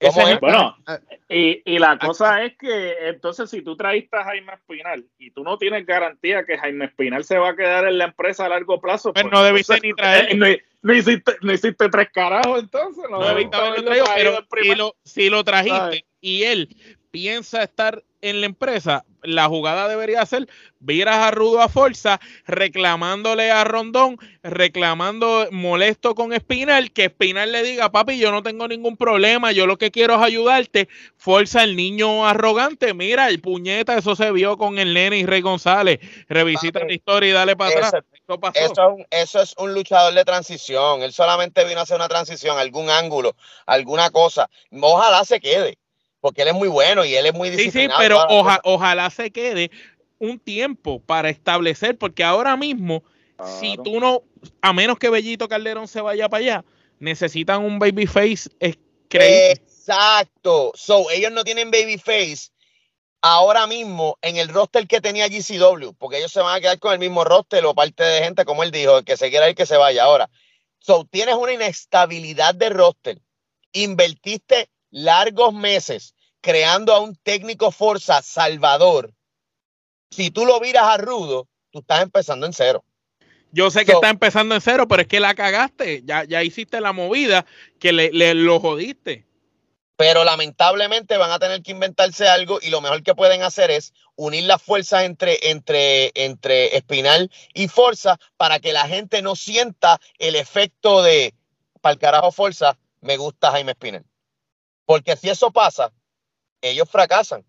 Ese 0.00 0.12
¿Cómo 0.12 0.26
es 0.28 0.32
el- 0.34 0.38
Bueno, 0.40 0.76
y, 1.28 1.74
y 1.74 1.78
la 1.78 1.98
cosa 1.98 2.42
es 2.44 2.56
que 2.56 3.08
entonces 3.08 3.48
si 3.50 3.62
tú 3.62 3.76
traíste 3.76 4.16
a 4.16 4.24
Jaime 4.24 4.54
Espinal 4.54 5.04
y 5.18 5.30
tú 5.30 5.42
no 5.44 5.56
tienes 5.58 5.84
garantía 5.86 6.44
que 6.44 6.58
Jaime 6.58 6.86
Espinal 6.86 7.24
se 7.24 7.38
va 7.38 7.50
a 7.50 7.56
quedar 7.56 7.86
en 7.88 7.98
la 7.98 8.04
empresa 8.06 8.46
a 8.46 8.48
largo 8.48 8.80
plazo, 8.80 9.12
Pues 9.12 9.24
no 9.26 9.42
debiste 9.42 9.74
entonces, 9.74 9.88
ni 9.90 9.94
traer. 9.94 10.28
eh, 10.58 10.64
no, 10.82 10.94
hiciste, 10.94 11.36
no 11.42 11.52
hiciste 11.52 11.88
tres 11.88 12.08
carajos 12.12 12.60
entonces, 12.60 13.04
no, 13.10 13.18
No 13.18 13.28
debiste 13.28 13.56
debiste 13.56 13.56
haberlo 13.56 14.04
haberlo 14.04 14.44
traído, 14.44 14.44
traído 14.46 14.46
pero 14.48 14.62
si 14.62 14.74
lo, 14.74 14.96
si 15.04 15.30
lo 15.30 15.44
trajiste 15.44 16.06
y 16.20 16.42
él 16.44 16.76
piensa 17.10 17.62
estar 17.62 18.04
en 18.20 18.40
la 18.40 18.46
empresa, 18.46 19.04
la 19.22 19.46
jugada 19.48 19.88
debería 19.88 20.24
ser 20.26 20.48
viras 20.80 21.16
a 21.16 21.30
Rudo 21.30 21.60
a 21.60 21.68
Forza, 21.68 22.20
reclamándole 22.46 23.50
a 23.50 23.64
Rondón, 23.64 24.18
reclamando 24.42 25.48
molesto 25.50 26.14
con 26.14 26.32
Espinal, 26.32 26.92
que 26.92 27.06
Espinal 27.06 27.52
le 27.52 27.62
diga, 27.62 27.90
papi, 27.90 28.18
yo 28.18 28.30
no 28.30 28.42
tengo 28.42 28.68
ningún 28.68 28.96
problema, 28.96 29.52
yo 29.52 29.66
lo 29.66 29.78
que 29.78 29.90
quiero 29.90 30.16
es 30.16 30.22
ayudarte. 30.22 30.88
Forza, 31.16 31.64
el 31.64 31.76
niño 31.76 32.26
arrogante, 32.26 32.94
mira, 32.94 33.28
el 33.28 33.40
puñeta, 33.40 33.96
eso 33.96 34.16
se 34.16 34.30
vio 34.32 34.56
con 34.56 34.78
el 34.78 34.94
nene 34.94 35.18
y 35.18 35.26
Rey 35.26 35.40
González. 35.40 36.00
Revisita 36.28 36.80
Papi, 36.80 36.88
la 36.88 36.94
historia 36.94 37.30
y 37.30 37.32
dale 37.32 37.56
para 37.56 37.70
atrás. 37.70 38.04
Eso 38.28 38.38
pasó. 38.38 38.58
Eso 38.60 38.72
es, 38.72 38.78
un, 38.94 39.06
eso 39.10 39.40
es 39.40 39.54
un 39.56 39.72
luchador 39.72 40.12
de 40.12 40.24
transición. 40.24 41.02
Él 41.02 41.12
solamente 41.14 41.64
vino 41.64 41.80
a 41.80 41.84
hacer 41.84 41.96
una 41.96 42.08
transición, 42.08 42.58
algún 42.58 42.90
ángulo, 42.90 43.34
alguna 43.64 44.10
cosa. 44.10 44.50
Ojalá 44.70 45.24
se 45.24 45.40
quede, 45.40 45.78
porque 46.20 46.42
él 46.42 46.48
es 46.48 46.54
muy 46.54 46.68
bueno 46.68 47.04
y 47.06 47.14
él 47.14 47.24
es 47.24 47.32
muy 47.32 47.48
Sí, 47.48 47.56
sí, 47.56 47.62
disciplinado. 47.62 47.98
pero 48.00 48.26
oja- 48.28 48.60
ojalá 48.64 49.08
se 49.08 49.30
quede 49.30 49.70
un 50.18 50.38
tiempo 50.38 51.00
para 51.00 51.30
establecer, 51.30 51.96
porque 51.96 52.22
ahora 52.22 52.54
mismo, 52.56 53.02
si 53.60 53.78
tú 53.78 53.98
no, 53.98 54.22
a 54.60 54.72
menos 54.74 54.98
que 54.98 55.08
Bellito 55.08 55.48
Calderón 55.48 55.88
se 55.88 56.02
vaya 56.02 56.28
para 56.28 56.42
allá, 56.42 56.64
necesitan 56.98 57.64
un 57.64 57.78
babyface 57.78 58.50
creíble. 59.08 59.52
Exacto. 59.52 60.72
So, 60.74 61.10
ellos 61.10 61.32
no 61.32 61.44
tienen 61.44 61.70
babyface 61.70 62.50
ahora 63.22 63.66
mismo 63.66 64.16
en 64.22 64.36
el 64.36 64.48
roster 64.48 64.86
que 64.86 65.00
tenía 65.00 65.28
GCW, 65.28 65.92
porque 65.98 66.18
ellos 66.18 66.32
se 66.32 66.40
van 66.40 66.56
a 66.56 66.60
quedar 66.60 66.78
con 66.78 66.92
el 66.92 66.98
mismo 66.98 67.24
roster 67.24 67.64
o 67.66 67.74
parte 67.74 68.02
de 68.04 68.22
gente, 68.22 68.44
como 68.44 68.62
él 68.62 68.70
dijo, 68.70 68.98
el 68.98 69.04
que 69.04 69.16
se 69.16 69.30
quiera 69.30 69.48
ir 69.48 69.56
que 69.56 69.66
se 69.66 69.76
vaya 69.76 70.04
ahora. 70.04 70.30
So, 70.78 71.04
tienes 71.10 71.34
una 71.34 71.52
inestabilidad 71.52 72.54
de 72.54 72.70
roster. 72.70 73.18
Invertiste 73.72 74.70
largos 74.90 75.52
meses 75.52 76.14
creando 76.40 76.94
a 76.94 77.00
un 77.00 77.16
técnico 77.16 77.70
Forza 77.70 78.22
Salvador. 78.22 79.12
Si 80.10 80.30
tú 80.30 80.46
lo 80.46 80.58
viras 80.60 80.84
a 80.84 80.96
Rudo, 80.96 81.48
tú 81.70 81.80
estás 81.80 82.02
empezando 82.02 82.46
en 82.46 82.52
cero. 82.52 82.84
Yo 83.50 83.70
sé 83.70 83.84
que 83.84 83.92
so- 83.92 83.98
está 83.98 84.10
empezando 84.10 84.54
en 84.54 84.60
cero, 84.60 84.86
pero 84.88 85.02
es 85.02 85.08
que 85.08 85.20
la 85.20 85.34
cagaste, 85.34 86.02
ya, 86.04 86.24
ya 86.24 86.42
hiciste 86.42 86.80
la 86.80 86.92
movida 86.92 87.44
que 87.78 87.92
le, 87.92 88.10
le- 88.12 88.34
lo 88.34 88.60
jodiste. 88.60 89.26
Pero 89.98 90.22
lamentablemente 90.22 91.16
van 91.16 91.32
a 91.32 91.40
tener 91.40 91.60
que 91.60 91.72
inventarse 91.72 92.28
algo 92.28 92.60
y 92.62 92.70
lo 92.70 92.80
mejor 92.80 93.02
que 93.02 93.16
pueden 93.16 93.42
hacer 93.42 93.72
es 93.72 93.92
unir 94.14 94.44
las 94.44 94.62
fuerzas 94.62 95.02
entre, 95.02 95.50
entre, 95.50 96.12
entre 96.14 96.76
Espinal 96.76 97.32
y 97.52 97.66
Forza 97.66 98.16
para 98.36 98.60
que 98.60 98.72
la 98.72 98.86
gente 98.86 99.22
no 99.22 99.34
sienta 99.34 100.00
el 100.20 100.36
efecto 100.36 101.02
de, 101.02 101.34
para 101.80 101.94
el 101.94 101.98
carajo 101.98 102.30
Forza, 102.30 102.78
me 103.00 103.16
gusta 103.16 103.50
Jaime 103.50 103.72
Espinal. 103.72 104.04
Porque 104.84 105.16
si 105.16 105.30
eso 105.30 105.50
pasa, 105.50 105.92
ellos 106.62 106.88
fracasan. 106.88 107.44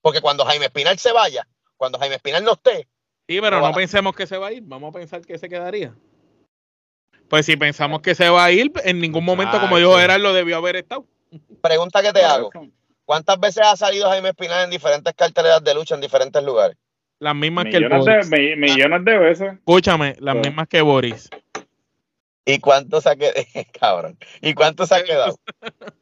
Porque 0.00 0.20
cuando 0.20 0.44
Jaime 0.44 0.64
Espinal 0.64 0.98
se 0.98 1.12
vaya, 1.12 1.46
cuando 1.76 1.96
Jaime 2.00 2.16
Espinal 2.16 2.42
no 2.42 2.54
esté, 2.54 2.88
Sí, 3.28 3.40
pero 3.40 3.60
No 3.60 3.72
pensemos 3.72 4.16
que 4.16 4.26
se 4.26 4.36
va 4.36 4.48
a 4.48 4.52
ir, 4.52 4.64
vamos 4.66 4.92
a 4.92 4.98
pensar 4.98 5.24
que 5.24 5.38
se 5.38 5.48
quedaría. 5.48 5.94
Pues 7.28 7.46
si 7.46 7.56
pensamos 7.56 8.02
que 8.02 8.16
se 8.16 8.28
va 8.28 8.46
a 8.46 8.50
ir, 8.50 8.72
en 8.82 8.98
ningún 8.98 9.24
momento, 9.24 9.60
como 9.60 9.76
dijo 9.76 9.90
Muchacho. 9.90 10.00
Gerardo, 10.00 10.34
debió 10.34 10.56
haber 10.56 10.74
estado. 10.74 11.06
Pregunta 11.62 12.02
que 12.02 12.12
te 12.12 12.22
hago, 12.24 12.50
¿cuántas 13.04 13.38
veces 13.40 13.62
ha 13.66 13.76
salido 13.76 14.08
Jaime 14.08 14.30
Espinal 14.30 14.64
en 14.64 14.70
diferentes 14.70 15.12
carteleras 15.14 15.62
de 15.64 15.74
lucha 15.74 15.94
en 15.94 16.00
diferentes 16.00 16.42
lugares? 16.42 16.76
Las 17.18 17.34
mismas 17.36 17.66
que 17.66 17.76
el 17.76 17.84
Millones 17.84 18.04
Boris. 18.06 18.30
de, 18.30 18.36
mi- 18.38 18.56
millones 18.56 19.04
de 19.04 19.18
veces. 19.18 19.52
Escúchame, 19.54 20.16
las 20.18 20.36
Ah. 20.36 20.40
mismas 20.40 20.68
que 20.68 20.80
Boris. 20.82 21.30
¿Y 22.44 22.58
cuánto 22.58 23.00
se 23.00 23.10
ha 23.10 23.16
quedado? 23.16 23.34
Cabrón. 23.80 24.18
¿Y 24.40 24.54
cuánto 24.54 24.84
se 24.86 24.94
ha 24.96 25.04
quedado? 25.04 25.36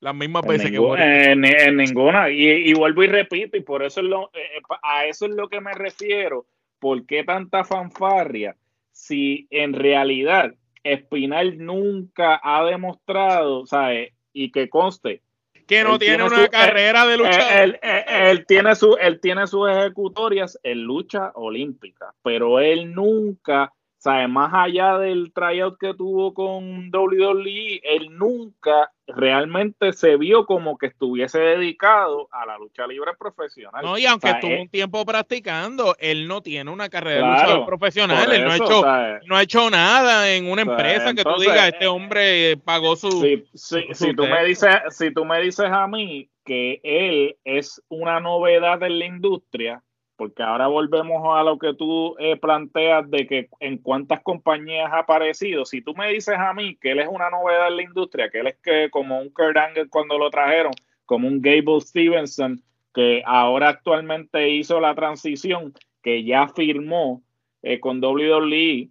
Las 0.00 0.14
mismas 0.14 0.44
En, 0.44 0.48
veces 0.48 0.70
que 0.70 0.78
Boris. 0.78 1.04
en- 1.04 1.44
en 1.44 1.76
ninguna. 1.76 2.30
Y, 2.30 2.48
y 2.70 2.72
vuelvo 2.72 3.02
y 3.02 3.08
repito, 3.08 3.56
y 3.56 3.62
por 3.62 3.82
eso 3.82 4.00
es 4.00 4.06
lo, 4.06 4.30
eh, 4.32 4.60
pa- 4.66 4.78
a 4.82 5.06
eso 5.06 5.26
es 5.26 5.32
lo 5.32 5.48
que 5.48 5.60
me 5.60 5.72
refiero. 5.74 6.46
¿Por 6.78 7.04
qué 7.04 7.24
tanta 7.24 7.64
fanfarria? 7.64 8.56
Si 8.92 9.48
en 9.50 9.72
realidad 9.72 10.54
Espinal 10.84 11.58
nunca 11.58 12.40
ha 12.42 12.64
demostrado, 12.64 13.66
¿sabes? 13.66 14.12
Y 14.40 14.52
que 14.52 14.68
conste, 14.68 15.22
que 15.66 15.82
no 15.82 15.98
tiene 15.98 16.16
tiene 16.16 16.24
una 16.32 16.44
su- 16.44 16.50
carrera 16.50 17.04
de 17.06 17.16
lucha. 17.16 17.60
Eh, 17.60 17.64
Él, 17.64 17.78
él- 17.82 18.04
él 18.08 18.46
tiene 18.46 18.74
su, 18.76 18.96
él 19.00 19.20
tiene 19.20 19.46
sus 19.48 19.68
ejecutorias 19.68 20.58
en 20.62 20.82
lucha 20.82 21.32
olímpica, 21.34 22.14
pero 22.22 22.60
él 22.60 22.94
nunca, 22.94 23.72
¿sabe? 23.98 24.28
Más 24.28 24.52
allá 24.54 24.96
del 24.98 25.32
tryout 25.32 25.78
que 25.78 25.92
tuvo 25.94 26.32
con 26.34 26.90
WWE, 26.92 27.80
él 27.82 28.16
nunca 28.16 28.92
realmente 29.06 29.92
se 29.92 30.16
vio 30.16 30.44
como 30.46 30.76
que 30.78 30.86
estuviese 30.86 31.38
dedicado 31.38 32.28
a 32.30 32.44
la 32.46 32.58
lucha 32.58 32.86
libre 32.86 33.12
profesional. 33.18 33.82
no, 33.84 33.96
y 33.98 34.04
aunque 34.06 34.28
estuvo 34.30 34.50
eh, 34.52 34.60
un 34.62 34.68
tiempo 34.68 35.04
practicando, 35.06 35.96
él 35.98 36.28
no 36.28 36.42
tiene 36.42 36.70
una 36.70 36.88
carrera 36.88 37.26
de 37.26 37.32
luchador 37.32 37.66
profesional. 37.66 38.32
Él 38.32 38.44
no 38.44 38.50
ha 38.52 38.56
hecho, 38.56 38.80
¿sabe? 38.82 39.20
no 39.26 39.36
ha 39.36 39.42
hecho 39.42 39.70
nada 39.70 40.30
en 40.32 40.50
una 40.50 40.62
empresa 40.62 41.14
que 41.14 41.24
tú 41.24 41.40
digas, 41.40 41.68
este 41.68 41.84
eh, 41.84 41.88
hombre 41.88 42.56
pagó 42.58 42.96
su. 42.96 43.10
Si, 43.10 43.44
si- 43.54 43.82
su- 43.88 43.94
si 43.94 44.14
tú 44.14 44.26
me 44.26 44.44
dices, 44.44 44.76
si 44.90 45.12
tú 45.12 45.24
me 45.24 45.40
dices 45.40 45.66
a 45.70 45.86
mí 45.88 46.28
que 46.44 46.80
él 46.82 47.36
es 47.44 47.82
una 47.88 48.20
novedad 48.20 48.82
en 48.82 48.98
la 48.98 49.04
industria, 49.06 49.82
porque 50.18 50.42
ahora 50.42 50.66
volvemos 50.66 51.22
a 51.38 51.44
lo 51.44 51.60
que 51.60 51.74
tú 51.74 52.16
eh, 52.18 52.36
planteas 52.36 53.08
de 53.08 53.24
que 53.28 53.48
en 53.60 53.78
cuántas 53.78 54.20
compañías 54.20 54.90
ha 54.92 54.98
aparecido. 54.98 55.64
Si 55.64 55.80
tú 55.80 55.94
me 55.94 56.12
dices 56.12 56.34
a 56.36 56.52
mí 56.52 56.76
que 56.80 56.90
él 56.90 56.98
es 56.98 57.06
una 57.08 57.30
novedad 57.30 57.68
en 57.68 57.76
la 57.76 57.82
industria, 57.84 58.28
que 58.28 58.40
él 58.40 58.48
es 58.48 58.56
que 58.60 58.90
como 58.90 59.20
un 59.20 59.30
Kurt 59.30 59.56
Angle 59.56 59.88
cuando 59.88 60.18
lo 60.18 60.28
trajeron, 60.28 60.72
como 61.06 61.28
un 61.28 61.40
Gable 61.40 61.80
Stevenson, 61.80 62.60
que 62.92 63.22
ahora 63.24 63.68
actualmente 63.68 64.50
hizo 64.50 64.80
la 64.80 64.96
transición, 64.96 65.72
que 66.02 66.24
ya 66.24 66.48
firmó 66.48 67.22
eh, 67.62 67.78
con 67.78 68.02
WWE, 68.04 68.88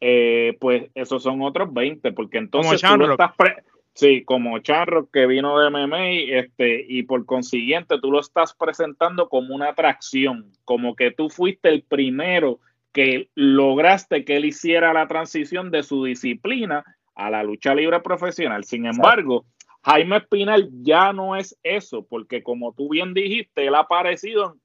eh, 0.00 0.56
pues 0.60 0.90
esos 0.94 1.24
son 1.24 1.42
otros 1.42 1.74
20, 1.74 2.12
porque 2.12 2.38
entonces 2.38 2.80
tú 2.80 2.86
lo 2.98 3.04
estás 3.14 3.36
pre- 3.36 3.64
sí, 3.98 4.24
como 4.24 4.60
Charro 4.60 5.10
que 5.10 5.26
vino 5.26 5.58
de 5.58 5.70
MMA, 5.70 6.38
este, 6.38 6.86
y 6.88 7.02
por 7.02 7.26
consiguiente 7.26 7.98
tú 8.00 8.12
lo 8.12 8.20
estás 8.20 8.54
presentando 8.54 9.28
como 9.28 9.56
una 9.56 9.70
atracción, 9.70 10.52
como 10.64 10.94
que 10.94 11.10
tú 11.10 11.28
fuiste 11.30 11.68
el 11.68 11.82
primero 11.82 12.60
que 12.92 13.28
lograste 13.34 14.24
que 14.24 14.36
él 14.36 14.44
hiciera 14.44 14.92
la 14.92 15.08
transición 15.08 15.72
de 15.72 15.82
su 15.82 16.04
disciplina 16.04 16.84
a 17.16 17.28
la 17.28 17.42
lucha 17.42 17.74
libre 17.74 17.98
profesional. 17.98 18.62
Sin 18.62 18.86
embargo, 18.86 19.46
Jaime 19.82 20.18
Espinal 20.18 20.68
ya 20.82 21.12
no 21.12 21.34
es 21.34 21.58
eso, 21.64 22.06
porque 22.06 22.44
como 22.44 22.74
tú 22.74 22.90
bien 22.90 23.14
dijiste, 23.14 23.66
él 23.66 23.74
ha 23.74 23.80
aparecido 23.80 24.58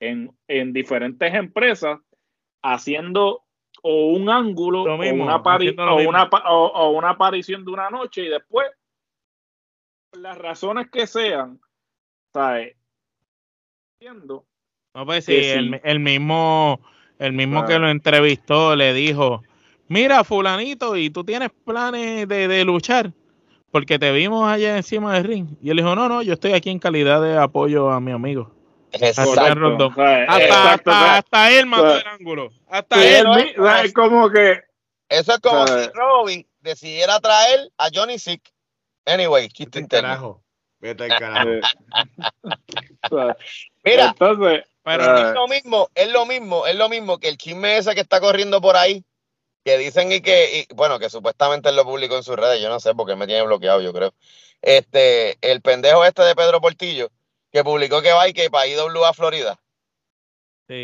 en, 0.00 0.32
en 0.48 0.72
diferentes 0.72 1.34
empresas 1.34 1.98
haciendo 2.62 3.44
o 3.82 4.12
un 4.12 4.28
ángulo 4.28 4.86
Lo 4.86 4.98
mismo, 4.98 5.24
o, 5.24 5.96
una 6.08 6.24
o 6.24 6.90
una 6.90 7.10
aparición 7.10 7.64
de 7.64 7.70
una 7.70 7.90
noche 7.90 8.24
y 8.24 8.28
después, 8.28 8.68
por 10.10 10.20
las 10.20 10.38
razones 10.38 10.90
que 10.90 11.06
sean, 11.06 11.60
¿sabes? 12.32 12.76
Entiendo 14.00 14.46
No, 14.94 15.06
pues 15.06 15.24
sí, 15.24 15.34
el, 15.34 15.80
el, 15.84 16.00
mismo, 16.00 16.80
el 17.18 17.32
mismo 17.32 17.64
que 17.66 17.78
lo 17.78 17.88
entrevistó 17.88 18.76
le 18.76 18.92
dijo, 18.92 19.42
mira, 19.88 20.24
fulanito, 20.24 20.96
¿y 20.96 21.10
tú 21.10 21.24
tienes 21.24 21.50
planes 21.64 22.26
de, 22.28 22.48
de 22.48 22.64
luchar? 22.64 23.12
Porque 23.70 23.98
te 23.98 24.10
vimos 24.12 24.48
allá 24.48 24.76
encima 24.76 25.14
del 25.14 25.24
ring. 25.24 25.48
Y 25.60 25.70
él 25.70 25.76
dijo, 25.76 25.94
no, 25.94 26.08
no, 26.08 26.22
yo 26.22 26.32
estoy 26.32 26.52
aquí 26.52 26.70
en 26.70 26.80
calidad 26.80 27.22
de 27.22 27.38
apoyo 27.38 27.90
a 27.90 28.00
mi 28.00 28.10
amigo. 28.10 28.59
Exacto. 28.92 29.92
hasta, 30.28 31.16
hasta, 31.16 31.50
él 31.52 31.66
mató 31.66 31.96
el 31.96 32.06
ángulo. 32.06 32.50
Hasta 32.68 33.04
él. 33.04 33.26
Es 33.84 33.92
como 33.92 34.30
que. 34.30 34.62
Eso 35.08 35.32
es 35.34 35.40
como 35.40 35.66
si 35.66 35.88
Robin 35.92 36.46
decidiera 36.60 37.18
traer 37.20 37.70
a 37.78 37.88
Johnny 37.92 38.18
Sick. 38.18 38.42
Anyway, 39.06 39.48
chiste 39.48 39.86
carajo. 39.88 40.42
Vete 40.78 41.04
al 41.04 41.18
carajo. 41.18 41.50
Mira, 43.84 44.08
Entonces, 44.08 44.64
pero 44.82 45.28
es 45.28 45.34
lo 45.34 45.48
mismo, 45.48 45.88
es 45.94 46.10
lo 46.10 46.26
mismo, 46.26 46.66
es 46.66 46.76
lo 46.76 46.88
mismo 46.88 47.18
que 47.18 47.28
el 47.28 47.36
chisme 47.36 47.76
ese 47.76 47.94
que 47.94 48.00
está 48.00 48.20
corriendo 48.20 48.60
por 48.60 48.76
ahí, 48.76 49.04
que 49.64 49.76
dicen 49.78 50.10
y 50.10 50.20
que, 50.20 50.66
bueno, 50.74 50.98
que 50.98 51.10
supuestamente 51.10 51.68
él 51.68 51.76
lo 51.76 51.84
publicó 51.84 52.16
en 52.16 52.22
sus 52.22 52.36
redes, 52.36 52.62
yo 52.62 52.68
no 52.68 52.80
sé 52.80 52.94
porque 52.94 53.16
me 53.16 53.26
tiene 53.26 53.42
bloqueado, 53.42 53.80
yo 53.80 53.92
creo. 53.92 54.14
Este, 54.62 55.38
el 55.42 55.60
pendejo 55.60 56.04
este 56.04 56.22
de 56.22 56.34
Pedro 56.34 56.60
Portillo, 56.60 57.10
que 57.50 57.64
publicó 57.64 58.02
que 58.02 58.12
va 58.12 58.28
y 58.28 58.32
que 58.32 58.50
para 58.50 58.66
IWA 58.66 59.12
Florida. 59.12 59.60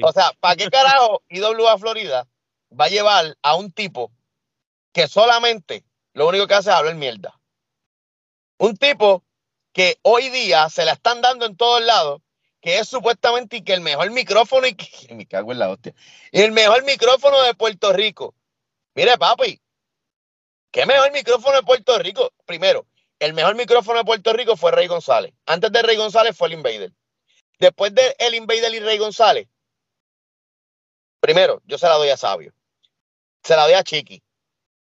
O 0.03 0.13
sea, 0.13 0.33
¿para 0.41 0.57
qué 0.57 0.69
carajo 0.69 1.23
IWA 1.29 1.79
Florida 1.79 2.27
va 2.79 2.87
a 2.87 2.89
llevar 2.89 3.37
a 3.43 3.55
un 3.55 3.71
tipo 3.71 4.11
que 4.93 5.07
solamente 5.07 5.85
lo 6.13 6.27
único 6.27 6.47
que 6.47 6.55
hace 6.55 6.71
es 6.71 6.77
hablar 6.77 6.97
mierda? 6.97 7.39
Un 8.59 8.77
tipo 8.77 9.23
que 9.73 9.99
hoy 10.03 10.29
día 10.31 10.69
se 10.71 10.85
la 10.85 10.93
están 10.93 11.21
dando 11.21 11.47
en 11.47 11.57
todos 11.57 11.83
lados, 11.83 12.23
que 12.61 12.79
es 12.79 12.89
supuestamente 12.89 13.59
y 13.59 13.63
que 13.63 13.75
el 13.75 13.81
mejor 13.81 14.11
micrófono 14.11 14.67
y 14.67 14.75
que 14.75 14.89
me 15.15 15.27
cago 15.27 15.53
en 15.53 15.61
la 15.61 15.69
hostia. 15.69 15.95
El 16.33 16.51
mejor 16.53 16.85
micrófono 16.85 17.41
de 17.43 17.55
Puerto 17.55 17.93
Rico. 17.93 18.35
Mire, 18.95 19.19
papi, 19.19 19.61
¿qué 20.73 20.87
mejor 20.87 21.13
micrófono 21.13 21.57
de 21.57 21.63
Puerto 21.63 21.99
Rico? 21.99 22.33
Primero, 22.45 22.87
el 23.19 23.35
mejor 23.35 23.55
micrófono 23.57 23.99
de 23.99 24.05
Puerto 24.05 24.33
Rico 24.33 24.57
fue 24.57 24.73
Rey 24.73 24.87
González. 24.87 25.33
Antes 25.47 25.73
de 25.73 25.83
Rey 25.83 25.97
González 25.97 26.37
fue 26.37 26.49
el 26.49 26.55
Invader. 26.55 26.93
Después 27.59 27.95
de 27.95 28.15
el 28.19 28.35
Invader 28.35 28.75
y 28.75 28.81
Rey 28.81 28.99
González, 28.99 29.49
primero, 31.21 31.63
yo 31.65 31.79
se 31.79 31.87
la 31.87 31.95
doy 31.95 32.11
a 32.11 32.17
Sabio. 32.17 32.53
Se 33.43 33.57
la 33.57 33.65
doy 33.65 33.73
a 33.73 33.83
Chiqui. 33.83 34.23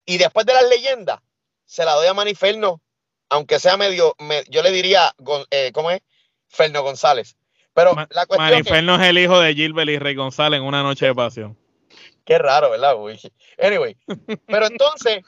Y 0.05 0.17
después 0.17 0.45
de 0.45 0.53
las 0.53 0.67
leyendas, 0.67 1.19
se 1.65 1.85
la 1.85 1.93
doy 1.93 2.07
a 2.07 2.13
Maniferno, 2.13 2.81
aunque 3.29 3.59
sea 3.59 3.77
medio, 3.77 4.15
yo 4.49 4.61
le 4.63 4.71
diría, 4.71 5.13
eh, 5.51 5.71
¿cómo 5.73 5.91
es? 5.91 6.01
Ferno 6.47 6.83
González. 6.83 7.37
Pero 7.73 7.95
la 8.09 8.25
cuestión 8.25 8.49
Maniferno 8.49 8.95
es, 8.95 9.09
el 9.09 9.17
hijo 9.17 9.39
de 9.39 9.53
Gilbert 9.55 9.89
y 9.89 9.97
Rey 9.97 10.15
González 10.15 10.59
en 10.59 10.65
una 10.65 10.83
noche 10.83 11.07
de 11.07 11.15
pasión. 11.15 11.57
Qué 12.25 12.37
raro, 12.37 12.69
¿verdad? 12.69 12.95
Anyway, 13.57 13.97
pero 14.47 14.67
entonces, 14.67 15.23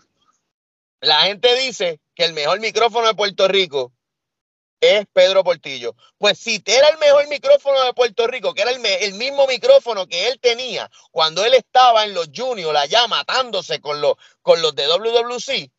la 1.01 1.17
gente 1.21 1.55
dice 1.55 1.99
que 2.15 2.25
el 2.25 2.33
mejor 2.33 2.59
micrófono 2.59 3.07
de 3.07 3.13
Puerto 3.13 3.47
Rico 3.47 3.93
es 4.79 5.05
Pedro 5.11 5.43
Portillo. 5.43 5.95
Pues 6.17 6.37
si 6.39 6.61
era 6.65 6.89
el 6.89 6.97
mejor 6.97 7.27
micrófono 7.27 7.83
de 7.83 7.93
Puerto 7.93 8.27
Rico, 8.27 8.53
que 8.53 8.61
era 8.61 8.71
el, 8.71 9.13
mismo 9.15 9.47
micrófono 9.47 10.07
que 10.07 10.27
él 10.27 10.39
tenía 10.39 10.89
cuando 11.11 11.43
él 11.45 11.53
estaba 11.53 12.05
en 12.05 12.13
los 12.13 12.29
juniors 12.35 12.77
allá 12.77 13.07
matándose 13.07 13.81
con 13.81 14.01
los, 14.01 14.15
con 14.41 14.61
los 14.61 14.75
de 14.75 14.87
WWC, 14.87 15.71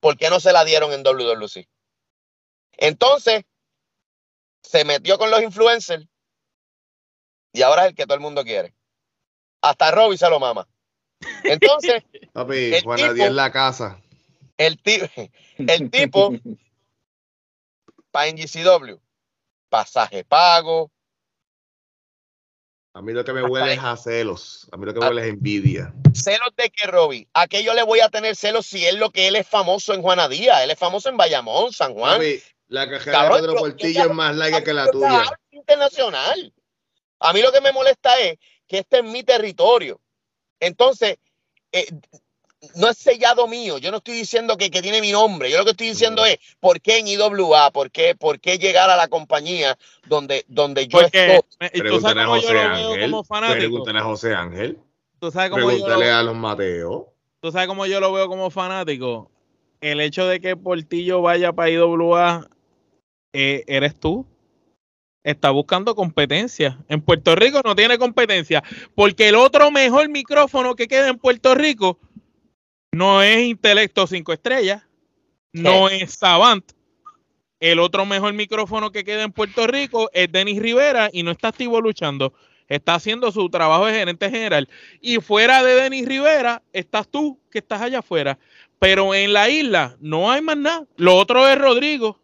¿por 0.00 0.16
qué 0.16 0.30
no 0.30 0.40
se 0.40 0.52
la 0.52 0.64
dieron 0.64 0.92
en 0.92 1.02
WWC? 1.02 1.68
Entonces, 2.72 3.44
se 4.62 4.84
metió 4.84 5.18
con 5.18 5.30
los 5.30 5.42
influencers 5.42 6.06
y 7.52 7.62
ahora 7.62 7.82
es 7.82 7.88
el 7.90 7.94
que 7.94 8.04
todo 8.04 8.14
el 8.14 8.20
mundo 8.20 8.44
quiere. 8.44 8.74
Hasta 9.62 9.90
Robbie 9.90 10.18
se 10.18 10.30
lo 10.30 10.38
mama. 10.38 10.68
Entonces, 11.42 12.04
Papi, 12.32 12.80
Juana 12.82 13.12
Díaz 13.12 13.32
la 13.32 13.50
casa. 13.50 14.00
El, 14.58 14.80
el 15.56 15.90
tipo, 15.90 16.32
para 18.10 18.30
NGCW, 18.30 18.98
pasaje 19.68 20.24
pago. 20.24 20.90
A 22.92 23.00
mí 23.00 23.12
lo 23.12 23.24
que 23.24 23.32
me 23.32 23.44
huele 23.44 23.74
es 23.74 23.78
a 23.78 23.96
celos. 23.96 24.68
A 24.72 24.76
mí 24.76 24.84
lo 24.84 24.92
que 24.92 24.98
me 24.98 25.06
huele 25.06 25.22
es 25.22 25.28
envidia. 25.28 25.94
¿Celos 26.12 26.50
de 26.56 26.68
qué, 26.70 26.88
Robbie? 26.88 27.28
¿A 27.32 27.46
qué 27.46 27.62
yo 27.62 27.72
le 27.74 27.84
voy 27.84 28.00
a 28.00 28.08
tener 28.08 28.34
celos 28.34 28.66
si 28.66 28.84
es 28.84 28.94
lo 28.94 29.10
que 29.10 29.28
él 29.28 29.36
es 29.36 29.46
famoso 29.46 29.94
en 29.94 30.02
Juanadía? 30.02 30.64
Él 30.64 30.72
es 30.72 30.78
famoso 30.78 31.08
en 31.08 31.16
Bayamón, 31.16 31.72
San 31.72 31.94
Juan. 31.94 32.20
la 32.66 32.90
cajera 32.90 33.22
de 33.22 33.40
Pedro 33.40 33.54
Portillo 33.54 34.04
es 34.06 34.10
más 34.10 34.34
larga 34.34 34.64
que 34.64 34.74
la 34.74 34.90
tuya. 34.90 35.24
Internacional. 35.52 36.52
A 37.20 37.32
mí 37.32 37.40
lo 37.40 37.52
que 37.52 37.60
me 37.60 37.70
molesta 37.70 38.18
es 38.18 38.36
que 38.66 38.78
este 38.78 38.98
es 38.98 39.04
mi 39.04 39.22
territorio. 39.22 40.00
Entonces, 40.58 41.18
eh, 41.70 41.86
no 42.74 42.88
es 42.88 42.98
sellado 42.98 43.46
mío. 43.46 43.78
Yo 43.78 43.90
no 43.90 43.98
estoy 43.98 44.14
diciendo 44.14 44.56
que, 44.56 44.70
tiene 44.70 45.00
mi 45.00 45.12
nombre. 45.12 45.50
Yo 45.50 45.58
lo 45.58 45.64
que 45.64 45.72
estoy 45.72 45.88
diciendo 45.88 46.24
es 46.24 46.38
por 46.60 46.80
qué 46.80 46.98
en 46.98 47.08
IWA, 47.08 47.70
por 47.70 47.90
qué, 47.90 48.14
por 48.14 48.40
qué 48.40 48.58
llegar 48.58 48.90
a 48.90 48.96
la 48.96 49.08
compañía 49.08 49.78
donde, 50.06 50.44
donde 50.48 50.86
yo 50.88 51.00
estoy. 51.00 51.40
Pregúntale 51.58 52.22
a 52.22 52.26
José 52.26 52.58
Ángel. 52.58 53.14
Pregúntale 53.56 53.98
a 53.98 54.02
José 54.02 54.34
Ángel. 54.34 54.78
¿Tú 55.20 55.30
sabes 55.30 55.50
cómo 55.50 55.66
Pregúntale 55.66 56.06
yo 56.06 56.16
a 56.16 56.22
los 56.22 56.36
Mateo. 56.36 57.12
Tú 57.40 57.52
sabes 57.52 57.68
cómo 57.68 57.86
yo 57.86 58.00
lo 58.00 58.12
veo 58.12 58.28
como 58.28 58.50
fanático. 58.50 59.30
El 59.80 60.00
hecho 60.00 60.26
de 60.26 60.40
que 60.40 60.56
Portillo 60.56 61.22
vaya 61.22 61.52
para 61.52 61.70
IWA, 61.70 62.48
eh, 63.32 63.64
eres 63.66 63.98
tú. 63.98 64.26
Está 65.22 65.50
buscando 65.50 65.94
competencia. 65.94 66.78
En 66.88 67.00
Puerto 67.00 67.36
Rico 67.36 67.60
no 67.64 67.76
tiene 67.76 67.98
competencia. 67.98 68.62
Porque 68.94 69.28
el 69.28 69.36
otro 69.36 69.70
mejor 69.70 70.08
micrófono 70.08 70.74
que 70.74 70.88
queda 70.88 71.08
en 71.08 71.18
Puerto 71.18 71.54
Rico 71.54 71.98
no 72.92 73.22
es 73.22 73.38
Intelecto 73.44 74.06
5 74.06 74.32
estrellas, 74.32 74.82
no 75.52 75.88
es 75.88 76.14
Savant. 76.14 76.72
El 77.60 77.80
otro 77.80 78.06
mejor 78.06 78.32
micrófono 78.34 78.92
que 78.92 79.04
queda 79.04 79.24
en 79.24 79.32
Puerto 79.32 79.66
Rico 79.66 80.10
es 80.12 80.30
Denis 80.30 80.60
Rivera 80.62 81.10
y 81.12 81.22
no 81.22 81.32
está 81.32 81.48
activo 81.48 81.80
luchando. 81.80 82.32
Está 82.68 82.94
haciendo 82.94 83.32
su 83.32 83.48
trabajo 83.48 83.86
de 83.86 83.94
gerente 83.94 84.30
general. 84.30 84.68
Y 85.00 85.18
fuera 85.18 85.62
de 85.62 85.74
Denis 85.74 86.06
Rivera, 86.06 86.62
estás 86.72 87.08
tú, 87.08 87.40
que 87.50 87.58
estás 87.58 87.80
allá 87.80 88.00
afuera. 88.00 88.38
Pero 88.78 89.14
en 89.14 89.32
la 89.32 89.48
isla 89.48 89.96
no 90.00 90.30
hay 90.30 90.40
más 90.40 90.56
nada. 90.56 90.86
Lo 90.96 91.16
otro 91.16 91.48
es 91.48 91.58
Rodrigo. 91.58 92.20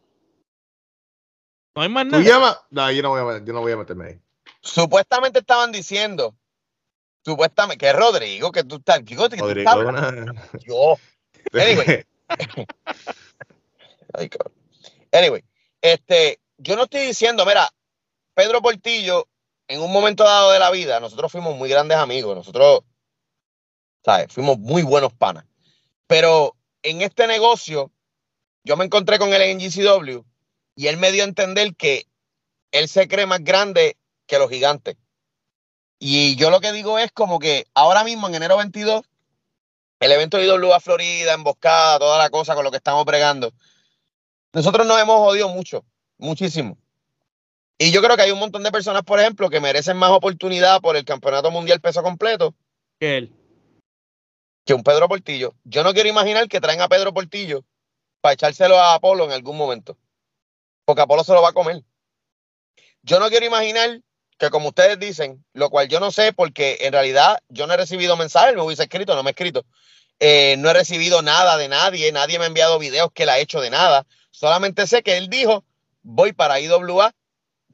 No 1.74 1.82
hay 1.82 1.88
más 1.88 2.06
nada. 2.06 2.22
llama? 2.22 2.56
No, 2.70 2.92
yo 2.92 3.02
no 3.02 3.08
voy 3.10 3.34
a, 3.34 3.44
yo 3.44 3.52
no 3.52 3.60
voy 3.60 3.72
a 3.72 3.76
meterme 3.76 4.06
ahí. 4.06 4.20
Supuestamente 4.60 5.40
estaban 5.40 5.72
diciendo 5.72 6.36
Supuestamente, 7.24 7.78
que 7.78 7.90
es 7.90 7.96
Rodrigo, 7.96 8.52
que 8.52 8.64
tú 8.64 8.76
estás. 8.76 9.02
Que 9.02 9.16
Rodrigo, 9.16 9.48
Yo. 10.66 10.98
Anyway. 11.52 12.04
anyway, 15.12 15.44
este, 15.80 16.40
yo 16.58 16.76
no 16.76 16.84
estoy 16.84 17.06
diciendo, 17.06 17.44
mira, 17.46 17.68
Pedro 18.34 18.60
Portillo, 18.60 19.28
en 19.68 19.80
un 19.80 19.92
momento 19.92 20.24
dado 20.24 20.52
de 20.52 20.58
la 20.58 20.70
vida, 20.70 21.00
nosotros 21.00 21.32
fuimos 21.32 21.56
muy 21.56 21.68
grandes 21.68 21.96
amigos, 21.96 22.36
nosotros, 22.36 22.82
¿sabes? 24.04 24.26
Fuimos 24.32 24.58
muy 24.58 24.82
buenos 24.82 25.12
panas. 25.12 25.44
Pero 26.06 26.56
en 26.82 27.02
este 27.02 27.26
negocio, 27.26 27.90
yo 28.64 28.76
me 28.76 28.84
encontré 28.84 29.18
con 29.18 29.32
él 29.32 29.42
en 29.42 29.58
GCW 29.58 30.22
y 30.76 30.86
él 30.88 30.96
me 30.96 31.12
dio 31.12 31.24
a 31.24 31.28
entender 31.28 31.74
que 31.76 32.06
él 32.72 32.88
se 32.88 33.08
cree 33.08 33.26
más 33.26 33.42
grande 33.42 33.96
que 34.26 34.38
los 34.38 34.50
gigantes. 34.50 34.96
Y 35.99 36.36
yo 36.36 36.51
lo 36.51 36.61
que 36.61 36.72
digo 36.72 36.99
es 36.99 37.12
como 37.12 37.38
que 37.38 37.66
ahora 37.74 38.05
mismo, 38.05 38.28
en 38.28 38.34
enero 38.34 38.57
22, 38.57 39.05
el 40.01 40.12
evento 40.12 40.36
de 40.36 40.47
IWA 40.47 40.80
Florida, 40.80 41.32
emboscada, 41.32 41.99
toda 41.99 42.18
la 42.18 42.30
cosa 42.30 42.55
con 42.55 42.64
lo 42.64 42.70
que 42.70 42.76
estamos 42.76 43.05
bregando, 43.05 43.53
nosotros 44.53 44.86
nos 44.86 45.01
hemos 45.01 45.16
jodido 45.16 45.49
mucho, 45.49 45.84
muchísimo. 46.18 46.78
Y 47.78 47.90
yo 47.90 48.03
creo 48.03 48.16
que 48.16 48.22
hay 48.22 48.30
un 48.30 48.38
montón 48.38 48.62
de 48.62 48.70
personas, 48.70 49.03
por 49.03 49.18
ejemplo, 49.18 49.51
que 49.51 49.61
merecen 49.61 49.97
más 49.97 50.11
oportunidad 50.11 50.80
por 50.80 50.97
el 50.97 51.05
campeonato 51.05 51.51
mundial 51.51 51.80
peso 51.80 52.03
completo. 52.03 52.55
Que 53.01 53.18
él. 53.18 53.32
Que 54.64 54.74
un 54.74 54.84
Pedro 54.84 55.09
Portillo. 55.09 55.55
Yo 55.64 55.82
no 55.82 55.92
quiero 55.92 56.09
imaginar 56.09 56.49
que 56.49 56.61
traen 56.61 56.80
a 56.80 56.88
Pedro 56.88 57.12
Portillo 57.12 57.64
para 58.20 58.34
echárselo 58.34 58.78
a 58.78 58.95
Apolo 58.95 59.24
en 59.24 59.32
algún 59.32 59.57
momento. 59.57 59.99
Porque 60.84 61.03
Apolo 61.03 61.24
se 61.24 61.32
lo 61.32 61.42
va 61.42 61.49
a 61.49 61.53
comer. 61.53 61.82
Yo 63.03 63.18
no 63.18 63.28
quiero 63.28 63.45
imaginar 63.45 64.01
que 64.39 64.51
como 64.51 64.68
ustedes 64.68 64.99
dicen, 64.99 65.45
lo 65.53 65.70
cual 65.70 65.89
yo 65.89 66.01
no 66.01 66.11
sé 66.11 66.32
porque 66.32 66.78
en 66.80 66.93
realidad 66.93 67.39
yo 67.49 67.66
no 67.66 67.74
he 67.74 67.76
recibido 67.76 68.16
mensajes, 68.16 68.55
me 68.55 68.62
hubiese 68.62 68.82
escrito, 68.82 69.14
no 69.14 69.22
me 69.22 69.30
he 69.30 69.32
escrito. 69.32 69.64
Eh, 70.20 70.57
no 70.59 70.70
he 70.70 70.74
recibido 70.74 71.22
nada 71.22 71.57
de 71.57 71.68
nadie, 71.68 72.11
nadie 72.12 72.39
me 72.39 72.45
ha 72.45 72.49
enviado 72.49 72.78
videos 72.78 73.11
que 73.12 73.24
él 73.24 73.28
ha 73.28 73.39
hecho 73.39 73.61
de 73.61 73.70
nada. 73.70 74.07
Solamente 74.30 74.87
sé 74.87 75.03
que 75.03 75.16
él 75.16 75.28
dijo, 75.28 75.64
voy 76.03 76.32
para 76.32 76.61
IWA, 76.61 77.14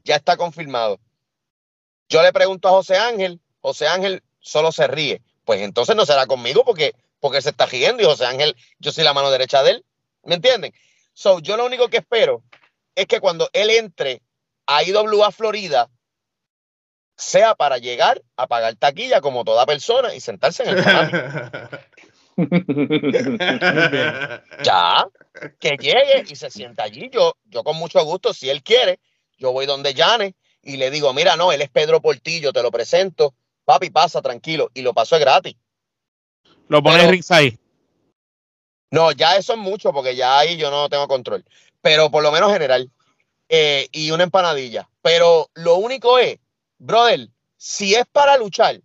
ya 0.05 0.17
está 0.17 0.37
confirmado. 0.37 1.01
Yo 2.09 2.23
le 2.23 2.33
pregunto 2.33 2.69
a 2.69 2.73
José 2.73 2.97
Ángel, 2.97 3.41
José 3.61 3.87
Ángel 3.87 4.23
solo 4.41 4.73
se 4.73 4.87
ríe. 4.87 5.23
Pues 5.45 5.61
entonces 5.63 5.97
no 5.97 6.07
será 6.07 6.27
conmigo 6.27 6.65
porque, 6.65 6.95
porque 7.21 7.43
se 7.43 7.51
está 7.51 7.67
riendo 7.67 8.03
y 8.03 8.07
José 8.07 8.27
Ángel, 8.27 8.57
yo 8.79 8.93
soy 8.93 9.05
la 9.05 9.15
mano 9.15 9.31
derecha 9.31 9.63
de 9.63 9.73
él. 9.73 9.85
¿Me 10.23 10.35
entienden? 10.35 10.75
So, 11.15 11.41
yo 11.41 11.57
lo 11.57 11.67
único 11.67 11.89
que 11.89 11.99
espero 11.99 12.43
es 12.95 13.07
que 13.07 13.21
cuando 13.21 13.49
él 13.53 13.71
entre 13.71 14.23
a 14.67 14.83
IWA 14.83 15.31
Florida, 15.33 15.89
sea 17.21 17.55
para 17.55 17.79
llegar 17.79 18.21
a 18.37 18.47
pagar 18.47 18.77
taquilla 18.77 19.21
como 19.21 19.45
toda 19.45 19.67
persona 19.67 20.15
y 20.15 20.21
sentarse 20.21 20.63
en 20.65 20.71
el 20.71 20.77
ya, 24.65 25.07
que 25.59 25.77
llegue 25.77 26.25
y 26.29 26.37
se 26.37 26.51
sienta 26.51 26.85
allí. 26.85 27.11
Yo, 27.13 27.35
yo 27.45 27.63
con 27.63 27.77
mucho 27.77 28.03
gusto, 28.05 28.33
si 28.33 28.49
él 28.49 28.63
quiere, 28.63 28.99
yo 29.37 29.53
voy 29.53 29.67
donde 29.67 29.93
Llane 29.93 30.35
y 30.63 30.79
le 30.79 30.91
digo, 30.91 31.13
mira, 31.13 31.37
no, 31.37 31.53
él 31.53 31.61
es 31.61 31.69
Pedro 31.69 32.01
Portillo, 32.01 32.53
te 32.53 32.63
lo 32.63 32.71
presento, 32.71 33.35
papi, 33.65 33.91
pasa 33.91 34.23
tranquilo, 34.23 34.71
y 34.75 34.83
lo 34.83 34.95
paso 34.95 35.17
es 35.17 35.21
gratis. 35.21 35.57
Lo 36.69 36.83
pones 36.83 37.09
Rix 37.09 37.31
ahí. 37.31 37.59
No, 38.91 39.13
ya 39.13 39.37
eso 39.37 39.53
es 39.53 39.59
mucho, 39.59 39.93
porque 39.93 40.17
ya 40.17 40.39
ahí 40.39 40.57
yo 40.57 40.71
no 40.71 40.89
tengo 40.89 41.07
control. 41.09 41.45
Pero 41.83 42.11
por 42.11 42.23
lo 42.23 42.33
menos 42.33 42.51
general. 42.53 42.91
Eh, 43.49 43.89
y 43.91 44.13
una 44.13 44.23
empanadilla. 44.23 44.89
Pero 45.03 45.51
lo 45.55 45.75
único 45.77 46.19
es, 46.19 46.39
brother, 46.81 47.29
si 47.57 47.95
es 47.95 48.07
para 48.11 48.37
luchar, 48.37 48.81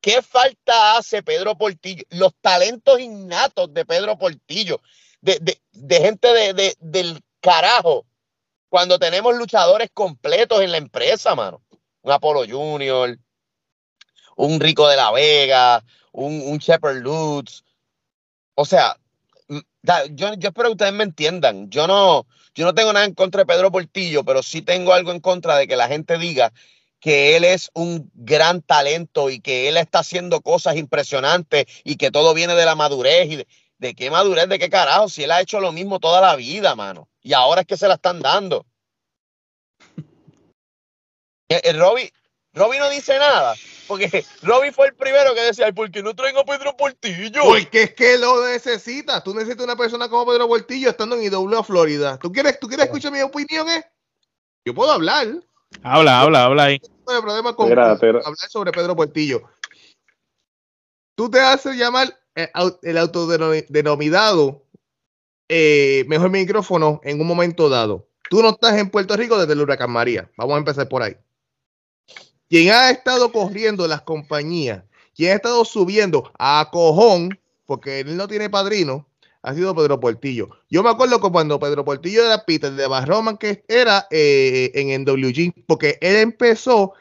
¿qué 0.00 0.22
falta 0.22 0.96
hace 0.96 1.22
Pedro 1.22 1.56
Portillo? 1.56 2.02
Los 2.10 2.34
talentos 2.40 2.98
innatos 2.98 3.72
de 3.72 3.84
Pedro 3.84 4.18
Portillo, 4.18 4.80
de, 5.20 5.58
de, 5.72 6.00
gente 6.00 6.28
de, 6.54 6.74
del 6.80 7.20
carajo, 7.40 8.06
cuando 8.68 8.98
tenemos 8.98 9.36
luchadores 9.36 9.90
completos 9.92 10.62
en 10.62 10.72
la 10.72 10.78
empresa, 10.78 11.34
mano. 11.34 11.62
Un 12.02 12.12
Apolo 12.12 12.44
Junior, 12.48 13.18
un 14.36 14.60
Rico 14.60 14.88
de 14.88 14.96
la 14.96 15.10
Vega, 15.12 15.84
un, 16.12 16.40
un 16.46 16.58
Shepard 16.58 16.96
Lutz. 16.96 17.62
O 18.54 18.64
sea, 18.64 18.96
yo, 20.10 20.34
yo 20.34 20.48
espero 20.48 20.68
que 20.68 20.72
ustedes 20.72 20.92
me 20.94 21.04
entiendan. 21.04 21.68
Yo 21.68 21.86
no, 21.86 22.26
yo 22.54 22.64
no 22.64 22.74
tengo 22.74 22.92
nada 22.92 23.04
en 23.04 23.14
contra 23.14 23.40
de 23.40 23.46
Pedro 23.46 23.70
Portillo, 23.70 24.24
pero 24.24 24.42
sí 24.42 24.62
tengo 24.62 24.94
algo 24.94 25.12
en 25.12 25.20
contra 25.20 25.56
de 25.56 25.66
que 25.66 25.76
la 25.76 25.88
gente 25.88 26.16
diga 26.16 26.52
que 27.00 27.36
él 27.36 27.44
es 27.44 27.70
un 27.74 28.10
gran 28.14 28.62
talento 28.62 29.30
y 29.30 29.40
que 29.40 29.68
él 29.68 29.76
está 29.76 30.00
haciendo 30.00 30.42
cosas 30.42 30.76
impresionantes 30.76 31.66
y 31.82 31.96
que 31.96 32.10
todo 32.10 32.34
viene 32.34 32.54
de 32.54 32.66
la 32.66 32.74
madurez 32.74 33.30
y 33.30 33.36
de, 33.36 33.46
de 33.78 33.94
qué 33.94 34.10
madurez, 34.10 34.48
de 34.48 34.58
qué 34.58 34.68
carajo, 34.68 35.08
si 35.08 35.24
él 35.24 35.30
ha 35.30 35.40
hecho 35.40 35.60
lo 35.60 35.72
mismo 35.72 35.98
toda 35.98 36.20
la 36.20 36.36
vida, 36.36 36.74
mano. 36.76 37.08
Y 37.22 37.32
ahora 37.32 37.62
es 37.62 37.66
que 37.66 37.78
se 37.78 37.88
la 37.88 37.94
están 37.94 38.20
dando. 38.20 38.66
Robbie, 41.74 42.12
Robbie 42.52 42.78
no 42.78 42.90
dice 42.90 43.18
nada, 43.18 43.54
porque 43.88 44.24
Robbie 44.42 44.72
fue 44.72 44.88
el 44.88 44.94
primero 44.94 45.34
que 45.34 45.42
decía, 45.42 45.72
¿por 45.72 45.90
qué 45.90 46.02
no 46.02 46.14
traigo 46.14 46.40
a 46.40 46.44
Pedro 46.44 46.76
Portillo? 46.76 47.42
Porque 47.42 47.84
es 47.84 47.94
que 47.94 48.18
lo 48.18 48.46
necesitas. 48.46 49.24
Tú 49.24 49.34
necesitas 49.34 49.64
una 49.64 49.76
persona 49.76 50.08
como 50.08 50.30
Pedro 50.30 50.46
Portillo 50.46 50.90
estando 50.90 51.16
en 51.16 51.22
IW 51.22 51.62
Florida. 51.62 52.18
¿Tú 52.18 52.30
quieres, 52.30 52.60
tú 52.60 52.68
quieres 52.68 52.86
escuchar 52.86 53.12
mi 53.12 53.22
opinión? 53.22 53.68
Eh? 53.70 53.84
Yo 54.64 54.74
puedo 54.74 54.92
hablar. 54.92 55.26
Habla, 55.82 56.20
habla, 56.20 56.44
habla 56.44 56.64
ahí. 56.64 56.80
No 57.06 57.14
hay 57.14 57.22
problema 57.22 57.54
con, 57.54 57.66
hablar 57.70 57.98
sobre 58.48 58.72
Pedro 58.72 58.94
Portillo. 58.94 59.42
Tú 61.14 61.30
te 61.30 61.40
haces 61.40 61.76
llamar 61.76 62.18
eh, 62.34 62.50
el 62.82 62.98
autodenominado 62.98 64.64
eh, 65.48 66.04
mejor 66.06 66.30
micrófono 66.30 67.00
en 67.02 67.20
un 67.20 67.26
momento 67.26 67.68
dado. 67.68 68.08
Tú 68.28 68.42
no 68.42 68.50
estás 68.50 68.78
en 68.78 68.90
Puerto 68.90 69.16
Rico 69.16 69.36
desde 69.36 69.52
el 69.52 69.60
huracán 69.60 69.90
María. 69.90 70.30
Vamos 70.36 70.54
a 70.54 70.58
empezar 70.58 70.88
por 70.88 71.02
ahí. 71.02 71.16
Quien 72.48 72.72
ha 72.72 72.90
estado 72.90 73.32
corriendo 73.32 73.86
las 73.88 74.02
compañías, 74.02 74.84
quien 75.14 75.32
ha 75.32 75.34
estado 75.34 75.64
subiendo 75.64 76.30
a 76.38 76.68
cojón, 76.70 77.38
porque 77.66 78.00
él 78.00 78.16
no 78.16 78.28
tiene 78.28 78.48
padrino, 78.48 79.09
ha 79.42 79.54
sido 79.54 79.74
Pedro 79.74 80.00
Portillo. 80.00 80.50
Yo 80.68 80.82
me 80.82 80.90
acuerdo 80.90 81.20
que 81.20 81.30
cuando 81.30 81.58
Pedro 81.58 81.84
Portillo 81.84 82.24
era 82.24 82.44
Peter 82.44 82.72
de 82.72 82.86
Barroman, 82.86 83.38
que 83.38 83.64
era 83.68 84.06
eh, 84.10 84.70
en 84.74 85.02
NWG, 85.02 85.64
porque 85.66 85.98
él 86.00 86.16
empezó 86.16 86.92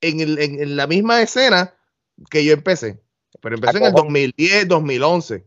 en, 0.00 0.20
el, 0.20 0.38
en, 0.38 0.76
la 0.76 0.86
misma 0.86 1.22
escena 1.22 1.74
que 2.30 2.44
yo 2.44 2.52
empecé, 2.52 3.00
pero 3.40 3.54
empecé 3.54 3.78
en 3.78 3.84
el 3.84 3.92
2010, 3.92 4.68
2011. 4.68 5.46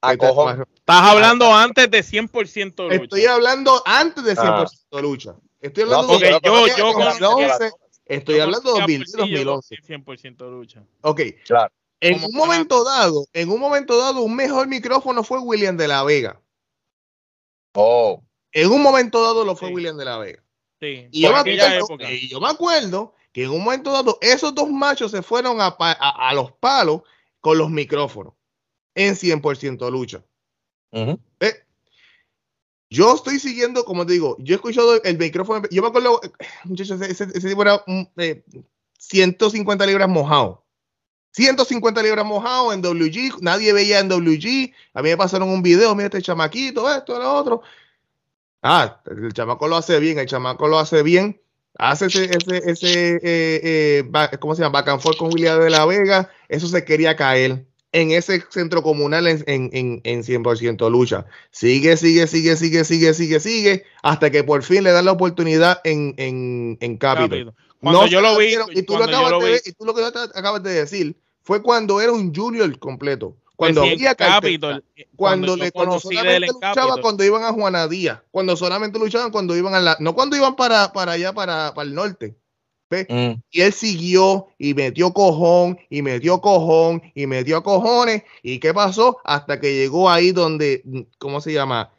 Estás 0.00 1.02
hablando 1.02 1.52
antes 1.52 1.90
de 1.90 2.00
100% 2.00 2.84
lucha. 2.84 2.94
Estoy 2.94 3.26
hablando 3.26 3.82
antes 3.84 4.24
de 4.24 4.36
100% 4.36 4.68
ah. 4.92 5.00
lucha. 5.00 5.34
Estoy 5.60 5.84
hablando 5.84 6.12
no, 6.12 6.18
de 6.20 6.30
yo, 6.30 6.66
yo, 6.76 6.92
2011, 6.92 7.70
Estoy 8.06 8.40
hablando 8.40 8.74
de 8.74 8.98
2011. 8.98 9.76
100% 9.86 10.50
lucha. 10.50 10.82
Ok. 11.02 11.20
Claro. 11.44 11.72
En 12.00 12.22
un 12.24 12.32
momento 12.32 12.84
dado, 12.84 13.26
en 13.32 13.50
un 13.50 13.60
momento 13.60 13.98
dado, 13.98 14.22
un 14.22 14.36
mejor 14.36 14.68
micrófono 14.68 15.24
fue 15.24 15.40
William 15.40 15.76
de 15.76 15.88
la 15.88 16.04
Vega. 16.04 16.40
Oh. 17.74 18.22
En 18.52 18.70
un 18.70 18.82
momento 18.82 19.22
dado 19.22 19.44
lo 19.44 19.56
fue 19.56 19.72
William 19.72 19.96
de 19.96 20.04
la 20.04 20.18
Vega. 20.18 20.42
Sí. 20.80 21.08
Y 21.10 21.22
yo, 21.22 21.32
me 21.32 21.38
acuerdo, 21.38 21.86
y 22.08 22.28
yo 22.28 22.40
me 22.40 22.48
acuerdo 22.48 23.14
que 23.32 23.44
en 23.44 23.50
un 23.50 23.64
momento 23.64 23.92
dado 23.92 24.18
esos 24.20 24.54
dos 24.54 24.70
machos 24.70 25.10
se 25.10 25.22
fueron 25.22 25.60
a, 25.60 25.76
a, 25.78 26.28
a 26.28 26.34
los 26.34 26.52
palos 26.52 27.02
con 27.40 27.58
los 27.58 27.70
micrófonos 27.70 28.34
en 28.94 29.14
100% 29.14 29.90
lucha. 29.90 30.24
Uh 30.92 31.18
yo 32.90 33.14
estoy 33.14 33.38
siguiendo, 33.38 33.84
como 33.84 34.06
te 34.06 34.14
digo, 34.14 34.36
yo 34.38 34.54
he 34.54 34.56
escuchado 34.56 35.02
el 35.02 35.18
micrófono. 35.18 35.62
Yo 35.70 35.82
me 35.82 35.88
acuerdo, 35.88 36.22
muchachos, 36.64 37.00
ese, 37.02 37.24
ese 37.24 37.48
tipo 37.48 37.60
era 37.60 37.84
150 38.98 39.84
eh, 39.84 39.86
libras 39.86 40.08
mojado. 40.08 40.64
150 41.32 42.02
libras 42.02 42.24
mojado 42.24 42.72
en 42.72 42.82
WG. 42.82 43.40
Nadie 43.40 43.72
veía 43.72 44.00
en 44.00 44.08
WG. 44.08 44.72
A 44.94 45.02
mí 45.02 45.10
me 45.10 45.16
pasaron 45.16 45.48
un 45.48 45.62
video, 45.62 45.94
mira 45.94 46.06
este 46.06 46.22
chamaquito, 46.22 46.92
esto, 46.92 47.18
lo 47.18 47.34
otro. 47.34 47.62
Ah, 48.62 49.00
el 49.06 49.32
chamaco 49.32 49.68
lo 49.68 49.76
hace 49.76 50.00
bien, 50.00 50.18
el 50.18 50.26
chamaco 50.26 50.66
lo 50.68 50.78
hace 50.78 51.02
bien. 51.02 51.40
Hace 51.78 52.06
ese, 52.06 52.24
ese, 52.24 52.70
ese 52.70 53.16
eh, 53.16 54.02
eh, 54.02 54.38
¿cómo 54.40 54.54
se 54.56 54.62
llama? 54.62 54.80
Back 54.80 54.88
and 54.88 55.00
forth 55.00 55.16
con 55.16 55.32
William 55.32 55.60
de 55.60 55.70
la 55.70 55.86
Vega. 55.86 56.28
Eso 56.48 56.66
se 56.66 56.84
quería 56.84 57.14
caer 57.14 57.66
en 57.92 58.10
ese 58.10 58.42
centro 58.50 58.82
comunal 58.82 59.26
en, 59.26 59.44
en, 59.46 60.00
en, 60.04 60.22
100% 60.22 60.90
lucha. 60.90 61.26
Sigue, 61.50 61.96
sigue, 61.96 62.26
sigue, 62.26 62.56
sigue, 62.56 62.84
sigue, 62.84 63.14
sigue, 63.14 63.40
sigue, 63.40 63.84
hasta 64.02 64.30
que 64.30 64.44
por 64.44 64.62
fin 64.62 64.84
le 64.84 64.90
dan 64.90 65.06
la 65.06 65.12
oportunidad 65.12 65.80
en, 65.84 66.14
en, 66.18 66.78
en 66.80 66.96
Capitol. 66.98 67.54
Cuando 67.80 68.06
yo 68.06 68.20
lo 68.20 68.36
vi, 68.36 68.54
y 68.74 68.82
tú, 68.82 68.96
lo 68.96 69.04
acabas 69.04 69.40
de, 69.40 69.62
y 69.64 69.72
tú 69.72 69.84
lo 69.84 69.94
que 69.94 70.02
acabas 70.04 70.62
de 70.62 70.72
decir 70.72 71.16
fue 71.42 71.62
cuando 71.62 72.00
era 72.00 72.12
un 72.12 72.34
junior 72.34 72.78
completo. 72.78 73.36
Cuando 73.56 73.80
pues 73.80 73.94
había 73.94 74.14
Capitol, 74.14 74.84
cuando, 75.16 75.56
le, 75.56 75.72
cuando 75.72 75.98
solamente 75.98 76.46
luchaba 76.46 77.00
cuando 77.00 77.24
iban 77.24 77.42
a 77.42 77.52
Juana 77.52 77.88
Díaz, 77.88 78.20
cuando 78.30 78.56
solamente 78.56 79.00
luchaban 79.00 79.32
cuando 79.32 79.56
iban 79.56 79.74
a 79.74 79.80
la, 79.80 79.96
no 79.98 80.14
cuando 80.14 80.36
iban 80.36 80.54
para, 80.54 80.92
para 80.92 81.12
allá, 81.12 81.32
para, 81.32 81.74
para 81.74 81.88
el 81.88 81.94
norte. 81.94 82.36
Mm. 82.90 83.42
Y 83.50 83.60
él 83.60 83.72
siguió 83.72 84.48
y 84.58 84.74
metió 84.74 85.12
cojón 85.12 85.78
y 85.90 86.02
metió 86.02 86.40
cojón 86.40 87.02
y 87.14 87.26
metió 87.26 87.62
cojones. 87.62 88.22
¿Y 88.42 88.60
qué 88.60 88.72
pasó? 88.72 89.18
Hasta 89.24 89.60
que 89.60 89.74
llegó 89.74 90.08
ahí 90.08 90.32
donde, 90.32 90.82
¿cómo 91.18 91.40
se 91.40 91.52
llama? 91.52 91.92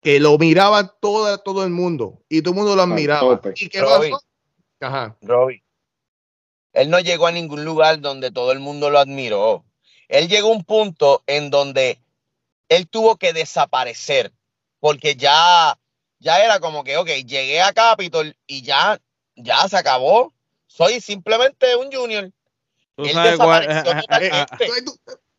Que 0.00 0.20
lo 0.20 0.38
miraba 0.38 0.86
todo, 0.86 1.38
todo 1.38 1.64
el 1.64 1.70
mundo 1.70 2.22
y 2.28 2.42
todo 2.42 2.52
el 2.52 2.58
mundo 2.58 2.76
lo 2.76 2.82
admiraba. 2.82 3.40
¿Y 3.56 3.68
qué 3.68 3.80
pasó? 3.80 4.20
Ajá. 4.84 5.16
Él 6.72 6.90
no 6.90 7.00
llegó 7.00 7.26
a 7.26 7.32
ningún 7.32 7.64
lugar 7.64 8.00
donde 8.00 8.30
todo 8.30 8.52
el 8.52 8.60
mundo 8.60 8.90
lo 8.90 8.98
admiró. 8.98 9.64
Él 10.08 10.28
llegó 10.28 10.48
a 10.48 10.56
un 10.56 10.64
punto 10.64 11.22
en 11.26 11.50
donde 11.50 12.00
él 12.68 12.88
tuvo 12.88 13.16
que 13.16 13.32
desaparecer 13.32 14.32
porque 14.80 15.16
ya, 15.16 15.78
ya 16.18 16.44
era 16.44 16.60
como 16.60 16.84
que, 16.84 16.96
ok, 16.96 17.08
llegué 17.24 17.62
a 17.62 17.72
Capitol 17.72 18.36
y 18.46 18.62
ya 18.62 19.00
ya 19.36 19.68
se 19.68 19.76
acabó. 19.76 20.32
Soy 20.66 21.00
simplemente 21.00 21.76
un 21.76 21.90
junior. 21.92 22.30
¿Tú 22.96 23.06
sabes, 23.06 23.38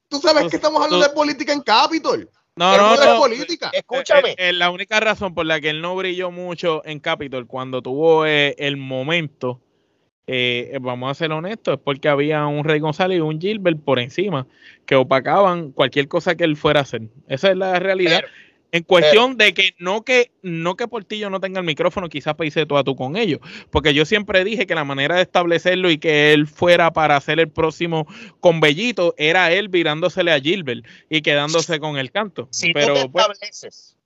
¿Tú, 0.08 0.20
sabes 0.20 0.50
que 0.50 0.58
estamos 0.58 0.84
hablando 0.84 1.08
de 1.08 1.14
política 1.14 1.54
en 1.54 1.62
Capitol. 1.62 2.30
No, 2.56 2.78
no, 2.78 2.95
no. 2.95 3.20
política. 3.20 3.70
Escúchame. 3.74 4.32
Eh, 4.32 4.36
eh, 4.49 4.53
la 4.53 4.70
única 4.70 4.99
razón 4.99 5.34
por 5.34 5.45
la 5.45 5.60
que 5.60 5.70
él 5.70 5.82
no 5.82 5.95
brilló 5.95 6.32
mucho 6.32 6.82
en 6.86 6.99
Capitol 6.99 7.47
cuando 7.47 7.82
tuvo 7.82 8.26
eh, 8.26 8.56
el 8.58 8.78
momento, 8.78 9.62
vamos 10.80 11.12
a 11.12 11.14
ser 11.14 11.32
honestos, 11.32 11.76
es 11.76 11.82
porque 11.84 12.08
había 12.08 12.45
un 12.47 12.64
Rey 12.64 12.80
González 12.80 13.18
y 13.18 13.22
un 13.22 13.39
Gilbert 13.39 13.80
por 13.84 13.99
encima 13.99 14.47
que 14.86 14.95
opacaban 14.95 15.72
cualquier 15.72 16.08
cosa 16.08 16.36
que 16.36 16.45
él 16.45 16.56
fuera 16.56 16.80
a 16.80 16.84
hacer. 16.84 17.03
Esa 17.28 17.51
es 17.51 17.58
la 17.58 17.78
realidad. 17.80 18.24
En 18.76 18.84
cuestión 18.84 19.38
de 19.38 19.54
que 19.54 19.74
no 19.80 20.04
que 20.04 20.34
no 20.42 20.76
que 20.76 20.90
Portillo 20.90 21.30
no 21.30 21.40
tenga 21.40 21.62
el 21.62 21.66
micrófono, 21.66 22.10
quizás 22.10 22.36
pise 22.36 22.66
tú 22.66 22.76
a 22.76 22.84
tú 22.84 22.98
con 22.98 23.16
ellos, 23.16 23.40
porque 23.72 23.94
yo 23.94 24.04
siempre 24.04 24.44
dije 24.44 24.68
que 24.68 24.76
la 24.76 24.84
manera 24.84 25.16
de 25.16 25.22
establecerlo 25.22 25.90
y 25.90 25.98
que 25.98 26.34
él 26.34 26.46
fuera 26.46 26.92
para 26.92 27.16
hacer 27.16 27.40
el 27.40 27.50
próximo 27.50 28.06
con 28.42 28.60
Bellito 28.60 29.16
era 29.18 29.50
él 29.54 29.70
virándosele 29.70 30.34
a 30.34 30.42
Gilbert 30.42 30.86
y 31.10 31.22
quedándose 31.22 31.80
con 31.80 31.98
el 31.98 32.12
canto. 32.12 32.50
Si 32.52 32.74
Pero, 32.74 33.04
tú 33.04 33.12
pues, 33.14 33.24
estableces, 33.24 33.98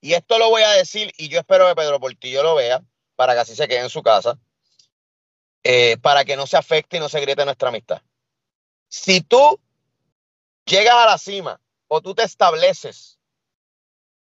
y 0.00 0.14
esto 0.14 0.38
lo 0.38 0.48
voy 0.48 0.62
a 0.62 0.70
decir 0.70 1.12
y 1.18 1.28
yo 1.28 1.38
espero 1.38 1.68
que 1.68 1.74
Pedro 1.74 2.00
Portillo 2.00 2.42
lo 2.42 2.54
vea 2.54 2.82
para 3.16 3.34
que 3.34 3.40
así 3.40 3.54
se 3.54 3.68
quede 3.68 3.80
en 3.80 3.90
su 3.90 4.02
casa, 4.02 4.38
eh, 5.62 5.98
para 6.00 6.24
que 6.24 6.38
no 6.38 6.46
se 6.46 6.56
afecte 6.56 6.96
y 6.96 7.00
no 7.00 7.10
se 7.10 7.20
griete 7.20 7.44
nuestra 7.44 7.68
amistad. 7.68 8.00
Si 8.88 9.20
tú 9.20 9.60
llegas 10.64 10.94
a 10.94 11.04
la 11.04 11.18
cima 11.18 11.60
o 11.86 12.00
tú 12.00 12.14
te 12.14 12.22
estableces 12.22 13.15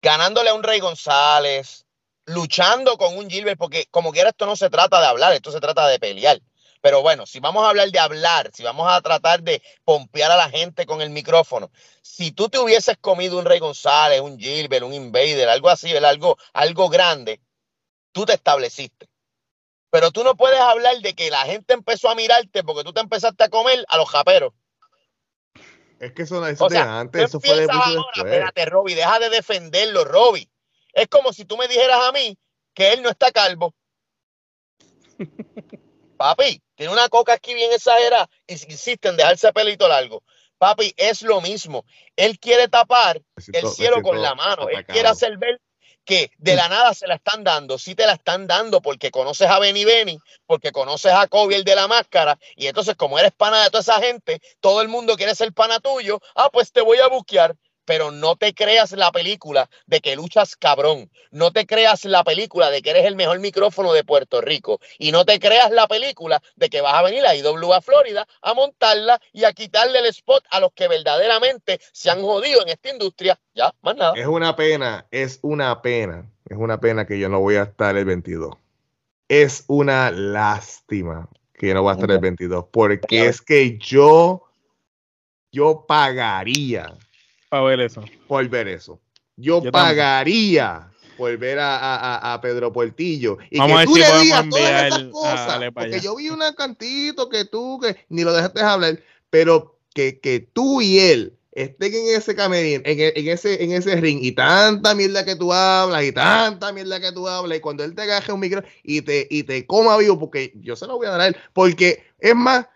ganándole 0.05 0.51
a 0.51 0.53
un 0.53 0.61
Rey 0.61 0.79
González, 0.79 1.83
luchando 2.25 2.95
con 2.95 3.17
un 3.17 3.27
Gilbert, 3.27 3.57
porque 3.57 3.87
como 3.89 4.11
quiera 4.11 4.29
esto 4.29 4.45
no 4.45 4.55
se 4.55 4.69
trata 4.69 5.01
de 5.01 5.07
hablar, 5.07 5.33
esto 5.33 5.51
se 5.51 5.59
trata 5.59 5.87
de 5.87 5.97
pelear. 5.97 6.39
Pero 6.79 7.01
bueno, 7.01 7.25
si 7.25 7.39
vamos 7.39 7.65
a 7.65 7.69
hablar 7.69 7.89
de 7.89 7.97
hablar, 7.97 8.51
si 8.53 8.61
vamos 8.61 8.87
a 8.87 9.01
tratar 9.01 9.41
de 9.41 9.63
pompear 9.83 10.29
a 10.29 10.37
la 10.37 10.47
gente 10.47 10.85
con 10.85 11.01
el 11.01 11.09
micrófono, 11.09 11.71
si 12.03 12.31
tú 12.31 12.49
te 12.49 12.59
hubieses 12.59 12.97
comido 13.01 13.39
un 13.39 13.45
Rey 13.45 13.57
González, 13.57 14.21
un 14.21 14.37
Gilbert, 14.37 14.85
un 14.85 14.93
Invader, 14.93 15.49
algo 15.49 15.69
así, 15.69 15.91
algo, 15.97 16.37
algo 16.53 16.87
grande, 16.87 17.41
tú 18.11 18.25
te 18.25 18.33
estableciste. 18.33 19.09
Pero 19.89 20.11
tú 20.11 20.23
no 20.23 20.35
puedes 20.35 20.59
hablar 20.59 20.97
de 20.99 21.15
que 21.15 21.31
la 21.31 21.45
gente 21.45 21.73
empezó 21.73 22.09
a 22.09 22.15
mirarte 22.15 22.63
porque 22.63 22.83
tú 22.83 22.93
te 22.93 23.01
empezaste 23.01 23.43
a 23.43 23.49
comer 23.49 23.83
a 23.87 23.97
los 23.97 24.07
japeros. 24.07 24.53
Es 26.05 26.13
que 26.13 26.21
eso 26.21 26.39
no 26.39 26.45
es 26.45 26.59
de 26.59 26.77
antes, 26.77 27.23
eso 27.23 27.39
fue 27.39 27.55
de 27.55 27.61
después. 27.61 27.97
Espérate, 28.15 28.65
Roby, 28.65 28.93
deja 28.93 29.17
de 29.17 29.29
defenderlo, 29.29 30.05
Roby. 30.05 30.47
Es 30.93 31.07
como 31.07 31.33
si 31.33 31.45
tú 31.45 31.57
me 31.57 31.67
dijeras 31.67 31.99
a 32.07 32.11
mí 32.11 32.37
que 32.75 32.93
él 32.93 33.01
no 33.01 33.09
está 33.09 33.31
calvo. 33.31 33.73
Papi, 36.17 36.61
tiene 36.75 36.93
una 36.93 37.09
coca 37.09 37.33
aquí 37.33 37.55
bien 37.55 37.71
exagerada 37.73 38.29
y 38.45 38.53
insiste 38.53 39.09
en 39.09 39.17
dejarse 39.17 39.51
pelito 39.51 39.87
largo. 39.87 40.23
Papi, 40.59 40.93
es 40.95 41.23
lo 41.23 41.41
mismo. 41.41 41.85
Él 42.15 42.39
quiere 42.39 42.67
tapar 42.67 43.19
el 43.51 43.67
cielo 43.67 44.03
con 44.03 44.21
la 44.21 44.35
mano. 44.35 44.69
Él 44.69 44.85
quiere 44.85 45.07
hacer 45.07 45.37
ver 45.37 45.59
que 46.05 46.31
de 46.37 46.55
la 46.55 46.69
nada 46.69 46.93
se 46.93 47.07
la 47.07 47.15
están 47.15 47.43
dando. 47.43 47.77
Sí 47.77 47.95
te 47.95 48.05
la 48.05 48.13
están 48.13 48.47
dando 48.47 48.81
porque 48.81 49.11
conoces 49.11 49.49
a 49.49 49.59
Benny 49.59 49.83
Benny, 49.83 50.17
porque 50.45 50.71
conoces 50.71 51.11
a 51.11 51.27
Kobe, 51.27 51.55
el 51.55 51.63
de 51.63 51.75
la 51.75 51.87
máscara. 51.87 52.37
Y 52.55 52.67
entonces, 52.67 52.95
como 52.95 53.19
eres 53.19 53.31
pana 53.33 53.63
de 53.63 53.69
toda 53.69 53.81
esa 53.81 53.99
gente, 53.99 54.39
todo 54.61 54.81
el 54.81 54.87
mundo 54.87 55.15
quiere 55.17 55.35
ser 55.35 55.51
pana 55.53 55.79
tuyo. 55.79 56.21
Ah, 56.35 56.49
pues 56.51 56.71
te 56.71 56.81
voy 56.81 56.99
a 56.99 57.07
buquear 57.07 57.55
pero 57.85 58.11
no 58.11 58.35
te 58.35 58.53
creas 58.53 58.91
la 58.91 59.11
película 59.11 59.69
de 59.85 60.01
que 60.01 60.15
luchas 60.15 60.55
cabrón. 60.55 61.09
No 61.31 61.51
te 61.51 61.65
creas 61.65 62.05
la 62.05 62.23
película 62.23 62.69
de 62.69 62.81
que 62.81 62.89
eres 62.89 63.05
el 63.05 63.15
mejor 63.15 63.39
micrófono 63.39 63.93
de 63.93 64.03
Puerto 64.03 64.41
Rico. 64.41 64.79
Y 64.97 65.11
no 65.11 65.25
te 65.25 65.39
creas 65.39 65.71
la 65.71 65.87
película 65.87 66.41
de 66.55 66.69
que 66.69 66.81
vas 66.81 66.95
a 66.95 67.03
venir 67.03 67.25
a 67.25 67.35
IWA 67.35 67.81
Florida 67.81 68.27
a 68.41 68.53
montarla 68.53 69.21
y 69.31 69.43
a 69.43 69.53
quitarle 69.53 69.99
el 69.99 70.07
spot 70.07 70.43
a 70.49 70.59
los 70.59 70.73
que 70.73 70.87
verdaderamente 70.87 71.79
se 71.91 72.09
han 72.09 72.21
jodido 72.21 72.61
en 72.61 72.69
esta 72.69 72.89
industria. 72.89 73.39
Ya, 73.53 73.73
más 73.81 73.95
nada. 73.95 74.13
Es 74.15 74.27
una 74.27 74.55
pena, 74.55 75.05
es 75.11 75.39
una 75.41 75.81
pena. 75.81 76.29
Es 76.47 76.57
una 76.57 76.79
pena 76.79 77.05
que 77.05 77.17
yo 77.17 77.29
no 77.29 77.39
voy 77.39 77.55
a 77.55 77.63
estar 77.63 77.95
el 77.97 78.05
22. 78.05 78.55
Es 79.27 79.63
una 79.67 80.11
lástima 80.11 81.27
que 81.53 81.69
yo 81.69 81.73
no 81.73 81.81
voy 81.81 81.91
a 81.91 81.93
estar 81.93 82.11
el 82.11 82.19
22. 82.19 82.65
Porque 82.71 83.25
es 83.25 83.41
que 83.41 83.77
yo, 83.77 84.43
yo 85.51 85.85
pagaría 85.87 86.95
ver 87.61 87.79
eso. 87.79 88.03
Por 88.27 88.47
ver 88.49 88.67
eso. 88.67 88.99
Yo, 89.37 89.61
pagaría 89.71 90.89
por 91.17 91.37
ver 91.37 91.57
a, 91.61 92.39
Pedro 92.41 92.71
Portillo. 92.71 93.37
Y 93.49 93.57
Vamos 93.57 93.81
que 93.81 93.85
tú 93.85 93.95
le 93.95 94.19
digas 94.21 94.49
todas 94.49 94.87
esas 94.87 95.03
cosas. 95.11 95.63
porque 95.73 95.99
yo 95.99 96.15
vi 96.15 96.29
un 96.29 96.41
cantito 96.57 97.29
que 97.29 97.45
tú, 97.45 97.79
que 97.79 98.05
ni 98.09 98.23
lo 98.23 98.33
dejaste 98.33 98.61
hablar, 98.61 98.99
pero 99.29 99.79
que, 99.93 100.19
que 100.19 100.39
tú 100.39 100.81
y 100.81 100.99
él 100.99 101.37
estén 101.51 101.93
en 101.93 102.15
ese 102.15 102.35
camerín, 102.35 102.81
en, 102.83 102.99
en, 102.99 103.27
ese, 103.29 103.63
en 103.63 103.71
ese 103.71 103.95
ring, 103.95 104.19
y 104.21 104.33
tanta 104.33 104.93
mierda 104.93 105.23
que 105.23 105.37
tú 105.37 105.53
hablas, 105.53 106.03
y 106.03 106.11
tanta 106.11 106.73
mierda 106.73 106.99
que 106.99 107.13
tú 107.13 107.29
hablas, 107.29 107.57
y 107.57 107.61
cuando 107.61 107.85
él 107.85 107.95
te 107.95 108.01
agaje 108.01 108.33
un 108.33 108.41
micro 108.41 108.61
y 108.83 109.01
te, 109.01 109.25
y 109.29 109.43
te 109.43 109.65
coma 109.65 109.97
vivo, 109.97 110.19
porque 110.19 110.51
yo 110.55 110.75
se 110.75 110.85
lo 110.85 110.97
voy 110.97 111.07
a 111.07 111.11
dar 111.11 111.21
a 111.21 111.27
él, 111.27 111.37
porque 111.53 112.03
es 112.19 112.35
más, 112.35 112.67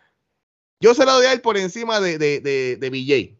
yo 0.80 0.94
se 0.94 1.04
lo 1.04 1.12
doy 1.12 1.26
a 1.26 1.34
él 1.34 1.42
por 1.42 1.58
encima 1.58 2.00
de, 2.00 2.18
de, 2.18 2.40
de, 2.40 2.78
de 2.78 2.90
BJ 2.90 3.39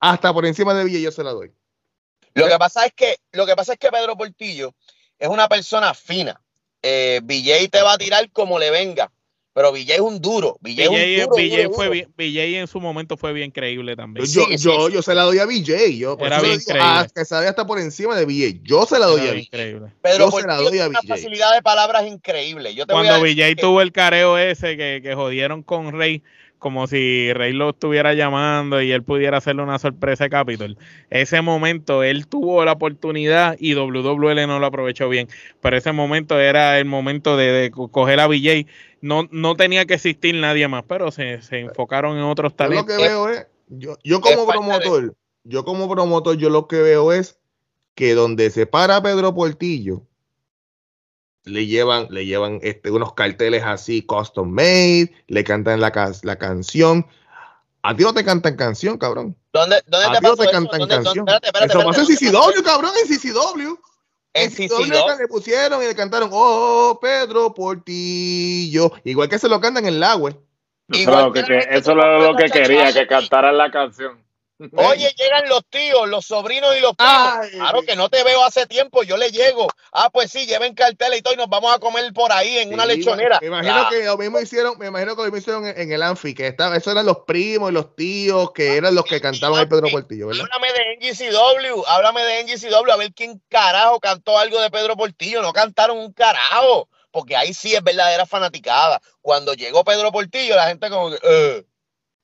hasta 0.00 0.32
por 0.32 0.46
encima 0.46 0.74
de 0.74 0.84
Villa 0.84 0.98
yo 0.98 1.10
se 1.10 1.24
la 1.24 1.30
doy. 1.30 1.52
Lo 2.34 2.48
que 2.48 2.58
pasa 2.58 2.84
es 2.84 2.92
que, 2.92 3.16
lo 3.32 3.46
que, 3.46 3.54
pasa 3.54 3.74
es 3.74 3.78
que 3.78 3.90
Pedro 3.90 4.16
Portillo 4.16 4.74
es 5.18 5.28
una 5.28 5.48
persona 5.48 5.94
fina. 5.94 6.40
Eh, 6.82 7.20
te 7.70 7.82
va 7.82 7.94
a 7.94 7.98
tirar 7.98 8.30
como 8.32 8.58
le 8.58 8.70
venga. 8.70 9.10
Pero 9.54 9.70
Villay 9.70 9.94
es 9.94 10.00
un 10.00 10.20
duro. 10.20 10.58
Villay, 10.60 11.24
fue 11.76 12.58
en 12.58 12.66
su 12.66 12.80
momento 12.80 13.16
fue 13.16 13.32
bien 13.32 13.52
creíble 13.52 13.94
también. 13.94 14.26
Yo, 14.26 14.48
yo, 14.50 14.88
yo, 14.88 15.00
se 15.00 15.14
la 15.14 15.22
doy 15.22 15.38
a 15.38 15.46
Villay. 15.46 15.96
Yo, 15.96 16.16
Era 16.18 16.40
bien 16.40 16.58
creíble. 16.58 17.08
que 17.14 17.24
sabe 17.24 17.46
hasta 17.46 17.64
por 17.64 17.78
encima 17.78 18.16
de 18.16 18.26
Villay. 18.26 18.60
Yo 18.64 18.84
se 18.84 18.98
la 18.98 19.06
doy 19.06 19.20
a 19.20 19.32
Villay. 19.32 19.92
Pedro 20.02 20.30
yo 20.30 20.40
se 20.40 20.46
la 20.48 20.56
doy 20.56 20.80
a 20.80 20.88
una 20.88 21.00
facilidad 21.02 21.54
de 21.54 21.62
palabras 21.62 22.04
increíble. 22.04 22.74
Yo 22.74 22.84
Cuando 22.84 23.22
Villay 23.22 23.54
tuvo 23.54 23.80
el 23.80 23.92
careo 23.92 24.36
ese 24.38 24.76
que, 24.76 24.98
que 25.00 25.14
jodieron 25.14 25.62
con 25.62 25.92
Rey 25.92 26.24
como 26.64 26.86
si 26.86 27.30
Rey 27.34 27.52
lo 27.52 27.68
estuviera 27.68 28.14
llamando 28.14 28.80
y 28.80 28.90
él 28.90 29.02
pudiera 29.02 29.36
hacerle 29.36 29.62
una 29.62 29.78
sorpresa 29.78 30.24
a 30.24 30.28
Capitol. 30.30 30.78
Ese 31.10 31.42
momento 31.42 32.02
él 32.02 32.26
tuvo 32.26 32.64
la 32.64 32.72
oportunidad 32.72 33.54
y 33.60 33.74
WWL 33.74 34.46
no 34.46 34.58
lo 34.58 34.64
aprovechó 34.64 35.10
bien. 35.10 35.28
Pero 35.60 35.76
ese 35.76 35.92
momento 35.92 36.40
era 36.40 36.78
el 36.78 36.86
momento 36.86 37.36
de, 37.36 37.70
coger 37.90 38.18
a 38.18 38.28
BJ. 38.28 38.66
No, 39.02 39.28
no 39.30 39.56
tenía 39.56 39.84
que 39.84 39.92
existir 39.92 40.36
nadie 40.36 40.66
más, 40.66 40.84
pero 40.88 41.10
se, 41.10 41.38
enfocaron 41.50 42.16
en 42.16 42.22
otros 42.22 42.56
talentos. 42.56 42.86
Yo 42.86 42.94
lo 42.94 42.98
que 42.98 43.08
veo 43.08 43.28
es, 43.28 43.46
yo, 44.02 44.20
como 44.22 44.46
promotor, 44.46 45.14
yo 45.42 45.66
como 45.66 45.86
promotor, 45.90 46.38
yo 46.38 46.48
lo 46.48 46.66
que 46.66 46.80
veo 46.80 47.12
es 47.12 47.38
que 47.94 48.14
donde 48.14 48.48
se 48.48 48.64
para 48.64 49.02
Pedro 49.02 49.34
Portillo, 49.34 50.00
le 51.44 51.66
llevan, 51.66 52.06
le 52.10 52.26
llevan 52.26 52.58
este, 52.62 52.90
unos 52.90 53.14
carteles 53.14 53.62
así 53.64 54.02
custom 54.02 54.50
made, 54.50 55.12
le 55.28 55.44
cantan 55.44 55.80
la, 55.80 56.12
la 56.22 56.36
canción. 56.36 57.06
A 57.82 57.94
ti 57.94 58.02
no 58.02 58.14
te 58.14 58.24
cantan 58.24 58.56
canción, 58.56 58.96
cabrón. 58.96 59.36
¿Dónde, 59.52 59.82
dónde 59.86 60.06
a 60.06 60.20
ti 60.20 60.26
no 60.26 60.36
te 60.36 60.50
cantan 60.50 60.88
canción. 60.88 61.28
Espérate, 61.28 61.46
espérate, 61.48 61.78
eso 61.78 61.84
pasa 61.84 62.00
en 62.00 62.06
CCW, 62.06 62.62
cabrón, 62.64 62.92
en 63.02 63.16
CCW. 63.16 63.76
En 64.32 64.50
CCW 64.50 65.18
le 65.18 65.28
pusieron 65.28 65.82
y 65.82 65.86
le 65.86 65.94
cantaron, 65.94 66.30
oh, 66.32 66.98
Pedro 67.00 67.52
Portillo. 67.54 68.90
Igual 69.04 69.28
que 69.28 69.38
se 69.38 69.48
lo 69.48 69.60
cantan 69.60 69.86
en 69.86 69.94
el 69.94 70.02
agua. 70.02 70.34
Eso, 70.88 71.32
que, 71.32 71.44
que, 71.44 71.58
eso 71.70 71.92
es 71.92 71.96
lo 71.96 72.36
que 72.36 72.50
quería, 72.50 72.92
que 72.92 73.06
cantaran 73.06 73.56
la 73.56 73.70
canción. 73.70 74.18
Oye, 74.58 75.12
llegan 75.16 75.48
los 75.48 75.66
tíos, 75.68 76.08
los 76.08 76.26
sobrinos 76.26 76.76
y 76.76 76.80
los 76.80 76.94
primos. 76.94 77.48
Claro 77.52 77.82
que 77.82 77.96
no 77.96 78.08
te 78.08 78.22
veo 78.22 78.44
hace 78.44 78.66
tiempo, 78.66 79.02
yo 79.02 79.16
le 79.16 79.30
llego. 79.30 79.66
Ah, 79.92 80.10
pues 80.10 80.30
sí, 80.30 80.46
lleven 80.46 80.74
cartel 80.74 81.14
y 81.14 81.22
todo 81.22 81.34
y 81.34 81.36
nos 81.36 81.48
vamos 81.48 81.74
a 81.74 81.80
comer 81.80 82.12
por 82.12 82.32
ahí 82.32 82.58
en 82.58 82.72
una 82.72 82.86
lechonera. 82.86 83.40
Me 83.40 83.48
imagino 83.48 83.88
que 83.90 84.04
lo 84.04 84.16
mismo 84.16 84.38
hicieron, 84.40 84.78
me 84.78 84.86
imagino 84.86 85.16
que 85.16 85.22
lo 85.22 85.24
mismo 85.24 85.38
hicieron 85.38 85.66
en, 85.66 85.92
el 85.92 86.02
Anfi, 86.02 86.34
que 86.34 86.46
estaba, 86.46 86.76
esos 86.76 86.92
eran 86.92 87.06
los 87.06 87.18
primos 87.26 87.70
y 87.70 87.74
los 87.74 87.96
tíos 87.96 88.52
que 88.52 88.76
eran 88.76 88.94
los 88.94 89.04
que 89.04 89.20
cantaban 89.20 89.60
el 89.60 89.68
Pedro 89.68 89.88
Portillo, 89.90 90.28
¿verdad? 90.28 90.46
Háblame 90.52 90.72
de 90.72 90.96
NGCW, 91.00 91.84
háblame 91.86 92.24
de 92.24 92.44
NGCW, 92.44 92.92
a 92.92 92.96
ver 92.96 93.12
quién 93.12 93.42
carajo 93.48 93.98
cantó 93.98 94.38
algo 94.38 94.60
de 94.60 94.70
Pedro 94.70 94.96
Portillo. 94.96 95.42
No 95.42 95.52
cantaron 95.52 95.98
un 95.98 96.12
carajo, 96.12 96.88
porque 97.10 97.36
ahí 97.36 97.52
sí 97.54 97.74
es 97.74 97.82
verdadera 97.82 98.24
fanaticada. 98.24 99.00
Cuando 99.20 99.54
llegó 99.54 99.84
Pedro 99.84 100.12
Portillo, 100.12 100.54
la 100.54 100.68
gente 100.68 100.90
como 100.90 101.10
que, 101.10 101.18
eh, 101.22 101.64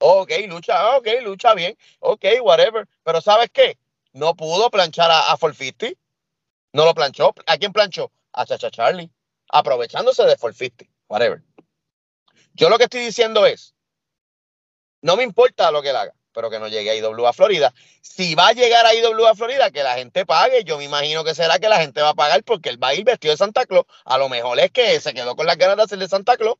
Ok, 0.03 0.32
lucha, 0.48 0.96
ok, 0.96 1.07
lucha 1.22 1.55
bien. 1.55 1.76
Ok, 1.98 2.24
whatever. 2.42 2.88
Pero 3.05 3.20
¿sabes 3.20 3.51
qué? 3.53 3.78
No 4.12 4.34
pudo 4.34 4.70
planchar 4.70 5.11
a, 5.11 5.30
a 5.30 5.36
Forfisti. 5.36 5.96
No 6.72 6.86
lo 6.86 6.94
planchó. 6.94 7.34
¿A 7.46 7.59
quién 7.59 7.72
planchó? 7.72 8.11
A 8.32 8.46
Chacha 8.46 8.70
Charlie. 8.70 9.11
Aprovechándose 9.48 10.24
de 10.24 10.36
Forfisti. 10.36 10.88
Whatever. 11.09 11.42
Yo 12.55 12.70
lo 12.70 12.78
que 12.78 12.84
estoy 12.84 13.01
diciendo 13.01 13.44
es, 13.44 13.74
no 15.03 15.16
me 15.16 15.22
importa 15.22 15.70
lo 15.70 15.82
que 15.82 15.90
él 15.90 15.96
haga, 15.96 16.14
pero 16.32 16.48
que 16.48 16.59
no 16.59 16.68
llegue 16.68 16.90
a 16.90 16.94
IWA 16.94 17.32
Florida. 17.34 17.74
Si 18.01 18.34
va 18.34 18.48
a 18.48 18.53
llegar 18.53 18.86
a 18.86 18.94
IWA 18.94 19.34
Florida, 19.34 19.70
que 19.70 19.82
la 19.82 19.96
gente 19.96 20.24
pague. 20.24 20.64
Yo 20.64 20.78
me 20.78 20.84
imagino 20.84 21.24
que 21.24 21.34
será 21.34 21.59
que 21.59 21.68
la 21.68 21.78
gente 21.78 22.01
va 22.01 22.11
a 22.11 22.14
pagar 22.14 22.42
porque 22.42 22.70
él 22.70 22.82
va 22.82 22.88
a 22.88 22.94
ir 22.94 23.05
vestido 23.05 23.32
de 23.32 23.38
Santa 23.38 23.66
Claus. 23.66 23.84
A 24.07 24.16
lo 24.16 24.30
mejor 24.30 24.59
es 24.61 24.70
que 24.70 24.98
se 25.01 25.12
quedó 25.12 25.36
con 25.36 25.46
las 25.46 25.59
ganas 25.59 25.76
de 25.76 25.82
hacerle 25.82 26.09
Santa 26.09 26.38
Claus. 26.38 26.57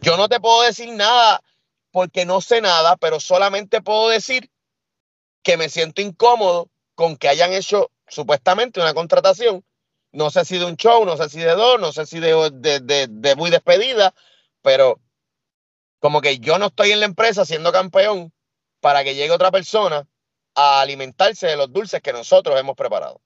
Yo 0.00 0.16
no 0.16 0.28
te 0.28 0.40
puedo 0.40 0.62
decir 0.62 0.90
nada 0.92 1.42
porque 1.90 2.24
no 2.24 2.40
sé 2.40 2.60
nada, 2.60 2.96
pero 2.96 3.20
solamente 3.20 3.82
puedo 3.82 4.08
decir 4.08 4.50
que 5.42 5.56
me 5.56 5.68
siento 5.68 6.00
incómodo 6.02 6.70
con 6.94 7.16
que 7.16 7.28
hayan 7.28 7.52
hecho 7.52 7.90
supuestamente 8.08 8.80
una 8.80 8.94
contratación. 8.94 9.64
No 10.12 10.30
sé 10.30 10.44
si 10.44 10.58
de 10.58 10.64
un 10.64 10.76
show, 10.76 11.04
no 11.04 11.16
sé 11.16 11.28
si 11.28 11.38
de 11.38 11.52
dos, 11.52 11.80
no 11.80 11.92
sé 11.92 12.06
si 12.06 12.18
de, 12.18 12.50
de, 12.50 13.36
muy 13.36 13.50
despedida, 13.50 14.14
pero 14.60 15.00
como 16.00 16.20
que 16.20 16.38
yo 16.38 16.58
no 16.58 16.66
estoy 16.66 16.92
en 16.92 17.00
la 17.00 17.06
empresa 17.06 17.44
siendo 17.44 17.72
campeón 17.72 18.32
para 18.80 19.04
que 19.04 19.14
llegue 19.14 19.30
otra 19.30 19.50
persona 19.50 20.08
a 20.54 20.80
alimentarse 20.80 21.46
de 21.46 21.56
los 21.56 21.72
dulces 21.72 22.02
que 22.02 22.12
nosotros 22.12 22.58
hemos 22.58 22.74
preparado. 22.74 23.20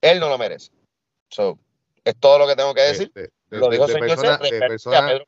Él 0.00 0.20
no 0.20 0.28
lo 0.28 0.36
merece. 0.36 0.72
es 2.04 2.16
todo 2.18 2.38
lo 2.38 2.46
que 2.46 2.56
tengo 2.56 2.74
que 2.74 2.82
decir. 2.82 3.12
lo 3.48 3.70
dijo 3.70 3.88
señor 3.88 4.38
Pedro 4.40 5.24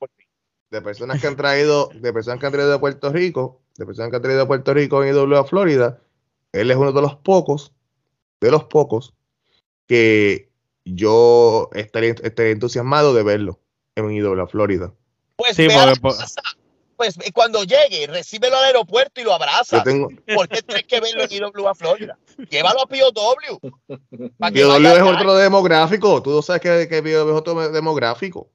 de 0.72 0.80
personas 0.80 1.20
que 1.20 1.26
han 1.26 1.36
traído, 1.36 1.90
de 1.94 2.12
personas 2.14 2.40
que 2.40 2.46
han 2.46 2.52
traído 2.52 2.72
de 2.72 2.78
Puerto 2.78 3.12
Rico, 3.12 3.60
de 3.76 3.84
personas 3.84 4.08
que 4.08 4.16
han 4.16 4.22
traído 4.22 4.40
de 4.40 4.46
Puerto 4.46 4.72
Rico 4.72 5.04
en 5.04 5.14
IW 5.14 5.36
a 5.36 5.44
Florida, 5.44 6.00
él 6.50 6.70
es 6.70 6.76
uno 6.78 6.92
de 6.92 7.02
los 7.02 7.14
pocos, 7.16 7.72
de 8.40 8.50
los 8.50 8.64
pocos, 8.64 9.12
que 9.86 10.50
yo 10.86 11.68
estaría, 11.74 12.14
entusiasmado 12.50 13.12
de 13.12 13.22
verlo 13.22 13.60
en 13.96 14.10
IW 14.12 14.40
a 14.40 14.46
Florida. 14.46 14.94
Pues, 15.36 15.56
pues 16.96 17.18
cuando 17.34 17.64
llegue, 17.64 18.06
recíbelo 18.06 18.56
al 18.56 18.64
aeropuerto 18.64 19.20
y 19.20 19.24
lo 19.24 19.34
abraza. 19.34 19.82
Tengo... 19.82 20.08
¿Por 20.34 20.48
qué 20.48 20.62
tienes 20.62 20.84
que 20.84 21.00
verlo 21.00 21.24
en 21.24 21.32
IW 21.32 21.68
a 21.68 21.74
Florida? 21.74 22.18
Llévalo 22.48 22.80
a 22.80 22.86
POW. 22.86 23.58
POW 24.38 24.56
es 24.56 25.02
otro 25.02 25.34
demográfico. 25.34 26.22
Tú 26.22 26.30
no 26.30 26.40
sabes 26.40 26.62
que, 26.62 26.88
que 26.88 27.02
POW 27.02 27.28
es 27.30 27.36
otro 27.36 27.70
demográfico. 27.70 28.48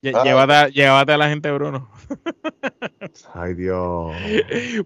Lle- 0.00 0.22
Llévate, 0.22 0.72
llévate 0.72 1.12
a 1.12 1.16
la 1.16 1.28
gente, 1.28 1.50
Bruno. 1.50 1.90
Ay, 3.34 3.54
Dios. 3.54 4.12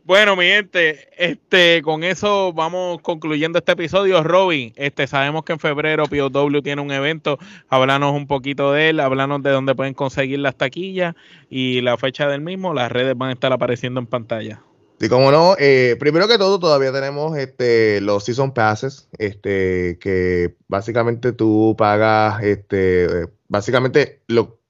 Bueno, 0.04 0.36
mi 0.36 0.46
gente, 0.46 1.06
este, 1.18 1.82
con 1.82 2.02
eso 2.02 2.52
vamos 2.54 3.00
concluyendo 3.02 3.58
este 3.58 3.72
episodio. 3.72 4.22
Robin, 4.22 4.72
este, 4.76 5.06
sabemos 5.06 5.44
que 5.44 5.52
en 5.52 5.58
febrero 5.58 6.04
POW 6.06 6.62
tiene 6.62 6.80
un 6.80 6.90
evento. 6.90 7.38
Háblanos 7.68 8.12
un 8.14 8.26
poquito 8.26 8.72
de 8.72 8.88
él, 8.90 9.00
háblanos 9.00 9.42
de 9.42 9.50
dónde 9.50 9.74
pueden 9.74 9.92
conseguir 9.94 10.38
las 10.38 10.56
taquillas 10.56 11.14
y 11.50 11.82
la 11.82 11.98
fecha 11.98 12.26
del 12.26 12.40
mismo. 12.40 12.72
Las 12.72 12.90
redes 12.90 13.16
van 13.16 13.30
a 13.30 13.32
estar 13.32 13.52
apareciendo 13.52 14.00
en 14.00 14.06
pantalla. 14.06 14.62
Sí, 14.98 15.08
como 15.08 15.30
no, 15.32 15.56
eh, 15.58 15.96
primero 15.98 16.28
que 16.28 16.38
todo, 16.38 16.58
todavía 16.60 16.92
tenemos 16.92 17.36
este, 17.36 18.00
los 18.00 18.24
Season 18.24 18.54
Passes, 18.54 19.08
este, 19.18 19.98
que 20.00 20.54
básicamente 20.68 21.32
tú 21.32 21.74
pagas, 21.76 22.40
este, 22.44 23.04
eh, 23.04 23.26
básicamente 23.48 24.22
lo, 24.28 24.60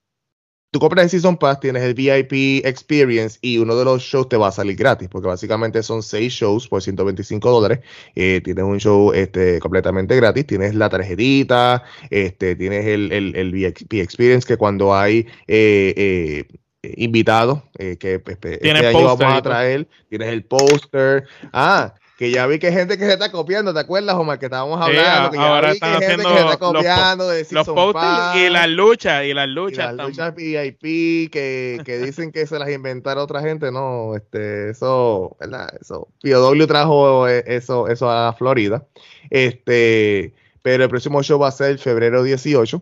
tú 0.72 0.80
compras 0.80 1.04
el 1.04 1.10
Season 1.10 1.36
Pass, 1.36 1.60
tienes 1.60 1.82
el 1.82 1.92
VIP 1.92 2.64
Experience 2.64 3.38
y 3.42 3.58
uno 3.58 3.76
de 3.76 3.84
los 3.84 4.02
shows 4.02 4.28
te 4.30 4.38
va 4.38 4.48
a 4.48 4.52
salir 4.52 4.74
gratis, 4.74 5.06
porque 5.08 5.28
básicamente 5.28 5.82
son 5.82 6.02
seis 6.02 6.32
shows 6.32 6.66
por 6.66 6.82
125 6.82 7.50
dólares. 7.50 7.80
Eh, 8.16 8.40
tienes 8.42 8.64
un 8.64 8.80
show 8.80 9.12
este, 9.12 9.60
completamente 9.60 10.16
gratis, 10.16 10.46
tienes 10.46 10.74
la 10.74 10.88
tarjetita, 10.88 11.84
este, 12.10 12.56
tienes 12.56 12.86
el, 12.86 13.12
el, 13.12 13.36
el 13.36 13.52
VIP 13.52 13.94
Experience, 13.94 14.48
que 14.48 14.56
cuando 14.56 14.94
hay 14.94 15.26
eh, 15.46 16.46
eh, 16.82 16.92
invitados 16.96 17.62
que 17.78 18.22
este 18.26 18.70
año 18.70 19.04
vamos 19.04 19.22
a 19.22 19.42
traer, 19.42 19.86
tienes 20.08 20.28
el 20.28 20.42
póster. 20.44 21.24
Ah, 21.52 21.94
que 22.22 22.30
ya 22.30 22.46
vi 22.46 22.60
que 22.60 22.68
hay 22.68 22.72
gente 22.72 22.96
que 22.96 23.04
se 23.04 23.14
está 23.14 23.32
copiando, 23.32 23.74
¿te 23.74 23.80
acuerdas, 23.80 24.14
Omar? 24.14 24.38
Que 24.38 24.46
estábamos 24.46 24.78
Sí, 24.78 24.96
hablando, 24.96 25.30
que 25.32 25.36
ya 25.38 25.42
ahora 25.56 25.68
vi 25.70 25.74
están 25.74 25.88
que 25.90 25.94
hay 25.96 26.00
gente 26.02 26.22
haciendo 26.22 26.28
que 26.28 26.34
se 26.34 26.40
está 26.40 26.50
los 26.72 26.72
copiando 26.84 27.28
de 27.28 27.46
Los 27.50 27.66
posters 27.68 28.36
y 28.36 28.48
las 28.48 28.68
luchas, 28.68 29.24
y 29.24 29.34
las 29.34 29.48
Y 29.48 29.50
luchas. 29.50 29.94
las 29.94 30.06
tam- 30.06 30.08
luchas 30.08 30.34
VIP 30.36 31.32
que, 31.32 31.80
que 31.84 31.98
dicen 31.98 32.30
que 32.30 32.46
se 32.46 32.60
las 32.60 32.70
inventaron 32.70 33.24
otra 33.24 33.40
gente, 33.40 33.72
no, 33.72 34.14
este, 34.14 34.70
eso, 34.70 35.36
¿verdad? 35.40 35.68
Eso, 35.80 36.06
POW 36.22 36.64
trajo 36.68 37.26
eh, 37.28 37.42
eso, 37.48 37.88
eso 37.88 38.08
a 38.08 38.32
Florida. 38.34 38.84
Este, 39.30 40.32
pero 40.62 40.84
el 40.84 40.90
próximo 40.90 41.24
show 41.24 41.40
va 41.40 41.48
a 41.48 41.50
ser 41.50 41.76
febrero 41.78 42.22
18, 42.22 42.80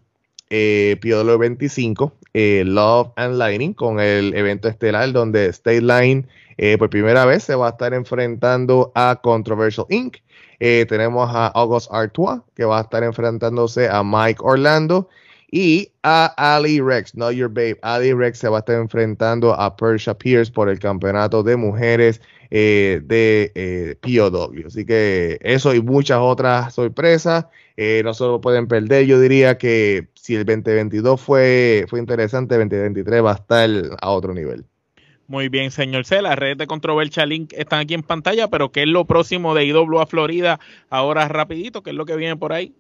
eh, 0.51 0.99
POW 1.01 1.39
25, 1.39 2.13
eh, 2.35 2.63
Love 2.67 3.13
and 3.17 3.37
Lightning, 3.37 3.73
con 3.73 4.01
el 4.01 4.35
evento 4.35 4.69
estelar 4.69 5.11
donde 5.13 5.47
State 5.47 5.81
Line 5.81 6.27
eh, 6.63 6.77
por 6.77 6.91
primera 6.91 7.25
vez 7.25 7.43
se 7.43 7.55
va 7.55 7.69
a 7.69 7.71
estar 7.71 7.95
enfrentando 7.95 8.93
a 8.95 9.19
Controversial 9.23 9.87
Inc. 9.89 10.19
Eh, 10.59 10.85
tenemos 10.87 11.31
a 11.35 11.47
August 11.47 11.91
Artois, 11.91 12.43
que 12.55 12.67
va 12.67 12.79
a 12.79 12.83
estar 12.83 13.03
enfrentándose 13.03 13.89
a 13.89 14.05
Mike 14.05 14.41
Orlando. 14.43 15.09
Y 15.51 15.91
a 16.03 16.27
Ali 16.37 16.81
Rex, 16.81 17.17
Not 17.17 17.33
Your 17.33 17.49
Babe. 17.49 17.79
Ali 17.83 18.13
Rex 18.13 18.39
se 18.39 18.49
va 18.49 18.59
a 18.59 18.61
estar 18.61 18.77
enfrentando 18.77 19.55
a 19.55 19.75
Persia 19.75 20.13
Pierce 20.15 20.53
por 20.53 20.69
el 20.69 20.79
campeonato 20.79 21.43
de 21.43 21.57
mujeres 21.57 22.21
eh, 22.51 23.01
de 23.05 23.51
eh, 23.55 23.97
POW. 24.03 24.67
Así 24.67 24.85
que 24.85 25.39
eso 25.41 25.75
y 25.75 25.81
muchas 25.81 26.19
otras 26.21 26.75
sorpresas 26.75 27.47
eh, 27.79 28.03
no 28.05 28.13
se 28.13 28.25
lo 28.25 28.41
pueden 28.41 28.69
perder. 28.69 29.07
Yo 29.07 29.19
diría 29.19 29.57
que 29.57 30.09
si 30.15 30.37
el 30.37 30.45
2022 30.45 31.21
fue, 31.21 31.87
fue 31.89 31.99
interesante, 31.99 32.55
el 32.57 32.69
2023 32.69 33.25
va 33.25 33.33
a 33.33 33.35
estar 33.37 33.71
a 34.01 34.11
otro 34.11 34.35
nivel. 34.35 34.67
Muy 35.31 35.49
bien, 35.49 35.71
señor 35.71 36.07
C. 36.07 36.23
Las 36.23 36.37
redes 36.37 36.59
de 36.59 36.67
Controversia 36.67 37.25
Link 37.25 37.53
están 37.53 37.79
aquí 37.79 37.95
en 37.95 38.03
pantalla, 38.03 38.49
pero 38.49 38.73
¿qué 38.73 38.83
es 38.83 38.89
lo 38.89 39.05
próximo 39.05 39.55
de 39.55 39.65
IWA 39.65 40.05
Florida? 40.07 40.59
Ahora 40.89 41.29
rapidito, 41.29 41.85
¿qué 41.85 41.91
es 41.91 41.97
lo 41.97 42.05
que 42.05 42.17
viene 42.17 42.37
por 42.37 42.53
ahí? 42.53 42.75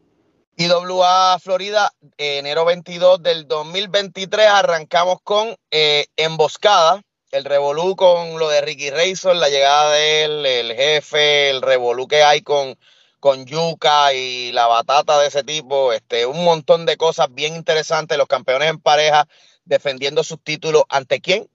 IWA 0.56 1.38
Florida, 1.38 1.92
eh, 2.18 2.38
enero 2.38 2.64
22 2.64 3.22
del 3.22 3.46
2023, 3.46 4.48
arrancamos 4.48 5.18
con 5.22 5.54
eh, 5.70 6.06
Emboscada, 6.16 7.00
el 7.30 7.44
revolú 7.44 7.94
con 7.94 8.36
lo 8.40 8.48
de 8.48 8.62
Ricky 8.62 8.90
Razor, 8.90 9.36
la 9.36 9.48
llegada 9.48 9.92
de 9.92 10.24
él, 10.24 10.44
el 10.44 10.74
jefe, 10.74 11.50
el 11.50 11.62
revolú 11.62 12.08
que 12.08 12.24
hay 12.24 12.40
con, 12.42 12.76
con 13.20 13.46
Yuka 13.46 14.12
y 14.12 14.50
la 14.50 14.66
batata 14.66 15.20
de 15.20 15.28
ese 15.28 15.44
tipo, 15.44 15.92
este, 15.92 16.26
un 16.26 16.42
montón 16.44 16.84
de 16.84 16.96
cosas 16.96 17.32
bien 17.32 17.54
interesantes, 17.54 18.18
los 18.18 18.26
campeones 18.26 18.70
en 18.70 18.80
pareja 18.80 19.28
defendiendo 19.64 20.24
sus 20.24 20.42
títulos 20.42 20.82
ante 20.88 21.20
quién. 21.20 21.48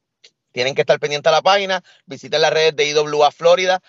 Tienen 0.56 0.74
que 0.74 0.84
estar 0.84 1.01
pendientes 1.01 1.30
a 1.30 1.34
la 1.34 1.41
página, 1.41 1.84
visiten 2.06 2.39
las 2.39 2.49
redes 2.49 2.78
de 2.78 2.86
IWA 2.86 3.30
Florida, 3.32 3.84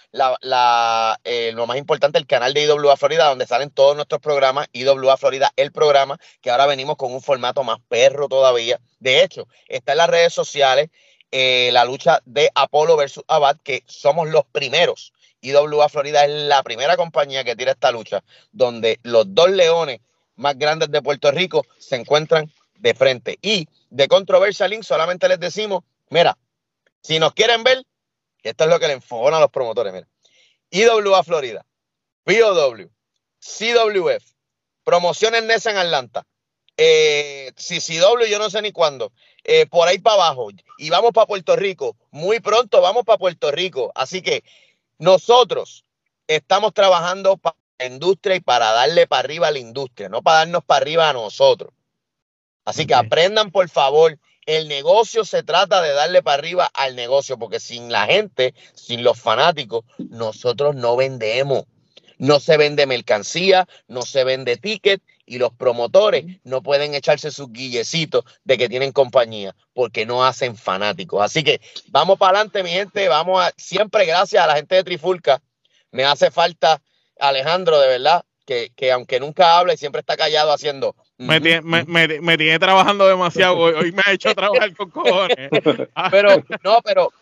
eh, 1.23 1.53
lo 1.55 1.64
más 1.69 1.77
importante, 1.77 2.19
el 2.19 2.27
canal 2.27 2.55
de 2.55 2.64
IWA 2.64 2.97
Florida, 2.97 3.29
donde 3.29 3.47
salen 3.47 3.71
todos 3.71 3.95
nuestros 3.95 4.21
programas, 4.21 4.67
IWA 4.73 5.17
Florida, 5.17 5.53
el 5.55 5.71
programa, 5.71 6.19
que 6.41 6.51
ahora 6.51 6.67
venimos 6.67 6.97
con 6.97 7.14
un 7.14 7.23
formato 7.23 7.62
más 7.62 7.79
perro 7.89 8.27
todavía. 8.27 8.81
De 8.99 9.23
hecho, 9.23 9.47
está 9.69 9.93
en 9.93 9.99
las 9.99 10.11
redes 10.11 10.35
sociales 10.35 10.91
eh, 11.31 11.71
la 11.73 11.85
lucha 11.85 12.21
de 12.25 12.51
Apolo 12.53 12.97
versus 12.97 13.23
Abad, 13.29 13.59
que 13.62 13.85
somos 13.87 14.29
los 14.29 14.45
primeros. 14.47 15.12
IWA 15.43 15.89
Florida 15.89 16.25
es 16.25 16.33
la 16.33 16.64
primera 16.64 16.97
compañía 16.97 17.45
que 17.45 17.55
tira 17.55 17.71
esta 17.71 17.93
lucha, 17.93 18.25
donde 18.51 18.99
los 19.05 19.33
dos 19.33 19.51
leones 19.51 20.01
más 20.35 20.59
grandes 20.59 20.91
de 20.91 21.01
Puerto 21.01 21.31
Rico 21.31 21.64
se 21.79 21.95
encuentran 21.95 22.51
de 22.75 22.93
frente. 22.93 23.39
Y 23.41 23.69
de 23.89 24.09
Controversial 24.09 24.69
Link 24.69 24.83
solamente 24.83 25.29
les 25.29 25.39
decimos, 25.39 25.85
mira, 26.11 26.37
si 27.03 27.18
nos 27.18 27.32
quieren 27.34 27.64
ver, 27.64 27.82
esto 28.42 28.64
es 28.64 28.70
lo 28.70 28.78
que 28.78 28.86
le 28.88 28.94
enfogona 28.94 29.38
a 29.38 29.40
los 29.40 29.51
promotores, 29.51 29.92
mira. 29.92 30.09
IWA 30.70 31.22
Florida, 31.22 31.64
POW, 32.24 32.90
CWF, 33.38 34.24
Promociones 34.84 35.42
NESA 35.44 35.70
en 35.72 35.76
Atlanta, 35.78 36.26
eh, 36.76 37.53
CCW, 37.57 38.26
yo 38.28 38.38
no 38.38 38.51
sé 38.51 38.62
ni 38.62 38.72
cuándo, 38.72 39.12
eh, 39.44 39.66
por 39.66 39.88
ahí 39.88 39.99
para 39.99 40.14
abajo, 40.14 40.49
y 40.78 40.90
vamos 40.90 41.12
para 41.12 41.26
Puerto 41.26 41.57
Rico, 41.57 41.97
muy 42.11 42.40
pronto 42.40 42.80
vamos 42.80 43.05
para 43.05 43.18
Puerto 43.18 43.51
Rico, 43.51 43.90
así 43.94 44.22
que 44.22 44.44
nosotros 44.99 45.84
estamos 46.26 46.74
trabajando 46.74 47.36
para 47.36 47.57
la 47.78 47.86
industria 47.86 48.36
y 48.36 48.40
para 48.40 48.72
darle 48.72 49.07
para 49.07 49.20
arriba 49.20 49.49
a 49.49 49.53
la 49.53 49.59
industria, 49.59 50.09
no 50.09 50.22
para 50.22 50.38
darnos 50.38 50.64
para 50.64 50.82
arriba 50.82 51.09
a 51.09 51.12
nosotros. 51.12 51.72
Así 52.64 52.86
que 52.86 52.94
aprendan, 52.94 53.53
por 53.53 53.68
favor, 53.68 54.18
el 54.47 54.68
negocio 54.68 55.24
se 55.24 55.42
trata 55.42 55.82
de 55.82 55.92
darle 55.92 56.22
para 56.22 56.38
arriba 56.38 56.70
al 56.72 56.94
negocio, 56.94 57.36
porque 57.38 57.61
sin 57.61 57.90
la 57.90 58.07
gente, 58.07 58.55
sin 58.74 59.03
los 59.03 59.20
fanáticos, 59.20 59.84
nosotros 59.99 60.74
no 60.76 60.97
vendemos. 60.97 61.64
No 62.18 62.40
se 62.40 62.57
vende 62.57 62.86
mercancía, 62.86 63.68
no 63.88 64.03
se 64.03 64.24
vende 64.24 64.57
ticket 64.57 65.03
y 65.26 65.38
los 65.38 65.53
promotores 65.53 66.24
no 66.44 66.62
pueden 66.62 66.94
echarse 66.94 67.30
sus 67.30 67.53
guillecitos 67.53 68.24
de 68.44 68.57
que 68.57 68.68
tienen 68.68 68.92
compañía 68.92 69.55
porque 69.74 70.07
no 70.07 70.24
hacen 70.24 70.57
fanáticos. 70.57 71.22
Así 71.22 71.44
que 71.44 71.61
vamos 71.88 72.18
para 72.18 72.38
adelante, 72.38 72.62
mi 72.62 72.70
gente. 72.70 73.09
Vamos 73.09 73.44
a 73.44 73.53
siempre 73.59 74.07
gracias 74.07 74.42
a 74.42 74.47
la 74.47 74.57
gente 74.57 74.76
de 74.76 74.84
Trifulca. 74.84 75.42
Me 75.90 76.05
hace 76.05 76.30
falta 76.30 76.80
Alejandro, 77.18 77.78
de 77.80 77.88
verdad, 77.88 78.24
que, 78.47 78.72
que 78.74 78.92
aunque 78.92 79.20
nunca 79.20 79.59
habla 79.59 79.74
y 79.74 79.76
siempre 79.76 80.01
está 80.01 80.16
callado 80.16 80.53
haciendo. 80.53 80.97
Me, 81.19 81.41
tiene, 81.41 81.62
me, 81.62 81.85
me- 81.85 82.21
me 82.21 82.37
tiene 82.37 82.59
trabajando 82.59 83.07
demasiado. 83.07 83.57
Hoy, 83.57 83.73
hoy 83.75 83.93
me 83.93 84.03
ha 84.05 84.12
hecho 84.12 84.35
trabajar 84.35 84.75
con 84.77 84.91
cojones. 84.91 85.51
Pero, 86.11 86.45
no, 86.62 86.81
pero 86.83 87.12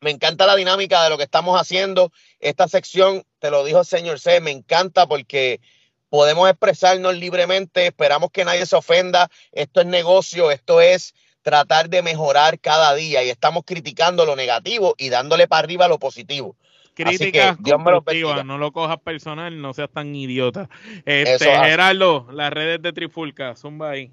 me 0.00 0.10
encanta 0.10 0.46
la 0.46 0.54
dinámica 0.54 1.02
de 1.02 1.10
lo 1.10 1.16
que 1.16 1.24
estamos 1.24 1.60
haciendo. 1.60 2.12
Esta 2.38 2.68
sección, 2.68 3.24
te 3.40 3.50
lo 3.50 3.64
dijo 3.64 3.80
el 3.80 3.86
señor 3.86 4.20
C, 4.20 4.40
me 4.40 4.50
encanta 4.52 5.06
porque 5.06 5.60
podemos 6.08 6.48
expresarnos 6.48 7.16
libremente, 7.16 7.86
esperamos 7.86 8.30
que 8.30 8.44
nadie 8.44 8.64
se 8.66 8.76
ofenda. 8.76 9.28
Esto 9.52 9.80
es 9.80 9.86
negocio, 9.86 10.50
esto 10.52 10.80
es 10.80 11.14
tratar 11.42 11.88
de 11.88 12.02
mejorar 12.02 12.60
cada 12.60 12.94
día 12.94 13.22
y 13.24 13.30
estamos 13.30 13.64
criticando 13.66 14.24
lo 14.24 14.36
negativo 14.36 14.94
y 14.98 15.08
dándole 15.08 15.48
para 15.48 15.60
arriba 15.60 15.88
lo 15.88 15.98
positivo. 15.98 16.56
Críticas 16.96 17.58
constructivas, 17.58 18.44
no 18.46 18.56
lo 18.56 18.72
cojas 18.72 18.98
personal, 19.00 19.60
no 19.60 19.74
seas 19.74 19.90
tan 19.90 20.14
idiota. 20.14 20.70
Este. 21.04 21.44
Gerardo, 21.44 22.26
las 22.32 22.50
redes 22.50 22.80
de 22.80 22.92
Trifulca, 22.94 23.54
zumba 23.54 23.90
ahí. 23.90 24.10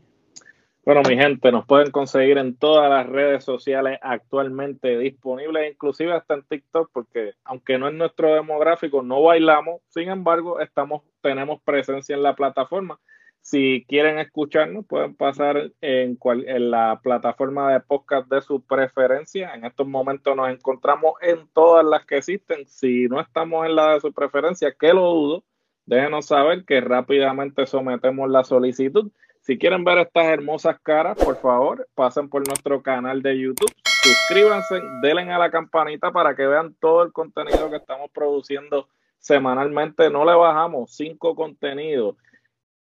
Bueno, 0.86 1.01
mi 1.07 1.15
gente, 1.15 1.49
nos 1.49 1.65
pueden 1.65 1.91
conseguir 1.91 2.38
en 2.38 2.57
todas 2.57 2.89
las 2.89 3.07
redes 3.07 3.45
sociales 3.45 3.97
actualmente 4.01 4.97
disponibles, 4.97 5.71
inclusive 5.71 6.11
hasta 6.11 6.34
en 6.34 6.43
TikTok, 6.43 6.89
porque 6.91 7.36
aunque 7.45 7.77
no 7.77 7.88
es 7.88 7.93
nuestro 7.93 8.36
demográfico, 8.36 9.01
no 9.01 9.21
bailamos, 9.21 9.79
sin 9.88 10.09
embargo, 10.09 10.59
estamos, 10.59 11.03
tenemos 11.21 11.61
presencia 11.63 12.17
en 12.17 12.23
la 12.23 12.36
plataforma. 12.36 12.99
Si 13.43 13.85
quieren 13.89 14.19
escucharnos, 14.19 14.85
pueden 14.85 15.15
pasar 15.15 15.69
en, 15.81 16.15
cual- 16.15 16.47
en 16.47 16.71
la 16.71 17.01
plataforma 17.03 17.73
de 17.73 17.81
podcast 17.81 18.29
de 18.29 18.41
su 18.41 18.61
preferencia. 18.61 19.53
En 19.53 19.65
estos 19.65 19.85
momentos 19.85 20.33
nos 20.33 20.49
encontramos 20.49 21.15
en 21.21 21.45
todas 21.53 21.85
las 21.85 22.05
que 22.05 22.17
existen. 22.17 22.65
Si 22.67 23.07
no 23.09 23.19
estamos 23.19 23.65
en 23.65 23.75
la 23.75 23.93
de 23.95 23.99
su 23.99 24.13
preferencia, 24.13 24.73
que 24.73 24.93
lo 24.93 25.01
dudo, 25.11 25.43
déjenos 25.85 26.27
saber 26.27 26.63
que 26.63 26.79
rápidamente 26.79 27.65
sometemos 27.65 28.29
la 28.29 28.45
solicitud. 28.45 29.11
Si 29.41 29.57
quieren 29.57 29.83
ver 29.83 29.97
estas 29.97 30.23
hermosas 30.27 30.79
caras, 30.81 31.17
por 31.21 31.35
favor, 31.35 31.85
pasen 31.95 32.29
por 32.29 32.47
nuestro 32.47 32.81
canal 32.81 33.21
de 33.21 33.37
YouTube, 33.37 33.73
suscríbanse, 34.01 34.81
denle 35.01 35.29
a 35.33 35.37
la 35.37 35.51
campanita 35.51 36.11
para 36.11 36.33
que 36.33 36.47
vean 36.47 36.75
todo 36.79 37.03
el 37.03 37.11
contenido 37.11 37.69
que 37.69 37.75
estamos 37.75 38.09
produciendo 38.11 38.87
semanalmente. 39.19 40.09
No 40.09 40.23
le 40.23 40.33
bajamos 40.33 40.95
cinco 40.95 41.35
contenidos, 41.35 42.15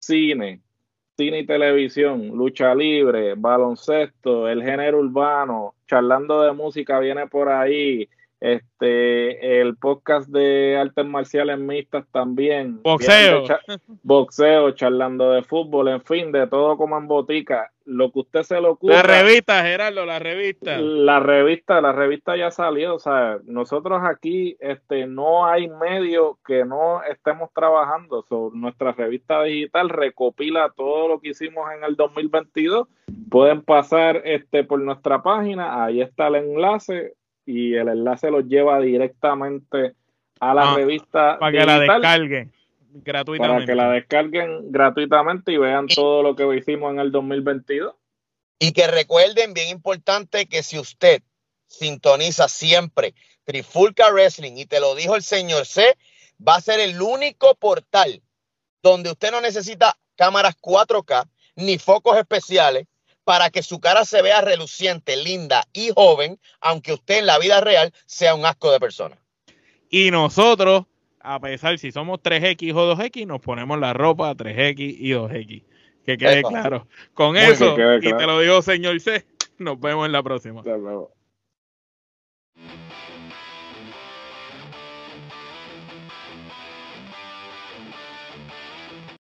cine, 0.05 0.61
cine 1.17 1.39
y 1.39 1.45
televisión, 1.45 2.27
lucha 2.29 2.75
libre, 2.75 3.35
baloncesto, 3.35 4.47
el 4.47 4.63
género 4.63 4.99
urbano, 4.99 5.75
charlando 5.87 6.41
de 6.41 6.51
música 6.51 6.99
viene 6.99 7.27
por 7.27 7.49
ahí, 7.49 8.09
este 8.43 9.61
el 9.61 9.77
podcast 9.77 10.27
de 10.27 10.75
artes 10.77 11.05
marciales 11.05 11.57
mixtas 11.57 12.05
también, 12.11 12.81
boxeo, 12.83 13.45
boxeo, 14.03 14.71
charlando 14.71 15.31
de 15.31 15.43
fútbol, 15.43 15.87
en 15.87 16.01
fin, 16.01 16.33
de 16.33 16.45
todo 16.47 16.75
como 16.75 16.97
en 16.97 17.07
botica, 17.07 17.71
lo 17.85 18.11
que 18.11 18.19
usted 18.19 18.43
se 18.43 18.59
lo 18.59 18.71
ocurra. 18.71 18.95
La 18.95 19.03
revista, 19.03 19.63
Gerardo, 19.63 20.05
la 20.05 20.19
revista. 20.19 20.77
La 20.77 21.21
revista, 21.21 21.79
la 21.79 21.93
revista 21.93 22.35
ya 22.35 22.51
salió, 22.51 22.95
o 22.95 22.99
sea, 22.99 23.37
nosotros 23.45 24.01
aquí 24.03 24.57
este 24.59 25.07
no 25.07 25.45
hay 25.45 25.69
medio 25.69 26.37
que 26.45 26.65
no 26.65 27.01
estemos 27.03 27.49
trabajando, 27.53 28.23
sobre 28.27 28.57
nuestra 28.57 28.91
revista 28.91 29.41
digital 29.43 29.87
recopila 29.87 30.73
todo 30.75 31.07
lo 31.07 31.21
que 31.21 31.29
hicimos 31.29 31.71
en 31.77 31.85
el 31.85 31.95
2022. 31.95 32.89
Pueden 33.29 33.61
pasar 33.61 34.21
este 34.25 34.65
por 34.65 34.81
nuestra 34.81 35.23
página, 35.23 35.85
ahí 35.85 36.01
está 36.01 36.27
el 36.27 36.35
enlace 36.35 37.13
y 37.45 37.75
el 37.75 37.89
enlace 37.89 38.31
los 38.31 38.45
lleva 38.45 38.79
directamente 38.79 39.95
a 40.39 40.53
la 40.53 40.71
ah, 40.71 40.75
revista. 40.75 41.37
Para 41.39 41.51
que 41.51 41.65
la 41.65 41.79
descarguen 41.79 42.51
gratuitamente. 42.93 43.53
Para 43.53 43.65
que 43.65 43.75
la 43.75 43.91
descarguen 43.91 44.71
gratuitamente 44.71 45.51
y 45.51 45.57
vean 45.57 45.87
todo 45.87 46.23
lo 46.23 46.35
que 46.35 46.55
hicimos 46.55 46.91
en 46.93 46.99
el 46.99 47.11
2022. 47.11 47.95
Y 48.59 48.71
que 48.71 48.87
recuerden, 48.87 49.53
bien 49.53 49.69
importante, 49.69 50.45
que 50.45 50.63
si 50.63 50.79
usted 50.79 51.21
sintoniza 51.67 52.47
siempre 52.47 53.13
Trifulca 53.43 54.11
Wrestling 54.11 54.53
y 54.55 54.65
te 54.65 54.79
lo 54.79 54.95
dijo 54.95 55.15
el 55.15 55.23
señor 55.23 55.65
C, 55.65 55.97
va 56.45 56.55
a 56.55 56.61
ser 56.61 56.79
el 56.79 57.01
único 57.01 57.55
portal 57.55 58.21
donde 58.81 59.11
usted 59.11 59.31
no 59.31 59.41
necesita 59.41 59.97
cámaras 60.15 60.55
4K 60.61 61.27
ni 61.55 61.77
focos 61.77 62.17
especiales 62.17 62.87
para 63.23 63.49
que 63.49 63.63
su 63.63 63.79
cara 63.79 64.05
se 64.05 64.21
vea 64.21 64.41
reluciente, 64.41 65.15
linda 65.17 65.65
y 65.73 65.91
joven, 65.95 66.39
aunque 66.59 66.93
usted 66.93 67.19
en 67.19 67.25
la 67.25 67.39
vida 67.39 67.61
real 67.61 67.93
sea 68.05 68.35
un 68.35 68.45
asco 68.45 68.71
de 68.71 68.79
persona. 68.79 69.17
Y 69.89 70.11
nosotros, 70.11 70.85
a 71.19 71.39
pesar 71.39 71.77
si 71.77 71.91
somos 71.91 72.19
3X 72.19 72.73
o 72.75 72.95
2X, 72.95 73.27
nos 73.27 73.41
ponemos 73.41 73.79
la 73.79 73.93
ropa 73.93 74.33
3X 74.33 74.95
y 74.99 75.11
2X. 75.11 75.63
Que 76.05 76.17
quede 76.17 76.43
claro. 76.43 76.87
Con 77.13 77.37
eso, 77.37 77.77
y 78.01 78.01
te 78.01 78.25
lo 78.25 78.39
digo, 78.39 78.61
señor 78.61 78.99
C, 78.99 79.25
nos 79.57 79.79
vemos 79.79 80.05
en 80.05 80.11
la 80.11 80.21
próxima. 80.21 80.61